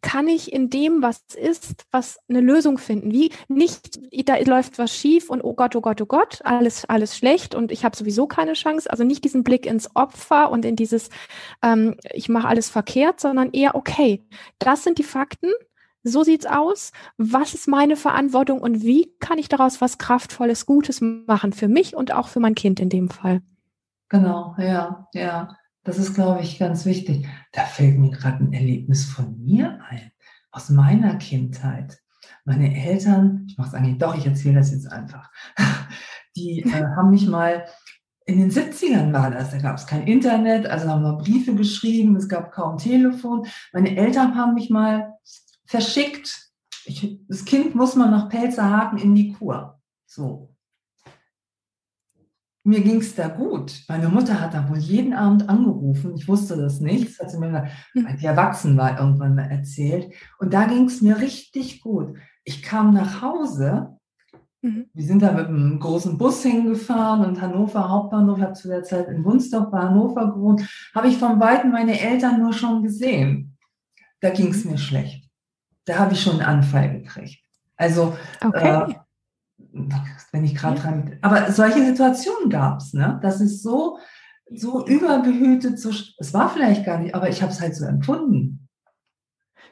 kann 0.00 0.28
ich 0.28 0.52
in 0.52 0.68
dem, 0.68 1.02
was 1.02 1.22
ist, 1.34 1.86
was 1.90 2.18
eine 2.28 2.40
Lösung 2.40 2.76
finden? 2.76 3.10
Wie 3.10 3.30
nicht, 3.48 4.00
da 4.28 4.36
läuft 4.36 4.78
was 4.78 4.94
schief 4.94 5.30
und 5.30 5.42
oh 5.42 5.54
Gott, 5.54 5.74
oh 5.76 5.80
Gott, 5.80 6.00
oh 6.02 6.06
Gott, 6.06 6.40
alles, 6.44 6.84
alles 6.84 7.16
schlecht 7.16 7.54
und 7.54 7.72
ich 7.72 7.84
habe 7.84 7.96
sowieso 7.96 8.26
keine 8.26 8.52
Chance. 8.52 8.90
Also 8.90 9.02
nicht 9.02 9.24
diesen 9.24 9.44
Blick 9.44 9.64
ins 9.64 9.96
Opfer 9.96 10.50
und 10.50 10.64
in 10.66 10.76
dieses, 10.76 11.08
ähm, 11.62 11.96
ich 12.12 12.28
mache 12.28 12.48
alles 12.48 12.68
verkehrt, 12.68 13.18
sondern 13.18 13.50
eher, 13.52 13.74
okay, 13.74 14.22
das 14.58 14.84
sind 14.84 14.98
die 14.98 15.04
Fakten, 15.04 15.50
so 16.02 16.22
sieht's 16.22 16.44
aus. 16.44 16.92
Was 17.16 17.54
ist 17.54 17.66
meine 17.66 17.96
Verantwortung 17.96 18.60
und 18.60 18.82
wie 18.82 19.10
kann 19.20 19.38
ich 19.38 19.48
daraus 19.48 19.80
was 19.80 19.96
Kraftvolles, 19.96 20.66
Gutes 20.66 21.00
machen 21.00 21.54
für 21.54 21.68
mich 21.68 21.96
und 21.96 22.12
auch 22.12 22.28
für 22.28 22.40
mein 22.40 22.54
Kind 22.54 22.78
in 22.78 22.90
dem 22.90 23.08
Fall? 23.08 23.40
Genau, 24.14 24.54
ja, 24.58 25.08
ja. 25.12 25.56
Das 25.82 25.98
ist, 25.98 26.14
glaube 26.14 26.40
ich, 26.40 26.60
ganz 26.60 26.86
wichtig. 26.86 27.26
Da 27.50 27.62
fällt 27.62 27.98
mir 27.98 28.10
gerade 28.10 28.44
ein 28.44 28.52
Erlebnis 28.52 29.04
von 29.06 29.42
mir 29.42 29.80
ein, 29.88 30.12
aus 30.52 30.70
meiner 30.70 31.16
Kindheit. 31.16 31.98
Meine 32.44 32.80
Eltern, 32.80 33.44
ich 33.48 33.58
mache 33.58 33.70
es 33.70 33.74
eigentlich 33.74 33.98
doch, 33.98 34.16
ich 34.16 34.24
erzähle 34.24 34.60
das 34.60 34.70
jetzt 34.70 34.86
einfach, 34.86 35.32
die 36.36 36.60
äh, 36.60 36.84
haben 36.96 37.10
mich 37.10 37.26
mal, 37.26 37.66
in 38.24 38.38
den 38.38 38.52
70ern 38.52 39.12
war 39.12 39.32
das, 39.32 39.50
da 39.50 39.58
gab 39.58 39.78
es 39.78 39.86
kein 39.88 40.06
Internet, 40.06 40.68
also 40.68 40.88
haben 40.88 41.02
wir 41.02 41.18
Briefe 41.18 41.56
geschrieben, 41.56 42.14
es 42.14 42.28
gab 42.28 42.52
kaum 42.52 42.78
Telefon. 42.78 43.48
Meine 43.72 43.96
Eltern 43.96 44.36
haben 44.36 44.54
mich 44.54 44.70
mal 44.70 45.18
verschickt. 45.66 46.52
Ich, 46.84 47.18
das 47.26 47.44
Kind 47.44 47.74
muss 47.74 47.96
man 47.96 48.12
nach 48.12 48.28
Pelzerhaken 48.28 48.96
in 48.98 49.16
die 49.16 49.32
Kur. 49.32 49.82
So 50.06 50.53
mir 52.64 52.80
ging 52.80 52.96
es 52.96 53.14
da 53.14 53.28
gut. 53.28 53.84
Meine 53.88 54.08
Mutter 54.08 54.40
hat 54.40 54.54
da 54.54 54.68
wohl 54.68 54.78
jeden 54.78 55.12
Abend 55.12 55.48
angerufen. 55.48 56.14
Ich 56.16 56.26
wusste 56.26 56.56
das 56.56 56.80
nicht. 56.80 57.08
Das 57.08 57.18
hat 57.18 57.30
sie 57.30 57.38
mir, 57.38 57.50
mal, 57.50 57.70
hm. 57.92 58.06
als 58.06 58.18
ich 58.18 58.24
erwachsen 58.24 58.76
war, 58.76 58.98
irgendwann 58.98 59.34
mal 59.34 59.50
erzählt. 59.50 60.12
Und 60.38 60.54
da 60.54 60.64
ging 60.64 60.86
es 60.86 61.02
mir 61.02 61.18
richtig 61.20 61.82
gut. 61.82 62.16
Ich 62.42 62.62
kam 62.62 62.94
nach 62.94 63.20
Hause. 63.20 63.98
Mhm. 64.62 64.86
Wir 64.94 65.04
sind 65.04 65.20
da 65.20 65.32
mit 65.32 65.48
einem 65.48 65.78
großen 65.78 66.16
Bus 66.16 66.42
hingefahren 66.42 67.26
und 67.26 67.40
Hannover 67.40 67.90
Hauptbahnhof, 67.90 68.38
ich 68.38 68.44
habe 68.44 68.54
zu 68.54 68.68
der 68.68 68.82
Zeit 68.82 69.08
in 69.08 69.22
Wunsdorf 69.24 69.70
bei 69.70 69.80
Hannover 69.80 70.32
gewohnt, 70.32 70.66
habe 70.94 71.08
ich 71.08 71.18
von 71.18 71.38
Weitem 71.38 71.70
meine 71.70 72.00
Eltern 72.00 72.40
nur 72.40 72.54
schon 72.54 72.82
gesehen. 72.82 73.58
Da 74.20 74.30
ging 74.30 74.48
es 74.48 74.64
mir 74.64 74.78
schlecht. 74.78 75.28
Da 75.84 75.98
habe 75.98 76.14
ich 76.14 76.22
schon 76.22 76.40
einen 76.40 76.48
Anfall 76.48 76.98
gekriegt. 76.98 77.44
Also 77.76 78.16
okay. 78.42 78.90
äh, 78.90 78.94
wenn 80.32 80.44
ich 80.44 80.54
gerade 80.54 80.76
ja. 80.76 80.82
dran. 80.82 81.18
Aber 81.22 81.52
solche 81.52 81.84
Situationen 81.84 82.50
gab 82.50 82.78
es, 82.78 82.92
ne? 82.92 83.18
Das 83.22 83.40
ist 83.40 83.62
so, 83.62 83.98
so 84.50 84.86
überbehütet, 84.86 85.78
so, 85.78 85.90
es 85.90 86.34
war 86.34 86.50
vielleicht 86.50 86.84
gar 86.84 86.98
nicht, 86.98 87.14
aber 87.14 87.28
ich 87.28 87.42
habe 87.42 87.52
es 87.52 87.60
halt 87.60 87.74
so 87.74 87.84
empfunden. 87.84 88.63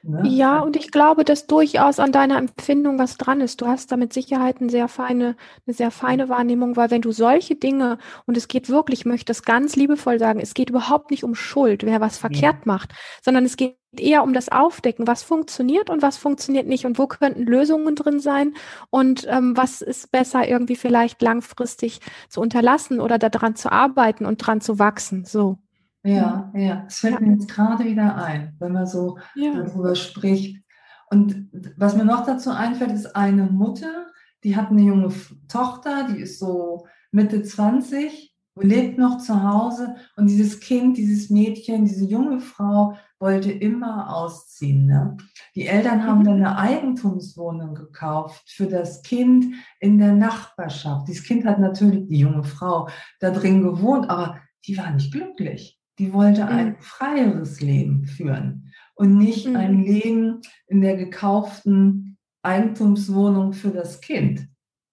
Ne? 0.04 0.22
Ja, 0.28 0.60
und 0.60 0.76
ich 0.76 0.90
glaube, 0.90 1.24
dass 1.24 1.46
durchaus 1.46 2.00
an 2.00 2.10
deiner 2.10 2.36
Empfindung 2.36 2.98
was 2.98 3.16
dran 3.16 3.40
ist. 3.40 3.60
Du 3.60 3.68
hast 3.68 3.92
da 3.92 3.96
mit 3.96 4.12
Sicherheit 4.12 4.60
eine 4.60 4.68
sehr 4.68 4.88
feine, 4.88 5.36
eine 5.66 5.74
sehr 5.74 5.92
feine 5.92 6.28
Wahrnehmung, 6.28 6.76
weil 6.76 6.90
wenn 6.90 7.02
du 7.02 7.12
solche 7.12 7.54
Dinge, 7.54 7.98
und 8.26 8.36
es 8.36 8.48
geht 8.48 8.68
wirklich, 8.68 9.00
ich 9.00 9.06
möchte 9.06 9.26
das 9.26 9.44
ganz 9.44 9.76
liebevoll 9.76 10.18
sagen, 10.18 10.40
es 10.40 10.54
geht 10.54 10.70
überhaupt 10.70 11.10
nicht 11.12 11.22
um 11.22 11.34
Schuld, 11.34 11.84
wer 11.84 12.00
was 12.00 12.18
verkehrt 12.18 12.56
ja. 12.56 12.62
macht, 12.64 12.92
sondern 13.22 13.44
es 13.44 13.56
geht 13.56 13.76
eher 13.96 14.24
um 14.24 14.32
das 14.32 14.48
Aufdecken, 14.48 15.06
was 15.06 15.22
funktioniert 15.22 15.90
und 15.90 16.02
was 16.02 16.16
funktioniert 16.16 16.66
nicht 16.66 16.84
und 16.86 16.98
wo 16.98 17.06
könnten 17.06 17.44
Lösungen 17.44 17.94
drin 17.94 18.20
sein 18.20 18.54
und 18.90 19.26
ähm, 19.28 19.56
was 19.56 19.82
ist 19.82 20.10
besser 20.10 20.48
irgendwie 20.48 20.76
vielleicht 20.76 21.22
langfristig 21.22 22.00
zu 22.28 22.40
unterlassen 22.40 23.00
oder 23.00 23.18
daran 23.18 23.54
zu 23.54 23.70
arbeiten 23.70 24.26
und 24.26 24.38
dran 24.38 24.60
zu 24.60 24.78
wachsen. 24.78 25.24
So. 25.24 25.58
Ja, 26.04 26.52
ja, 26.54 26.84
es 26.88 26.98
fällt 26.98 27.20
mir 27.20 27.32
jetzt 27.32 27.48
gerade 27.48 27.84
wieder 27.84 28.16
ein, 28.16 28.56
wenn 28.58 28.72
man 28.72 28.86
so 28.86 29.18
ja. 29.36 29.52
darüber 29.54 29.94
spricht. 29.94 30.62
Und 31.10 31.48
was 31.76 31.96
mir 31.96 32.04
noch 32.04 32.26
dazu 32.26 32.50
einfällt, 32.50 32.90
ist 32.90 33.14
eine 33.14 33.44
Mutter, 33.44 34.06
die 34.44 34.56
hat 34.56 34.70
eine 34.70 34.82
junge 34.82 35.12
Tochter, 35.48 36.08
die 36.08 36.20
ist 36.20 36.38
so 36.38 36.86
Mitte 37.12 37.42
20 37.42 38.34
und 38.54 38.66
lebt 38.66 38.98
noch 38.98 39.18
zu 39.18 39.42
Hause. 39.42 39.94
Und 40.16 40.26
dieses 40.26 40.58
Kind, 40.58 40.96
dieses 40.96 41.30
Mädchen, 41.30 41.84
diese 41.84 42.04
junge 42.04 42.40
Frau 42.40 42.96
wollte 43.20 43.52
immer 43.52 44.14
ausziehen. 44.14 44.86
Ne? 44.86 45.16
Die 45.54 45.66
Eltern 45.66 46.04
haben 46.04 46.20
mhm. 46.20 46.24
dann 46.24 46.36
eine 46.36 46.58
Eigentumswohnung 46.58 47.74
gekauft 47.74 48.42
für 48.50 48.66
das 48.66 49.02
Kind 49.02 49.54
in 49.78 49.98
der 49.98 50.12
Nachbarschaft. 50.12 51.06
Dieses 51.08 51.24
Kind 51.24 51.44
hat 51.44 51.60
natürlich, 51.60 52.08
die 52.08 52.18
junge 52.18 52.42
Frau, 52.42 52.88
da 53.20 53.30
drin 53.30 53.62
gewohnt, 53.62 54.10
aber 54.10 54.40
die 54.66 54.76
war 54.76 54.90
nicht 54.90 55.12
glücklich. 55.12 55.78
Die 56.02 56.12
wollte 56.12 56.48
ein 56.48 56.70
mhm. 56.70 56.76
freieres 56.80 57.60
Leben 57.60 58.06
führen 58.06 58.72
und 58.96 59.18
nicht 59.18 59.46
mhm. 59.46 59.54
ein 59.54 59.84
Leben 59.84 60.40
in 60.66 60.80
der 60.80 60.96
gekauften 60.96 62.18
Eigentumswohnung 62.42 63.52
für 63.52 63.70
das 63.70 64.00
Kind. 64.00 64.48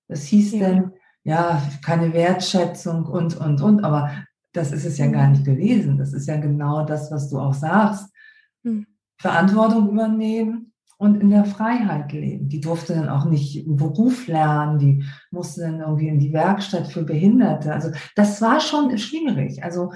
Das 0.07 0.26
hieß 0.26 0.51
ja. 0.51 0.60
dann, 0.60 0.91
ja, 1.24 1.64
keine 1.84 2.14
Wertschätzung 2.14 3.05
und, 3.05 3.36
und, 3.38 3.60
und, 3.60 3.84
aber 3.84 4.12
das 4.53 4.72
ist 4.72 4.86
es 4.86 4.99
ja 4.99 5.07
gar 5.07 5.26
mhm. 5.26 5.32
nicht 5.32 5.45
gewesen. 5.45 5.97
Das 5.97 6.14
ist 6.14 6.28
ja 6.28 6.38
genau 6.38 6.86
das, 6.86 7.12
was 7.12 7.28
du 7.32 7.39
auch 7.39 7.55
sagst. 7.55 8.14
Mhm. 8.62 8.86
Verantwortung 9.18 9.89
übernehmen 9.89 10.74
und 10.99 11.20
in 11.20 11.32
der 11.32 11.45
Freiheit 11.45 12.12
leben. 12.12 12.49
Die 12.49 12.62
durfte 12.62 12.93
dann 12.93 13.10
auch 13.10 13.26
nicht 13.26 13.66
einen 13.66 13.78
Beruf 13.78 14.28
lernen, 14.28 14.78
die 14.78 15.03
musste 15.32 15.62
dann 15.62 15.80
irgendwie 15.80 16.10
in 16.10 16.20
die 16.20 16.34
Werkstatt 16.34 16.86
für 16.86 17.01
Behinderte. 17.01 17.74
Also 17.74 17.89
das 18.16 18.43
war 18.43 18.60
schon 18.60 18.95
schwierig. 18.99 19.64
Also 19.64 19.91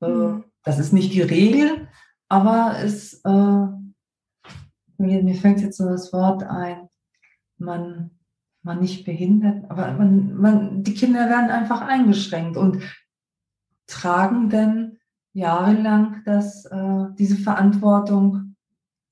äh, 0.00 0.08
mhm. 0.08 0.44
Das 0.64 0.78
ist 0.78 0.92
nicht 0.92 1.12
die 1.12 1.22
Regel, 1.22 1.88
aber 2.28 2.76
es, 2.82 3.20
äh, 3.24 3.66
mir, 4.98 5.22
mir 5.22 5.34
fällt 5.34 5.60
jetzt 5.60 5.76
so 5.76 5.84
das 5.84 6.12
Wort 6.12 6.42
ein, 6.42 6.88
man, 7.58 8.10
man 8.62 8.80
nicht 8.80 9.04
behindert, 9.04 9.70
aber 9.70 9.92
man, 9.92 10.34
man, 10.34 10.82
die 10.82 10.94
Kinder 10.94 11.28
werden 11.28 11.50
einfach 11.50 11.82
eingeschränkt 11.82 12.56
und 12.56 12.82
tragen 13.86 14.48
dann 14.48 14.98
jahrelang 15.34 16.22
das, 16.24 16.64
äh, 16.64 17.04
diese 17.18 17.36
Verantwortung 17.36 18.56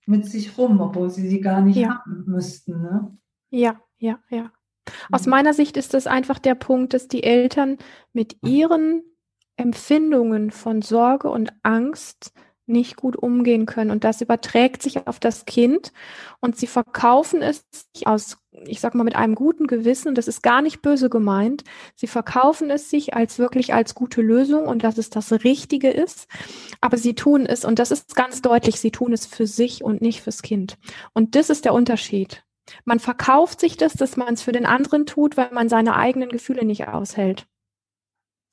mit 0.06 0.26
sich 0.26 0.56
rum, 0.56 0.80
obwohl 0.80 1.10
sie 1.10 1.28
sie 1.28 1.40
gar 1.40 1.60
nicht 1.60 1.76
ja. 1.76 1.90
haben 1.90 2.24
müssten. 2.26 2.80
Ne? 2.80 3.16
Ja, 3.50 3.80
ja, 3.98 4.18
ja. 4.30 4.50
Aus 5.10 5.26
meiner 5.26 5.54
Sicht 5.54 5.76
ist 5.76 5.94
das 5.94 6.06
einfach 6.06 6.38
der 6.38 6.54
Punkt, 6.54 6.94
dass 6.94 7.06
die 7.06 7.22
Eltern 7.22 7.76
mit 8.12 8.36
ihren 8.42 9.02
Empfindungen 9.56 10.50
von 10.50 10.82
Sorge 10.82 11.30
und 11.30 11.52
Angst 11.62 12.32
nicht 12.66 12.96
gut 12.96 13.16
umgehen 13.16 13.66
können. 13.66 13.90
Und 13.90 14.04
das 14.04 14.20
überträgt 14.20 14.82
sich 14.82 15.06
auf 15.06 15.18
das 15.18 15.44
Kind 15.44 15.92
und 16.40 16.56
sie 16.56 16.66
verkaufen 16.66 17.42
es 17.42 17.64
aus, 18.04 18.38
ich 18.66 18.80
sag 18.80 18.94
mal, 18.94 19.04
mit 19.04 19.16
einem 19.16 19.34
guten 19.34 19.66
Gewissen, 19.66 20.14
das 20.14 20.28
ist 20.28 20.42
gar 20.42 20.62
nicht 20.62 20.80
böse 20.80 21.10
gemeint. 21.10 21.64
Sie 21.94 22.06
verkaufen 22.06 22.70
es 22.70 22.90
sich 22.90 23.14
als 23.14 23.38
wirklich 23.38 23.74
als 23.74 23.94
gute 23.94 24.22
Lösung 24.22 24.66
und 24.66 24.84
dass 24.84 24.98
es 24.98 25.10
das 25.10 25.32
Richtige 25.32 25.90
ist. 25.90 26.28
Aber 26.80 26.96
sie 26.96 27.14
tun 27.14 27.46
es, 27.46 27.64
und 27.64 27.78
das 27.78 27.90
ist 27.90 28.14
ganz 28.14 28.42
deutlich, 28.42 28.80
sie 28.80 28.90
tun 28.90 29.12
es 29.12 29.26
für 29.26 29.46
sich 29.46 29.82
und 29.82 30.00
nicht 30.00 30.22
fürs 30.22 30.42
Kind. 30.42 30.78
Und 31.14 31.34
das 31.34 31.50
ist 31.50 31.64
der 31.64 31.74
Unterschied. 31.74 32.44
Man 32.84 33.00
verkauft 33.00 33.60
sich 33.60 33.76
das, 33.76 33.94
dass 33.94 34.16
man 34.16 34.34
es 34.34 34.42
für 34.42 34.52
den 34.52 34.66
anderen 34.66 35.04
tut, 35.04 35.36
weil 35.36 35.50
man 35.52 35.68
seine 35.68 35.96
eigenen 35.96 36.28
Gefühle 36.28 36.64
nicht 36.64 36.86
aushält 36.86 37.46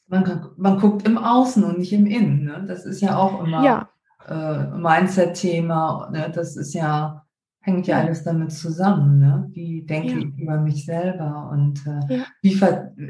man, 0.10 0.50
man 0.58 0.80
guckt 0.80 1.08
im 1.08 1.18
Außen 1.18 1.64
und 1.64 1.78
nicht 1.78 1.94
im 1.94 2.06
Innen. 2.06 2.46
Ne? 2.46 2.66
Das 2.68 2.86
ist 2.86 3.02
ja 3.02 3.18
auch 3.18 3.44
immer 3.44 3.64
ja. 3.64 3.90
äh, 4.28 4.78
Mindset-Thema. 4.78 6.10
Ne? 6.12 6.32
Das 6.34 6.58
ist 6.58 6.74
ja, 6.74 7.26
hängt 7.62 7.88
ja, 7.88 8.00
alles 8.00 8.24
damit 8.24 8.52
zusammen. 8.52 9.20
Ne? 9.20 9.50
Wie 9.52 9.84
denke 9.84 10.14
ja. 10.14 10.18
ich 10.18 10.38
über 10.38 10.60
mich 10.60 10.86
selber 10.86 11.50
und 11.52 11.86
äh, 11.86 12.18
ja. 12.18 12.24
wie 12.42 12.60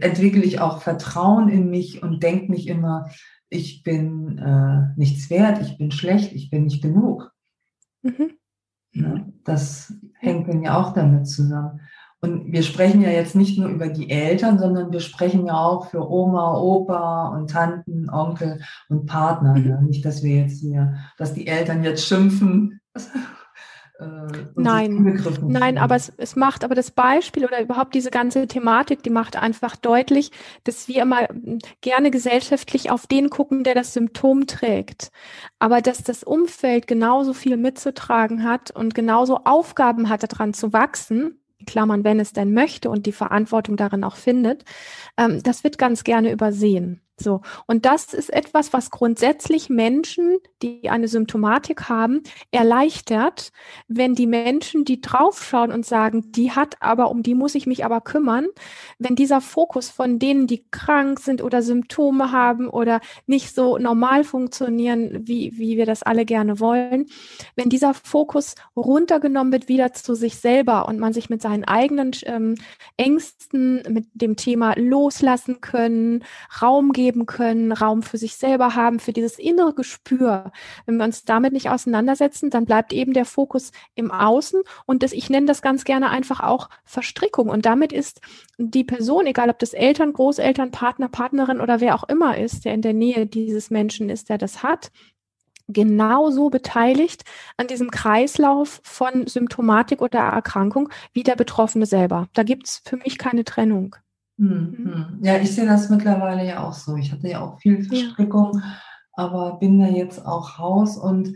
entwickle 0.02 0.44
ich 0.44 0.60
auch 0.60 0.82
Vertrauen 0.82 1.50
in 1.50 1.70
mich 1.70 2.04
und 2.04 2.22
denke 2.22 2.52
nicht 2.52 2.68
immer, 2.68 3.10
ich 3.50 3.84
bin 3.84 4.38
äh, 4.38 4.94
nichts 4.96 5.30
wert, 5.30 5.62
ich 5.62 5.78
bin 5.78 5.92
schlecht, 5.92 6.34
ich 6.34 6.50
bin 6.50 6.66
nicht 6.66 6.84
genug. 6.84 7.32
Mhm. 8.04 8.32
Ne? 8.92 9.34
Das 9.44 9.94
hängt 10.20 10.48
dann 10.48 10.62
ja 10.62 10.78
auch 10.78 10.94
damit 10.94 11.28
zusammen. 11.28 11.82
Und 12.22 12.52
wir 12.52 12.64
sprechen 12.64 13.02
ja 13.02 13.10
jetzt 13.10 13.36
nicht 13.36 13.58
nur 13.58 13.70
über 13.70 13.88
die 13.88 14.10
Eltern, 14.10 14.60
sondern 14.60 14.92
wir 14.92 15.00
sprechen 15.00 15.46
ja 15.46 15.58
auch 15.58 15.90
für 15.90 16.10
Oma, 16.10 16.58
Opa 16.58 17.30
und 17.30 17.50
Tanten, 17.50 18.10
Onkel 18.10 18.62
und 18.90 19.06
Partner. 19.06 19.56
Mhm. 19.56 19.68
Ne? 19.68 19.82
Nicht, 19.84 20.04
dass 20.04 20.22
wir 20.22 20.36
jetzt 20.36 20.60
hier, 20.60 20.96
dass 21.18 21.34
die 21.34 21.48
Eltern 21.48 21.84
jetzt 21.84 22.06
schimpfen. 22.06 22.82
Äh, 24.00 24.06
nein, 24.56 25.22
nein, 25.42 25.78
aber 25.78 25.96
es, 25.96 26.14
es 26.16 26.38
macht, 26.38 26.64
aber 26.64 26.74
das 26.74 26.90
Beispiel 26.92 27.44
oder 27.44 27.62
überhaupt 27.62 27.94
diese 27.94 28.12
ganze 28.12 28.48
Thematik, 28.48 29.04
die 29.04 29.10
macht 29.10 29.36
einfach 29.36 29.76
deutlich, 29.76 30.32
dass 30.64 30.88
wir 30.88 31.02
immer 31.02 31.28
gerne 31.82 32.10
gesellschaftlich 32.10 32.92
auf 32.92 33.08
den 33.08 33.30
gucken, 33.30 33.66
der 33.66 33.76
das 33.76 33.94
Symptom 33.94 34.48
trägt. 34.48 35.12
Aber 35.60 35.82
dass 35.82 36.02
das 36.02 36.24
Umfeld 36.24 36.88
genauso 36.88 37.34
viel 37.34 37.58
mitzutragen 37.58 38.46
hat 38.46 38.72
und 38.72 38.96
genauso 38.96 39.42
Aufgaben 39.44 40.08
hat, 40.08 40.24
daran 40.24 40.54
zu 40.54 40.72
wachsen, 40.72 41.40
Klammern, 41.70 42.04
wenn 42.04 42.20
es 42.20 42.34
denn 42.34 42.54
möchte 42.54 42.90
und 42.90 43.06
die 43.06 43.12
Verantwortung 43.12 43.78
darin 43.78 44.04
auch 44.04 44.16
findet, 44.16 44.66
ähm, 45.18 45.44
das 45.44 45.64
wird 45.64 45.78
ganz 45.78 46.04
gerne 46.04 46.32
übersehen. 46.32 47.02
So. 47.20 47.42
Und 47.68 47.86
das 47.86 48.14
ist 48.14 48.32
etwas, 48.32 48.74
was 48.74 48.92
grundsätzlich 48.92 49.70
Menschen, 49.70 50.38
die 50.62 50.90
eine 50.90 51.08
Symptomatik 51.08 51.90
haben, 51.90 52.22
erleichtert, 52.52 53.52
wenn 53.88 54.16
die 54.16 54.28
Menschen, 54.28 54.86
die 54.86 55.02
draufschauen 55.02 55.72
und 55.72 55.86
sagen, 55.86 56.32
die 56.32 56.52
hat 56.52 56.78
aber, 56.82 57.10
um 57.10 57.24
die 57.24 57.36
muss 57.36 57.56
ich 57.56 57.68
mich 57.68 57.84
aber 57.86 58.02
kümmern, 58.02 58.48
wenn 58.98 59.16
dieser 59.16 59.42
Fokus 59.42 59.90
von 59.90 60.20
denen, 60.20 60.48
die 60.48 60.66
krank 60.72 61.20
sind 61.20 61.42
oder 61.42 61.62
Symptome 61.62 62.32
haben 62.32 62.70
oder 62.70 63.02
nicht 63.28 63.54
so 63.54 63.78
normal 63.78 64.24
funktionieren, 64.24 65.28
wie, 65.28 65.58
wie 65.58 65.78
wir 65.78 65.86
das 65.86 66.04
alle 66.04 66.26
gerne 66.26 66.60
wollen, 66.60 67.08
wenn 67.56 67.70
dieser 67.70 67.94
Fokus 67.94 68.56
runtergenommen 68.76 69.52
wird 69.52 69.68
wieder 69.68 69.94
zu 69.94 70.16
sich 70.16 70.38
selber 70.38 70.88
und 70.88 71.00
man 71.00 71.14
sich 71.14 71.30
mit 71.30 71.42
seinen 71.42 71.64
eigenen 71.66 72.12
ähm, 72.24 72.56
Ängsten, 72.98 73.84
mit 73.90 74.06
dem 74.14 74.36
Thema 74.36 74.74
loslassen 74.78 75.62
können, 75.62 76.24
Raum 76.62 76.92
geben, 76.92 77.09
geben 77.10 77.26
können, 77.26 77.72
Raum 77.72 78.04
für 78.04 78.20
sich 78.20 78.36
selber 78.36 78.76
haben, 78.76 79.00
für 79.00 79.14
dieses 79.14 79.40
innere 79.40 79.74
Gespür. 79.74 80.52
Wenn 80.86 80.98
wir 80.98 81.06
uns 81.06 81.26
damit 81.26 81.54
nicht 81.54 81.72
auseinandersetzen, 81.72 82.52
dann 82.52 82.66
bleibt 82.66 82.94
eben 82.94 83.14
der 83.14 83.26
Fokus 83.26 83.72
im 83.96 84.12
Außen 84.12 84.62
und 84.86 85.02
das, 85.02 85.12
ich 85.12 85.32
nenne 85.32 85.48
das 85.48 85.64
ganz 85.64 85.86
gerne 85.86 86.12
einfach 86.12 86.40
auch 86.40 86.70
Verstrickung. 86.84 87.50
Und 87.50 87.66
damit 87.66 87.92
ist 87.92 88.22
die 88.60 88.84
Person, 88.84 89.26
egal 89.26 89.50
ob 89.50 89.58
das 89.58 89.74
Eltern, 89.74 90.14
Großeltern, 90.14 90.70
Partner, 90.70 91.10
Partnerin 91.10 91.62
oder 91.62 91.82
wer 91.82 91.96
auch 91.96 92.08
immer 92.08 92.38
ist, 92.38 92.66
der 92.66 92.76
in 92.76 92.84
der 92.84 92.94
Nähe 92.94 93.26
dieses 93.26 93.72
Menschen 93.72 94.12
ist, 94.12 94.30
der 94.30 94.38
das 94.38 94.62
hat, 94.62 94.92
genauso 95.68 96.52
beteiligt 96.52 97.24
an 97.58 97.66
diesem 97.66 97.90
Kreislauf 97.90 98.82
von 98.84 99.26
Symptomatik 99.26 100.04
oder 100.04 100.20
Erkrankung 100.20 100.90
wie 101.14 101.24
der 101.24 101.36
Betroffene 101.36 101.88
selber. 101.88 102.28
Da 102.34 102.44
gibt 102.44 102.68
es 102.68 102.82
für 102.86 102.98
mich 102.98 103.18
keine 103.18 103.46
Trennung. 103.46 103.96
Hm, 104.40 104.74
hm. 104.78 105.06
Ja, 105.22 105.38
ich 105.38 105.54
sehe 105.54 105.66
das 105.66 105.90
mittlerweile 105.90 106.48
ja 106.48 106.64
auch 106.64 106.74
so. 106.74 106.96
Ich 106.96 107.12
hatte 107.12 107.28
ja 107.28 107.42
auch 107.42 107.60
viel 107.60 107.84
Verstrickung, 107.84 108.54
ja. 108.56 108.74
aber 109.14 109.60
bin 109.60 109.80
da 109.80 109.88
jetzt 109.88 110.26
auch 110.26 110.60
raus 110.60 110.98
und 110.98 111.36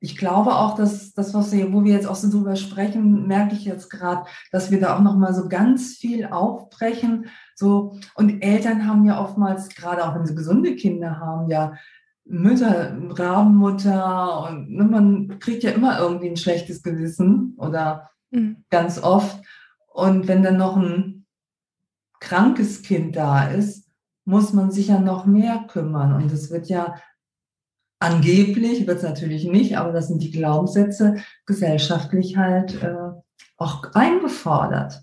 ich 0.00 0.16
glaube 0.16 0.56
auch, 0.56 0.74
dass 0.74 1.14
das, 1.14 1.32
was 1.32 1.52
wir, 1.52 1.72
wo 1.72 1.84
wir 1.84 1.92
jetzt 1.92 2.08
auch 2.08 2.16
so 2.16 2.28
drüber 2.28 2.56
sprechen, 2.56 3.28
merke 3.28 3.54
ich 3.54 3.64
jetzt 3.64 3.88
gerade, 3.88 4.24
dass 4.50 4.72
wir 4.72 4.80
da 4.80 4.96
auch 4.96 5.00
noch 5.00 5.16
mal 5.16 5.32
so 5.32 5.48
ganz 5.48 5.94
viel 5.94 6.26
aufbrechen. 6.26 7.26
So 7.54 7.94
und 8.16 8.42
Eltern 8.42 8.88
haben 8.88 9.04
ja 9.04 9.22
oftmals 9.22 9.68
gerade 9.68 10.04
auch 10.04 10.16
wenn 10.16 10.26
sie 10.26 10.34
gesunde 10.34 10.74
Kinder 10.74 11.20
haben, 11.20 11.48
ja 11.48 11.74
Mütter, 12.24 12.96
Rabenmutter 13.10 14.48
und 14.48 14.70
ne, 14.70 14.84
man 14.84 15.38
kriegt 15.38 15.62
ja 15.62 15.70
immer 15.70 16.00
irgendwie 16.00 16.30
ein 16.30 16.36
schlechtes 16.36 16.82
Gewissen 16.82 17.54
oder 17.56 18.10
mhm. 18.32 18.64
ganz 18.70 19.00
oft. 19.00 19.38
Und 19.92 20.26
wenn 20.26 20.42
dann 20.42 20.56
noch 20.56 20.76
ein 20.76 21.11
krankes 22.22 22.82
Kind 22.82 23.16
da 23.16 23.48
ist, 23.48 23.88
muss 24.24 24.52
man 24.52 24.70
sich 24.70 24.88
ja 24.88 25.00
noch 25.00 25.26
mehr 25.26 25.64
kümmern. 25.68 26.14
Und 26.14 26.32
es 26.32 26.50
wird 26.50 26.68
ja 26.68 26.94
angeblich, 27.98 28.86
wird 28.86 28.98
es 28.98 29.02
natürlich 29.02 29.44
nicht, 29.44 29.76
aber 29.76 29.92
das 29.92 30.08
sind 30.08 30.22
die 30.22 30.30
Glaubenssätze, 30.30 31.16
gesellschaftlich 31.46 32.36
halt 32.36 32.80
äh, 32.82 33.10
auch 33.56 33.92
eingefordert. 33.94 35.02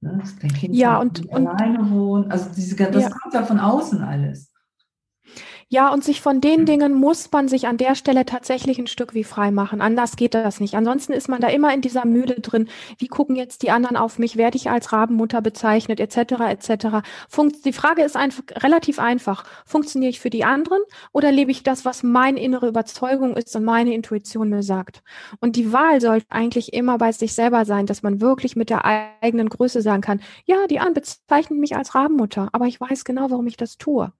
Ne? 0.00 0.18
Das 0.20 0.36
kind 0.36 0.74
ja, 0.74 0.98
und, 0.98 1.26
und 1.26 1.46
alleine 1.46 1.90
wohnen. 1.90 2.30
Also 2.30 2.50
diese, 2.54 2.76
das 2.76 3.04
ja. 3.04 3.10
kommt 3.10 3.34
ja 3.34 3.44
von 3.44 3.60
außen 3.60 4.02
alles. 4.02 4.52
Ja, 5.70 5.92
und 5.92 6.02
sich 6.02 6.22
von 6.22 6.40
den 6.40 6.64
Dingen 6.64 6.94
muss 6.94 7.30
man 7.30 7.46
sich 7.46 7.66
an 7.66 7.76
der 7.76 7.94
Stelle 7.94 8.24
tatsächlich 8.24 8.78
ein 8.78 8.86
Stück 8.86 9.12
wie 9.12 9.22
frei 9.22 9.50
machen. 9.50 9.82
Anders 9.82 10.16
geht 10.16 10.32
das 10.32 10.60
nicht. 10.60 10.74
Ansonsten 10.74 11.12
ist 11.12 11.28
man 11.28 11.42
da 11.42 11.48
immer 11.48 11.74
in 11.74 11.82
dieser 11.82 12.06
Mühle 12.06 12.40
drin. 12.40 12.70
Wie 12.96 13.08
gucken 13.08 13.36
jetzt 13.36 13.62
die 13.62 13.70
anderen 13.70 13.98
auf 13.98 14.18
mich? 14.18 14.38
Werde 14.38 14.56
ich 14.56 14.70
als 14.70 14.94
Rabenmutter 14.94 15.42
bezeichnet, 15.42 16.00
etc., 16.00 16.40
etc. 16.48 17.06
Funkt 17.28 17.66
die 17.66 17.74
Frage 17.74 18.02
ist 18.02 18.16
einfach 18.16 18.44
relativ 18.62 18.98
einfach. 18.98 19.44
Funktioniere 19.66 20.08
ich 20.08 20.20
für 20.20 20.30
die 20.30 20.42
anderen 20.42 20.80
oder 21.12 21.30
lebe 21.32 21.50
ich 21.50 21.64
das, 21.64 21.84
was 21.84 22.02
meine 22.02 22.40
innere 22.40 22.68
Überzeugung 22.68 23.36
ist 23.36 23.54
und 23.54 23.64
meine 23.64 23.92
Intuition 23.92 24.48
mir 24.48 24.62
sagt? 24.62 25.02
Und 25.40 25.56
die 25.56 25.70
Wahl 25.70 26.00
sollte 26.00 26.28
eigentlich 26.30 26.72
immer 26.72 26.96
bei 26.96 27.12
sich 27.12 27.34
selber 27.34 27.66
sein, 27.66 27.84
dass 27.84 28.02
man 28.02 28.22
wirklich 28.22 28.56
mit 28.56 28.70
der 28.70 28.86
eigenen 29.20 29.50
Größe 29.50 29.82
sagen 29.82 30.00
kann, 30.00 30.20
ja, 30.46 30.66
die 30.66 30.78
anderen 30.78 30.94
bezeichnen 30.94 31.60
mich 31.60 31.76
als 31.76 31.94
Rabenmutter, 31.94 32.48
aber 32.52 32.64
ich 32.64 32.80
weiß 32.80 33.04
genau, 33.04 33.30
warum 33.30 33.46
ich 33.46 33.58
das 33.58 33.76
tue 33.76 34.12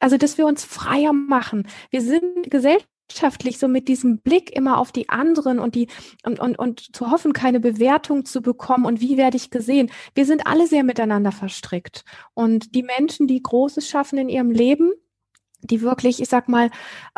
also 0.00 0.16
dass 0.16 0.38
wir 0.38 0.46
uns 0.46 0.64
freier 0.64 1.12
machen. 1.12 1.68
Wir 1.90 2.00
sind 2.00 2.50
gesellschaftlich 2.50 3.58
so 3.58 3.68
mit 3.68 3.86
diesem 3.86 4.18
Blick 4.18 4.50
immer 4.56 4.78
auf 4.78 4.90
die 4.90 5.08
anderen 5.08 5.58
und 5.58 5.74
die 5.74 5.88
und, 6.24 6.40
und, 6.40 6.58
und 6.58 6.96
zu 6.96 7.10
hoffen, 7.10 7.32
keine 7.32 7.60
Bewertung 7.60 8.24
zu 8.24 8.40
bekommen 8.42 8.86
und 8.86 9.00
wie 9.00 9.16
werde 9.16 9.36
ich 9.36 9.50
gesehen. 9.50 9.90
Wir 10.14 10.26
sind 10.26 10.46
alle 10.46 10.66
sehr 10.66 10.82
miteinander 10.82 11.32
verstrickt. 11.32 12.04
Und 12.34 12.74
die 12.74 12.82
Menschen, 12.82 13.28
die 13.28 13.42
Großes 13.42 13.88
schaffen 13.88 14.18
in 14.18 14.28
ihrem 14.28 14.50
Leben, 14.50 14.92
die 15.62 15.82
wirklich, 15.82 16.20
ich 16.20 16.28
sag 16.28 16.48
mal, 16.48 16.70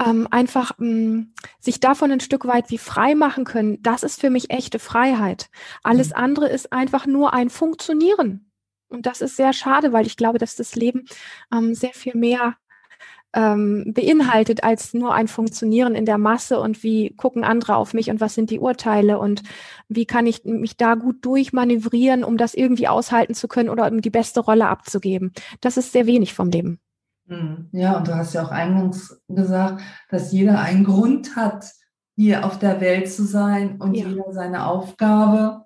ähm, 0.04 0.26
einfach 0.30 0.72
ähm, 0.80 1.32
sich 1.60 1.80
davon 1.80 2.10
ein 2.10 2.20
Stück 2.20 2.44
weit 2.46 2.70
wie 2.70 2.78
frei 2.78 3.14
machen 3.14 3.44
können, 3.44 3.80
das 3.82 4.02
ist 4.02 4.20
für 4.20 4.30
mich 4.30 4.50
echte 4.50 4.78
Freiheit. 4.78 5.48
Alles 5.82 6.08
mhm. 6.08 6.16
andere 6.16 6.48
ist 6.48 6.72
einfach 6.72 7.06
nur 7.06 7.32
ein 7.32 7.50
Funktionieren. 7.50 8.50
Und 8.88 9.06
das 9.06 9.22
ist 9.22 9.36
sehr 9.36 9.52
schade, 9.52 9.92
weil 9.92 10.06
ich 10.06 10.16
glaube, 10.16 10.38
dass 10.38 10.54
das 10.54 10.74
Leben 10.74 11.06
ähm, 11.52 11.74
sehr 11.74 11.94
viel 11.94 12.14
mehr 12.14 12.56
ähm, 13.34 13.92
beinhaltet 13.94 14.62
als 14.62 14.92
nur 14.94 15.14
ein 15.14 15.28
Funktionieren 15.28 15.94
in 15.94 16.04
der 16.04 16.18
Masse 16.18 16.60
und 16.60 16.82
wie 16.82 17.14
gucken 17.16 17.44
andere 17.44 17.76
auf 17.76 17.94
mich 17.94 18.10
und 18.10 18.20
was 18.20 18.34
sind 18.34 18.50
die 18.50 18.58
Urteile 18.58 19.18
und 19.18 19.42
wie 19.88 20.04
kann 20.04 20.26
ich 20.26 20.44
mich 20.44 20.76
da 20.76 20.94
gut 20.94 21.24
durchmanövrieren, 21.24 22.24
um 22.24 22.36
das 22.36 22.54
irgendwie 22.54 22.88
aushalten 22.88 23.34
zu 23.34 23.48
können 23.48 23.70
oder 23.70 23.90
um 23.90 24.00
die 24.00 24.10
beste 24.10 24.40
Rolle 24.40 24.68
abzugeben. 24.68 25.32
Das 25.60 25.76
ist 25.76 25.92
sehr 25.92 26.06
wenig 26.06 26.34
vom 26.34 26.50
Leben. 26.50 26.78
Hm. 27.28 27.68
Ja, 27.72 27.96
und 27.96 28.08
du 28.08 28.14
hast 28.14 28.34
ja 28.34 28.44
auch 28.44 28.50
eingangs 28.50 29.22
gesagt, 29.28 29.82
dass 30.10 30.32
jeder 30.32 30.60
einen 30.60 30.84
Grund 30.84 31.36
hat, 31.36 31.70
hier 32.14 32.44
auf 32.44 32.58
der 32.58 32.80
Welt 32.80 33.10
zu 33.10 33.24
sein 33.24 33.80
und 33.80 33.94
ja. 33.94 34.06
jeder 34.06 34.32
seine 34.32 34.66
Aufgabe 34.66 35.64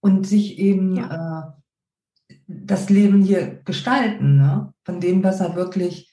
und 0.00 0.26
sich 0.26 0.58
eben 0.58 0.96
ja. 0.96 1.56
äh, 2.28 2.32
das 2.46 2.90
Leben 2.90 3.22
hier 3.22 3.62
gestalten, 3.64 4.36
ne? 4.36 4.72
von 4.84 5.00
dem, 5.00 5.24
was 5.24 5.40
er 5.40 5.56
wirklich 5.56 6.12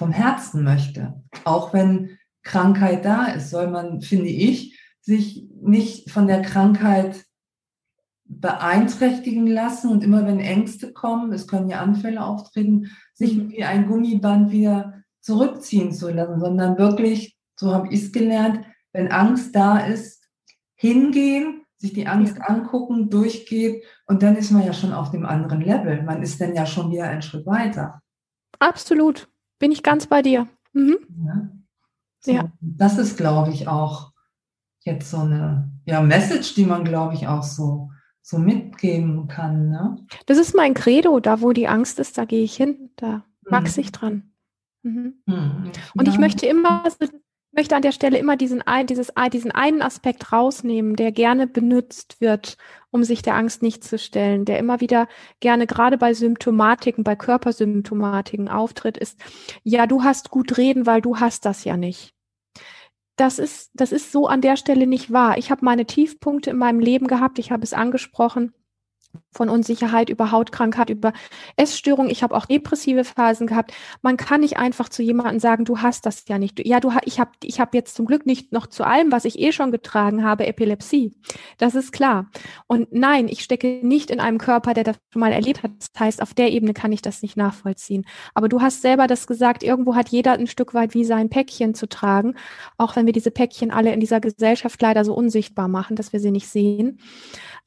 vom 0.00 0.12
Herzen 0.12 0.64
möchte. 0.64 1.22
Auch 1.44 1.74
wenn 1.74 2.16
Krankheit 2.42 3.04
da 3.04 3.26
ist, 3.26 3.50
soll 3.50 3.68
man, 3.68 4.00
finde 4.00 4.30
ich, 4.30 4.80
sich 5.02 5.46
nicht 5.60 6.10
von 6.10 6.26
der 6.26 6.40
Krankheit 6.40 7.26
beeinträchtigen 8.24 9.46
lassen 9.46 9.90
und 9.90 10.02
immer 10.02 10.24
wenn 10.26 10.40
Ängste 10.40 10.94
kommen, 10.94 11.34
es 11.34 11.46
können 11.46 11.68
ja 11.68 11.80
Anfälle 11.80 12.24
auftreten, 12.24 12.90
sich 13.12 13.36
mhm. 13.36 13.50
wie 13.50 13.62
ein 13.62 13.88
Gummiband 13.88 14.50
wieder 14.52 15.02
zurückziehen 15.20 15.92
zu 15.92 16.08
lassen, 16.08 16.40
sondern 16.40 16.78
wirklich, 16.78 17.36
so 17.54 17.74
habe 17.74 17.88
ich 17.92 18.04
es 18.04 18.12
gelernt, 18.12 18.64
wenn 18.94 19.12
Angst 19.12 19.54
da 19.54 19.80
ist, 19.80 20.24
hingehen, 20.76 21.66
sich 21.76 21.92
die 21.92 22.06
Angst 22.06 22.38
ja. 22.38 22.44
angucken, 22.44 23.10
durchgehen 23.10 23.82
und 24.06 24.22
dann 24.22 24.34
ist 24.36 24.50
man 24.50 24.64
ja 24.64 24.72
schon 24.72 24.94
auf 24.94 25.10
dem 25.10 25.26
anderen 25.26 25.60
Level. 25.60 26.02
Man 26.04 26.22
ist 26.22 26.40
dann 26.40 26.54
ja 26.54 26.64
schon 26.64 26.90
wieder 26.90 27.04
einen 27.04 27.20
Schritt 27.20 27.44
weiter. 27.44 28.00
Absolut. 28.58 29.29
Bin 29.60 29.70
ich 29.70 29.84
ganz 29.84 30.08
bei 30.08 30.22
dir. 30.22 30.48
Mhm. 30.72 30.98
Ja. 31.24 31.48
So, 32.18 32.32
ja. 32.32 32.52
Das 32.60 32.98
ist, 32.98 33.16
glaube 33.16 33.52
ich, 33.52 33.68
auch 33.68 34.10
jetzt 34.80 35.10
so 35.10 35.18
eine 35.18 35.70
ja, 35.84 36.00
Message, 36.00 36.54
die 36.54 36.64
man, 36.64 36.84
glaube 36.84 37.14
ich, 37.14 37.28
auch 37.28 37.44
so, 37.44 37.90
so 38.22 38.38
mitgeben 38.38 39.28
kann. 39.28 39.68
Ne? 39.70 40.04
Das 40.26 40.38
ist 40.38 40.56
mein 40.56 40.74
Credo. 40.74 41.20
Da, 41.20 41.40
wo 41.40 41.52
die 41.52 41.68
Angst 41.68 42.00
ist, 42.00 42.18
da 42.18 42.24
gehe 42.24 42.42
ich 42.42 42.56
hin. 42.56 42.90
Da 42.96 43.24
wachse 43.42 43.80
mhm. 43.80 43.84
ich 43.84 43.92
dran. 43.92 44.32
Mhm. 44.82 45.22
Mhm. 45.26 45.72
Und 45.94 46.08
ich 46.08 46.18
möchte 46.18 46.46
immer 46.46 46.82
möchte 47.52 47.76
an 47.76 47.82
der 47.82 47.92
Stelle 47.92 48.18
immer 48.18 48.36
diesen, 48.36 48.62
dieses, 48.88 49.12
diesen 49.32 49.50
einen 49.50 49.82
Aspekt 49.82 50.32
rausnehmen, 50.32 50.96
der 50.96 51.12
gerne 51.12 51.46
benutzt 51.46 52.20
wird, 52.20 52.56
um 52.90 53.04
sich 53.04 53.22
der 53.22 53.34
Angst 53.34 53.62
nicht 53.62 53.84
zu 53.84 53.98
stellen, 53.98 54.44
der 54.44 54.58
immer 54.58 54.80
wieder 54.80 55.08
gerne 55.40 55.66
gerade 55.66 55.98
bei 55.98 56.14
Symptomatiken, 56.14 57.04
bei 57.04 57.16
Körpersymptomatiken 57.16 58.48
auftritt, 58.48 58.96
ist, 58.98 59.18
ja, 59.62 59.86
du 59.86 60.02
hast 60.02 60.30
gut 60.30 60.56
reden, 60.58 60.86
weil 60.86 61.00
du 61.00 61.18
hast 61.18 61.44
das 61.44 61.64
ja 61.64 61.76
nicht. 61.76 62.14
Das 63.16 63.38
ist, 63.38 63.70
das 63.74 63.92
ist 63.92 64.12
so 64.12 64.26
an 64.26 64.40
der 64.40 64.56
Stelle 64.56 64.86
nicht 64.86 65.12
wahr. 65.12 65.36
Ich 65.36 65.50
habe 65.50 65.64
meine 65.64 65.86
Tiefpunkte 65.86 66.50
in 66.50 66.56
meinem 66.56 66.80
Leben 66.80 67.06
gehabt, 67.06 67.38
ich 67.38 67.52
habe 67.52 67.64
es 67.64 67.74
angesprochen 67.74 68.54
von 69.32 69.48
Unsicherheit 69.48 70.08
über 70.08 70.30
Hautkrankheit, 70.32 70.90
über 70.90 71.12
Essstörung. 71.56 72.10
Ich 72.10 72.22
habe 72.22 72.34
auch 72.34 72.46
depressive 72.46 73.04
Phasen 73.04 73.46
gehabt. 73.46 73.72
Man 74.02 74.16
kann 74.16 74.40
nicht 74.40 74.58
einfach 74.58 74.88
zu 74.88 75.02
jemandem 75.02 75.38
sagen, 75.38 75.64
du 75.64 75.78
hast 75.78 76.06
das 76.06 76.24
ja 76.28 76.38
nicht. 76.38 76.66
Ja, 76.66 76.80
du 76.80 76.92
ich 77.04 77.20
habe 77.20 77.30
ich 77.44 77.60
habe 77.60 77.76
jetzt 77.76 77.94
zum 77.94 78.06
Glück 78.06 78.26
nicht 78.26 78.52
noch 78.52 78.66
zu 78.66 78.84
allem, 78.84 79.12
was 79.12 79.24
ich 79.24 79.38
eh 79.38 79.52
schon 79.52 79.70
getragen 79.70 80.24
habe, 80.24 80.46
Epilepsie. 80.46 81.14
Das 81.58 81.74
ist 81.74 81.92
klar. 81.92 82.28
Und 82.66 82.92
nein, 82.92 83.28
ich 83.28 83.42
stecke 83.42 83.80
nicht 83.82 84.10
in 84.10 84.20
einem 84.20 84.38
Körper, 84.38 84.74
der 84.74 84.84
das 84.84 84.96
schon 85.12 85.20
mal 85.20 85.32
erlebt 85.32 85.62
hat. 85.62 85.72
Das 85.78 86.00
heißt, 86.00 86.22
auf 86.22 86.34
der 86.34 86.50
Ebene 86.50 86.74
kann 86.74 86.92
ich 86.92 87.02
das 87.02 87.22
nicht 87.22 87.36
nachvollziehen. 87.36 88.04
Aber 88.34 88.48
du 88.48 88.60
hast 88.60 88.82
selber 88.82 89.06
das 89.06 89.26
gesagt, 89.26 89.62
irgendwo 89.62 89.94
hat 89.94 90.08
jeder 90.08 90.32
ein 90.32 90.46
Stück 90.46 90.74
weit 90.74 90.94
wie 90.94 91.04
sein 91.04 91.30
Päckchen 91.30 91.74
zu 91.74 91.88
tragen, 91.88 92.34
auch 92.78 92.96
wenn 92.96 93.06
wir 93.06 93.12
diese 93.12 93.30
Päckchen 93.30 93.70
alle 93.70 93.92
in 93.92 94.00
dieser 94.00 94.20
Gesellschaft 94.20 94.80
leider 94.82 95.04
so 95.04 95.14
unsichtbar 95.14 95.68
machen, 95.68 95.96
dass 95.96 96.12
wir 96.12 96.20
sie 96.20 96.30
nicht 96.30 96.48
sehen. 96.48 96.98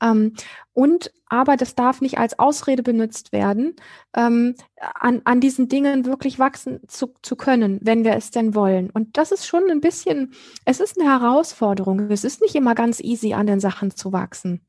Ähm, 0.03 0.33
und 0.73 1.11
aber 1.27 1.55
das 1.55 1.75
darf 1.75 2.01
nicht 2.01 2.17
als 2.17 2.37
Ausrede 2.37 2.83
benutzt 2.83 3.31
werden, 3.31 3.75
ähm, 4.15 4.55
an, 4.93 5.21
an 5.23 5.39
diesen 5.39 5.67
Dingen 5.67 6.05
wirklich 6.05 6.37
wachsen 6.39 6.81
zu, 6.87 7.13
zu 7.21 7.35
können, 7.35 7.79
wenn 7.81 8.03
wir 8.03 8.13
es 8.15 8.31
denn 8.31 8.53
wollen. 8.53 8.89
Und 8.91 9.17
das 9.17 9.31
ist 9.31 9.47
schon 9.47 9.63
ein 9.69 9.81
bisschen, 9.81 10.33
es 10.65 10.79
ist 10.79 10.99
eine 10.99 11.09
Herausforderung. 11.09 12.11
Es 12.11 12.23
ist 12.23 12.41
nicht 12.41 12.55
immer 12.55 12.75
ganz 12.75 12.99
easy, 12.99 13.33
an 13.33 13.47
den 13.47 13.59
Sachen 13.59 13.91
zu 13.91 14.11
wachsen. 14.13 14.61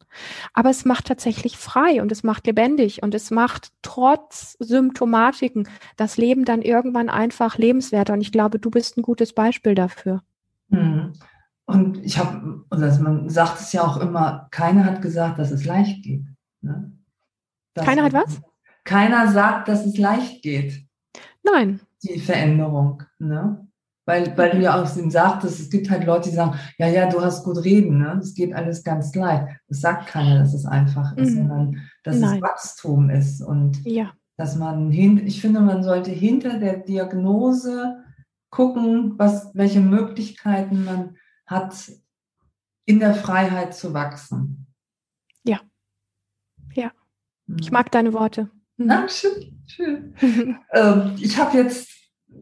Aber 0.53 0.71
es 0.71 0.85
macht 0.85 1.07
tatsächlich 1.07 1.59
frei 1.59 2.01
und 2.01 2.13
es 2.13 2.23
macht 2.23 2.47
lebendig 2.47 3.03
und 3.03 3.15
es 3.15 3.31
macht 3.31 3.69
trotz 3.83 4.57
Symptomatiken 4.59 5.69
das 5.97 6.17
Leben 6.17 6.45
dann 6.45 6.63
irgendwann 6.63 7.09
einfach 7.11 7.59
lebenswerter. 7.59 8.13
Und 8.13 8.21
ich 8.21 8.33
glaube, 8.33 8.59
du 8.59 8.71
bist 8.71 8.97
ein 8.97 9.03
gutes 9.03 9.33
Beispiel 9.33 9.75
dafür. 9.75 10.23
Hm. 10.71 11.13
Und 11.67 12.05
ich 12.05 12.19
habe, 12.19 12.65
also 12.71 13.03
man 13.03 13.29
sagt 13.31 13.61
es 13.61 13.73
ja 13.73 13.83
auch 13.83 13.97
immer, 13.97 14.49
keiner 14.51 14.85
hat 14.85 15.01
gesagt, 15.01 15.39
dass 15.39 15.51
es 15.51 15.65
leicht 15.65 16.03
geht. 16.03 16.27
Ne? 16.61 16.93
Keiner 17.75 18.05
hat 18.05 18.13
was? 18.13 18.41
Keiner 18.85 19.33
sagt, 19.33 19.69
dass 19.69 19.87
es 19.87 19.97
leicht 19.97 20.43
geht. 20.43 20.87
Nein. 21.43 21.81
Die 22.03 22.21
Veränderung. 22.21 23.03
Ne? 23.19 23.67
Weil, 24.07 24.37
weil 24.37 24.51
du 24.51 24.61
ja 24.61 24.83
auch 24.83 24.97
ihm 24.97 25.11
sagtest, 25.11 25.61
es 25.61 25.71
gibt 25.71 25.91
halt 25.91 26.05
Leute, 26.05 26.29
die 26.29 26.37
sagen, 26.37 26.59
ja, 26.77 26.87
ja, 26.89 27.09
du 27.09 27.23
hast 27.23 27.43
gut 27.43 27.65
reden, 27.65 27.99
ne? 27.99 28.17
Das 28.19 28.35
geht 28.35 28.53
alles 28.53 28.85
ganz 28.85 29.15
leicht. 29.15 29.47
Das 29.69 29.81
sagt 29.81 30.09
keiner, 30.09 30.41
dass 30.41 30.53
es 30.53 30.67
einfach 30.67 31.17
ist, 31.17 31.31
mhm. 31.33 31.37
sondern 31.37 31.81
dass 32.03 32.19
Nein. 32.19 32.37
es 32.37 32.43
Wachstum 32.43 33.09
ist 33.09 33.41
und 33.41 33.83
ja. 33.87 34.13
dass 34.37 34.57
man 34.57 34.91
hin, 34.91 35.27
ich 35.27 35.41
finde, 35.41 35.61
man 35.61 35.83
sollte 35.83 36.11
hinter 36.11 36.59
der 36.59 36.79
Diagnose 36.79 38.05
gucken, 38.51 39.15
was, 39.17 39.51
welche 39.55 39.81
Möglichkeiten 39.81 40.85
man 40.85 41.17
hat, 41.47 41.75
in 42.87 43.01
der 43.01 43.15
Freiheit 43.15 43.75
zu 43.75 43.95
wachsen. 43.95 44.67
Ja. 45.43 45.61
Ja. 46.75 46.93
Ich 47.59 47.71
mag 47.71 47.91
deine 47.91 48.13
Worte. 48.13 48.51
Mhm. 48.77 48.89
Dankeschön. 48.89 49.63
Schön. 49.67 50.15
ähm, 50.73 51.17
ich 51.19 51.39
habe 51.39 51.57
jetzt 51.59 51.89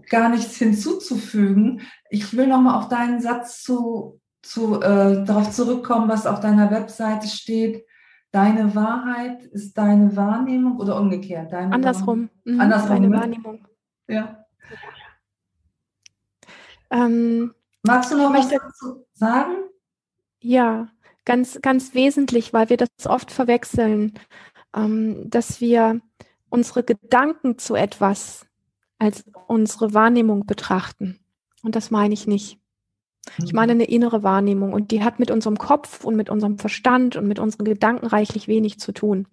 gar 0.09 0.29
nichts 0.29 0.57
hinzuzufügen. 0.57 1.83
Ich 2.11 2.37
will 2.37 2.47
nochmal 2.47 2.79
auf 2.79 2.89
deinen 2.89 3.21
Satz 3.21 3.63
zu, 3.63 4.21
zu 4.43 4.81
äh, 4.81 5.25
darauf 5.25 5.51
zurückkommen, 5.51 6.09
was 6.09 6.27
auf 6.27 6.41
deiner 6.41 6.71
Webseite 6.71 7.29
steht. 7.29 7.85
Deine 8.31 8.75
Wahrheit 8.75 9.45
ist 9.45 9.77
deine 9.77 10.17
Wahrnehmung 10.17 10.79
oder 10.79 10.99
umgekehrt? 10.99 11.53
Deine 11.53 11.75
Andersrum. 11.75 12.31
Mhm. 12.45 12.61
Andersrum. 12.61 12.89
Deine 12.89 13.09
ne? 13.09 13.17
Wahrnehmung. 13.17 13.67
Ja. 14.09 14.47
Ähm, 16.91 17.55
Magst 17.83 18.13
du 18.13 18.17
noch 18.17 18.33
was 18.33 18.49
dazu 18.49 19.05
sagen? 19.13 19.57
Ja, 20.41 20.89
ganz, 21.25 21.61
ganz 21.63 21.95
wesentlich, 21.95 22.53
weil 22.53 22.71
wir 22.71 22.77
das 22.77 22.89
oft 23.07 23.31
verwechseln, 23.31 24.19
ähm, 24.75 25.29
dass 25.29 25.61
wir 25.61 26.01
unsere 26.49 26.85
Gedanken 26.85 27.59
zu 27.59 27.75
etwas 27.75 28.47
als 28.99 29.25
unsere 29.49 29.95
Wahrnehmung 29.95 30.47
betrachten. 30.47 31.19
Und 31.63 31.75
das 31.75 31.91
meine 31.91 32.15
ich 32.15 32.27
nicht. 32.27 32.62
Ich 33.43 33.53
meine 33.53 33.73
eine 33.73 33.85
innere 33.85 34.25
Wahrnehmung 34.25 34.73
und 34.73 34.91
die 34.91 35.05
hat 35.05 35.21
mit 35.21 35.31
unserem 35.31 35.57
Kopf 35.57 36.05
und 36.05 36.17
mit 36.17 36.29
unserem 36.29 36.59
Verstand 36.59 37.15
und 37.15 37.29
mit 37.29 37.39
unseren 37.39 37.65
Gedanken 37.65 38.07
reichlich 38.07 38.49
wenig 38.49 38.81
zu 38.81 38.91
tun. 38.91 39.29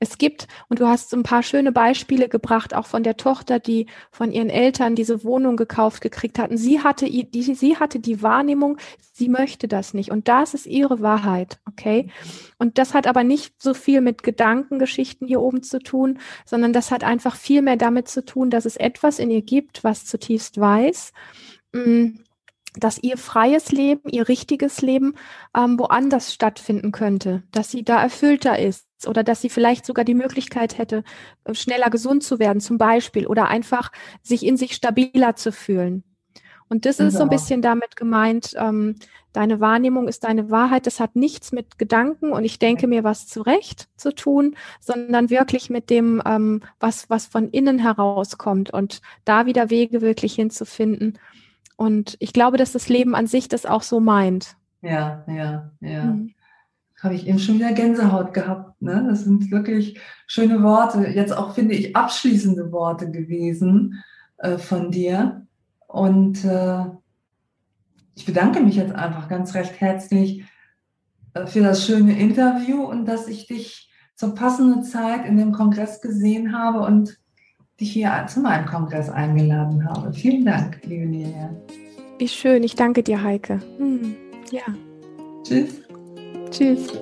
Es 0.00 0.18
gibt, 0.18 0.48
und 0.68 0.80
du 0.80 0.88
hast 0.88 1.14
ein 1.14 1.22
paar 1.22 1.44
schöne 1.44 1.70
Beispiele 1.70 2.28
gebracht, 2.28 2.74
auch 2.74 2.86
von 2.86 3.04
der 3.04 3.16
Tochter, 3.16 3.60
die 3.60 3.86
von 4.10 4.32
ihren 4.32 4.50
Eltern 4.50 4.96
diese 4.96 5.22
Wohnung 5.22 5.56
gekauft 5.56 6.00
gekriegt 6.00 6.38
hatten. 6.38 6.56
Sie 6.58 6.80
hatte 6.80 7.06
die, 7.06 7.42
sie 7.54 7.76
hatte 7.76 8.00
die 8.00 8.22
Wahrnehmung, 8.22 8.76
sie 9.12 9.28
möchte 9.28 9.68
das 9.68 9.94
nicht. 9.94 10.10
Und 10.10 10.26
das 10.26 10.52
ist 10.52 10.66
ihre 10.66 11.00
Wahrheit, 11.00 11.60
okay? 11.66 12.10
Und 12.58 12.76
das 12.76 12.92
hat 12.92 13.06
aber 13.06 13.22
nicht 13.22 13.62
so 13.62 13.72
viel 13.72 14.00
mit 14.00 14.24
Gedankengeschichten 14.24 15.28
hier 15.28 15.40
oben 15.40 15.62
zu 15.62 15.78
tun, 15.78 16.18
sondern 16.44 16.72
das 16.72 16.90
hat 16.90 17.04
einfach 17.04 17.36
viel 17.36 17.62
mehr 17.62 17.76
damit 17.76 18.08
zu 18.08 18.24
tun, 18.24 18.50
dass 18.50 18.64
es 18.64 18.76
etwas 18.76 19.20
in 19.20 19.30
ihr 19.30 19.42
gibt, 19.42 19.84
was 19.84 20.06
zutiefst 20.06 20.58
weiß 20.58 21.12
mm, 21.72 22.06
dass 22.78 23.02
ihr 23.02 23.16
freies 23.16 23.72
Leben, 23.72 24.08
ihr 24.10 24.28
richtiges 24.28 24.80
Leben 24.80 25.14
ähm, 25.56 25.78
woanders 25.78 26.32
stattfinden 26.32 26.92
könnte, 26.92 27.42
dass 27.52 27.70
sie 27.70 27.84
da 27.84 28.02
erfüllter 28.02 28.58
ist 28.58 28.86
oder 29.06 29.22
dass 29.22 29.40
sie 29.40 29.48
vielleicht 29.48 29.86
sogar 29.86 30.04
die 30.04 30.14
Möglichkeit 30.14 30.78
hätte, 30.78 31.04
äh, 31.44 31.54
schneller 31.54 31.90
gesund 31.90 32.22
zu 32.22 32.38
werden 32.38 32.60
zum 32.60 32.78
Beispiel 32.78 33.26
oder 33.26 33.48
einfach 33.48 33.92
sich 34.22 34.44
in 34.44 34.56
sich 34.56 34.74
stabiler 34.74 35.36
zu 35.36 35.52
fühlen. 35.52 36.04
Und 36.70 36.84
das 36.84 37.00
ist 37.00 37.14
so 37.14 37.22
ein 37.22 37.30
bisschen 37.30 37.62
damit 37.62 37.96
gemeint, 37.96 38.54
ähm, 38.58 38.96
deine 39.32 39.58
Wahrnehmung 39.58 40.06
ist 40.06 40.24
deine 40.24 40.50
Wahrheit. 40.50 40.86
Das 40.86 41.00
hat 41.00 41.16
nichts 41.16 41.50
mit 41.50 41.78
Gedanken 41.78 42.32
und 42.32 42.44
ich 42.44 42.58
denke 42.58 42.86
mir 42.86 43.04
was 43.04 43.26
zurecht 43.26 43.88
zu 43.96 44.14
tun, 44.14 44.54
sondern 44.78 45.30
wirklich 45.30 45.70
mit 45.70 45.88
dem, 45.88 46.22
ähm, 46.26 46.60
was, 46.78 47.08
was 47.08 47.26
von 47.26 47.48
innen 47.48 47.78
herauskommt 47.78 48.70
und 48.70 49.00
da 49.24 49.46
wieder 49.46 49.70
Wege 49.70 50.02
wirklich 50.02 50.34
hinzufinden 50.34 51.18
und 51.78 52.16
ich 52.18 52.32
glaube, 52.32 52.56
dass 52.56 52.72
das 52.72 52.88
Leben 52.88 53.14
an 53.14 53.28
sich 53.28 53.46
das 53.46 53.64
auch 53.64 53.82
so 53.82 54.00
meint. 54.00 54.56
Ja, 54.82 55.24
ja, 55.28 55.70
ja. 55.80 56.04
Mhm. 56.06 56.34
Habe 57.00 57.14
ich 57.14 57.28
eben 57.28 57.38
schon 57.38 57.54
wieder 57.54 57.72
Gänsehaut 57.72 58.34
gehabt. 58.34 58.82
Ne? 58.82 59.06
Das 59.08 59.22
sind 59.22 59.52
wirklich 59.52 60.00
schöne 60.26 60.60
Worte. 60.64 61.06
Jetzt 61.06 61.36
auch, 61.36 61.54
finde 61.54 61.76
ich, 61.76 61.94
abschließende 61.94 62.72
Worte 62.72 63.12
gewesen 63.12 64.02
äh, 64.38 64.58
von 64.58 64.90
dir. 64.90 65.46
Und 65.86 66.44
äh, 66.44 66.86
ich 68.16 68.26
bedanke 68.26 68.58
mich 68.58 68.74
jetzt 68.74 68.96
einfach 68.96 69.28
ganz 69.28 69.54
recht 69.54 69.80
herzlich 69.80 70.42
äh, 71.34 71.46
für 71.46 71.60
das 71.60 71.86
schöne 71.86 72.18
Interview 72.18 72.82
und 72.82 73.06
dass 73.06 73.28
ich 73.28 73.46
dich 73.46 73.88
zur 74.16 74.34
passenden 74.34 74.82
Zeit 74.82 75.24
in 75.24 75.36
dem 75.36 75.52
Kongress 75.52 76.00
gesehen 76.00 76.58
habe 76.58 76.80
und 76.80 77.20
dich 77.80 77.92
hier 77.92 78.26
zu 78.28 78.40
meinem 78.40 78.66
Kongress 78.66 79.08
eingeladen 79.08 79.88
habe. 79.88 80.12
Vielen 80.12 80.44
Dank, 80.44 80.80
liebe 80.84 81.06
Lilia. 81.06 81.50
Wie 82.18 82.28
schön, 82.28 82.62
ich 82.62 82.74
danke 82.74 83.02
dir, 83.02 83.22
Heike. 83.22 83.60
Hm, 83.78 84.14
ja. 84.50 84.62
Tschüss. 85.44 85.82
Tschüss. 86.50 86.92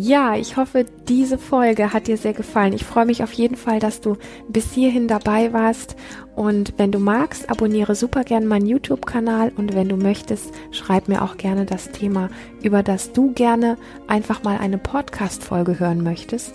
Ja, 0.00 0.36
ich 0.36 0.56
hoffe, 0.56 0.86
diese 1.08 1.38
Folge 1.38 1.92
hat 1.92 2.06
dir 2.06 2.16
sehr 2.16 2.32
gefallen. 2.32 2.72
Ich 2.72 2.84
freue 2.84 3.04
mich 3.04 3.24
auf 3.24 3.32
jeden 3.32 3.56
Fall, 3.56 3.80
dass 3.80 4.00
du 4.00 4.16
bis 4.48 4.72
hierhin 4.72 5.08
dabei 5.08 5.52
warst. 5.52 5.96
Und 6.36 6.74
wenn 6.76 6.92
du 6.92 7.00
magst, 7.00 7.50
abonniere 7.50 7.96
super 7.96 8.22
gerne 8.22 8.46
meinen 8.46 8.66
YouTube-Kanal. 8.66 9.50
Und 9.56 9.74
wenn 9.74 9.88
du 9.88 9.96
möchtest, 9.96 10.52
schreib 10.70 11.08
mir 11.08 11.22
auch 11.22 11.36
gerne 11.36 11.66
das 11.66 11.90
Thema, 11.90 12.30
über 12.62 12.84
das 12.84 13.12
du 13.12 13.32
gerne 13.32 13.76
einfach 14.06 14.44
mal 14.44 14.58
eine 14.58 14.78
Podcast-Folge 14.78 15.80
hören 15.80 16.04
möchtest. 16.04 16.52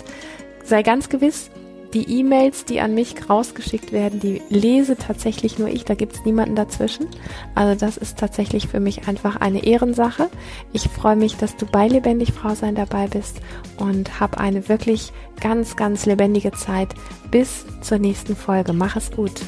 Sei 0.63 0.81
ganz 0.81 1.09
gewiss, 1.09 1.51
die 1.93 2.19
E-Mails, 2.19 2.65
die 2.65 2.81
an 2.81 2.95
mich 2.95 3.29
rausgeschickt 3.29 3.91
werden, 3.91 4.19
die 4.19 4.41
lese 4.49 4.95
tatsächlich 4.95 5.59
nur 5.59 5.69
ich, 5.69 5.85
da 5.85 5.95
gibt 5.95 6.15
es 6.15 6.25
niemanden 6.25 6.55
dazwischen. 6.55 7.07
Also 7.55 7.79
das 7.79 7.97
ist 7.97 8.17
tatsächlich 8.17 8.67
für 8.67 8.79
mich 8.79 9.07
einfach 9.07 9.35
eine 9.35 9.63
Ehrensache. 9.63 10.29
Ich 10.71 10.89
freue 10.89 11.15
mich, 11.15 11.37
dass 11.37 11.55
du 11.55 11.65
bei 11.65 11.87
Lebendig 11.87 12.33
Frau 12.33 12.55
sein 12.55 12.75
dabei 12.75 13.07
bist 13.07 13.41
und 13.77 14.19
hab 14.19 14.39
eine 14.39 14.67
wirklich 14.69 15.11
ganz, 15.39 15.75
ganz 15.75 16.05
lebendige 16.05 16.51
Zeit. 16.51 16.89
Bis 17.31 17.65
zur 17.81 17.99
nächsten 17.99 18.35
Folge. 18.35 18.73
Mach 18.73 18.95
es 18.95 19.11
gut. 19.11 19.41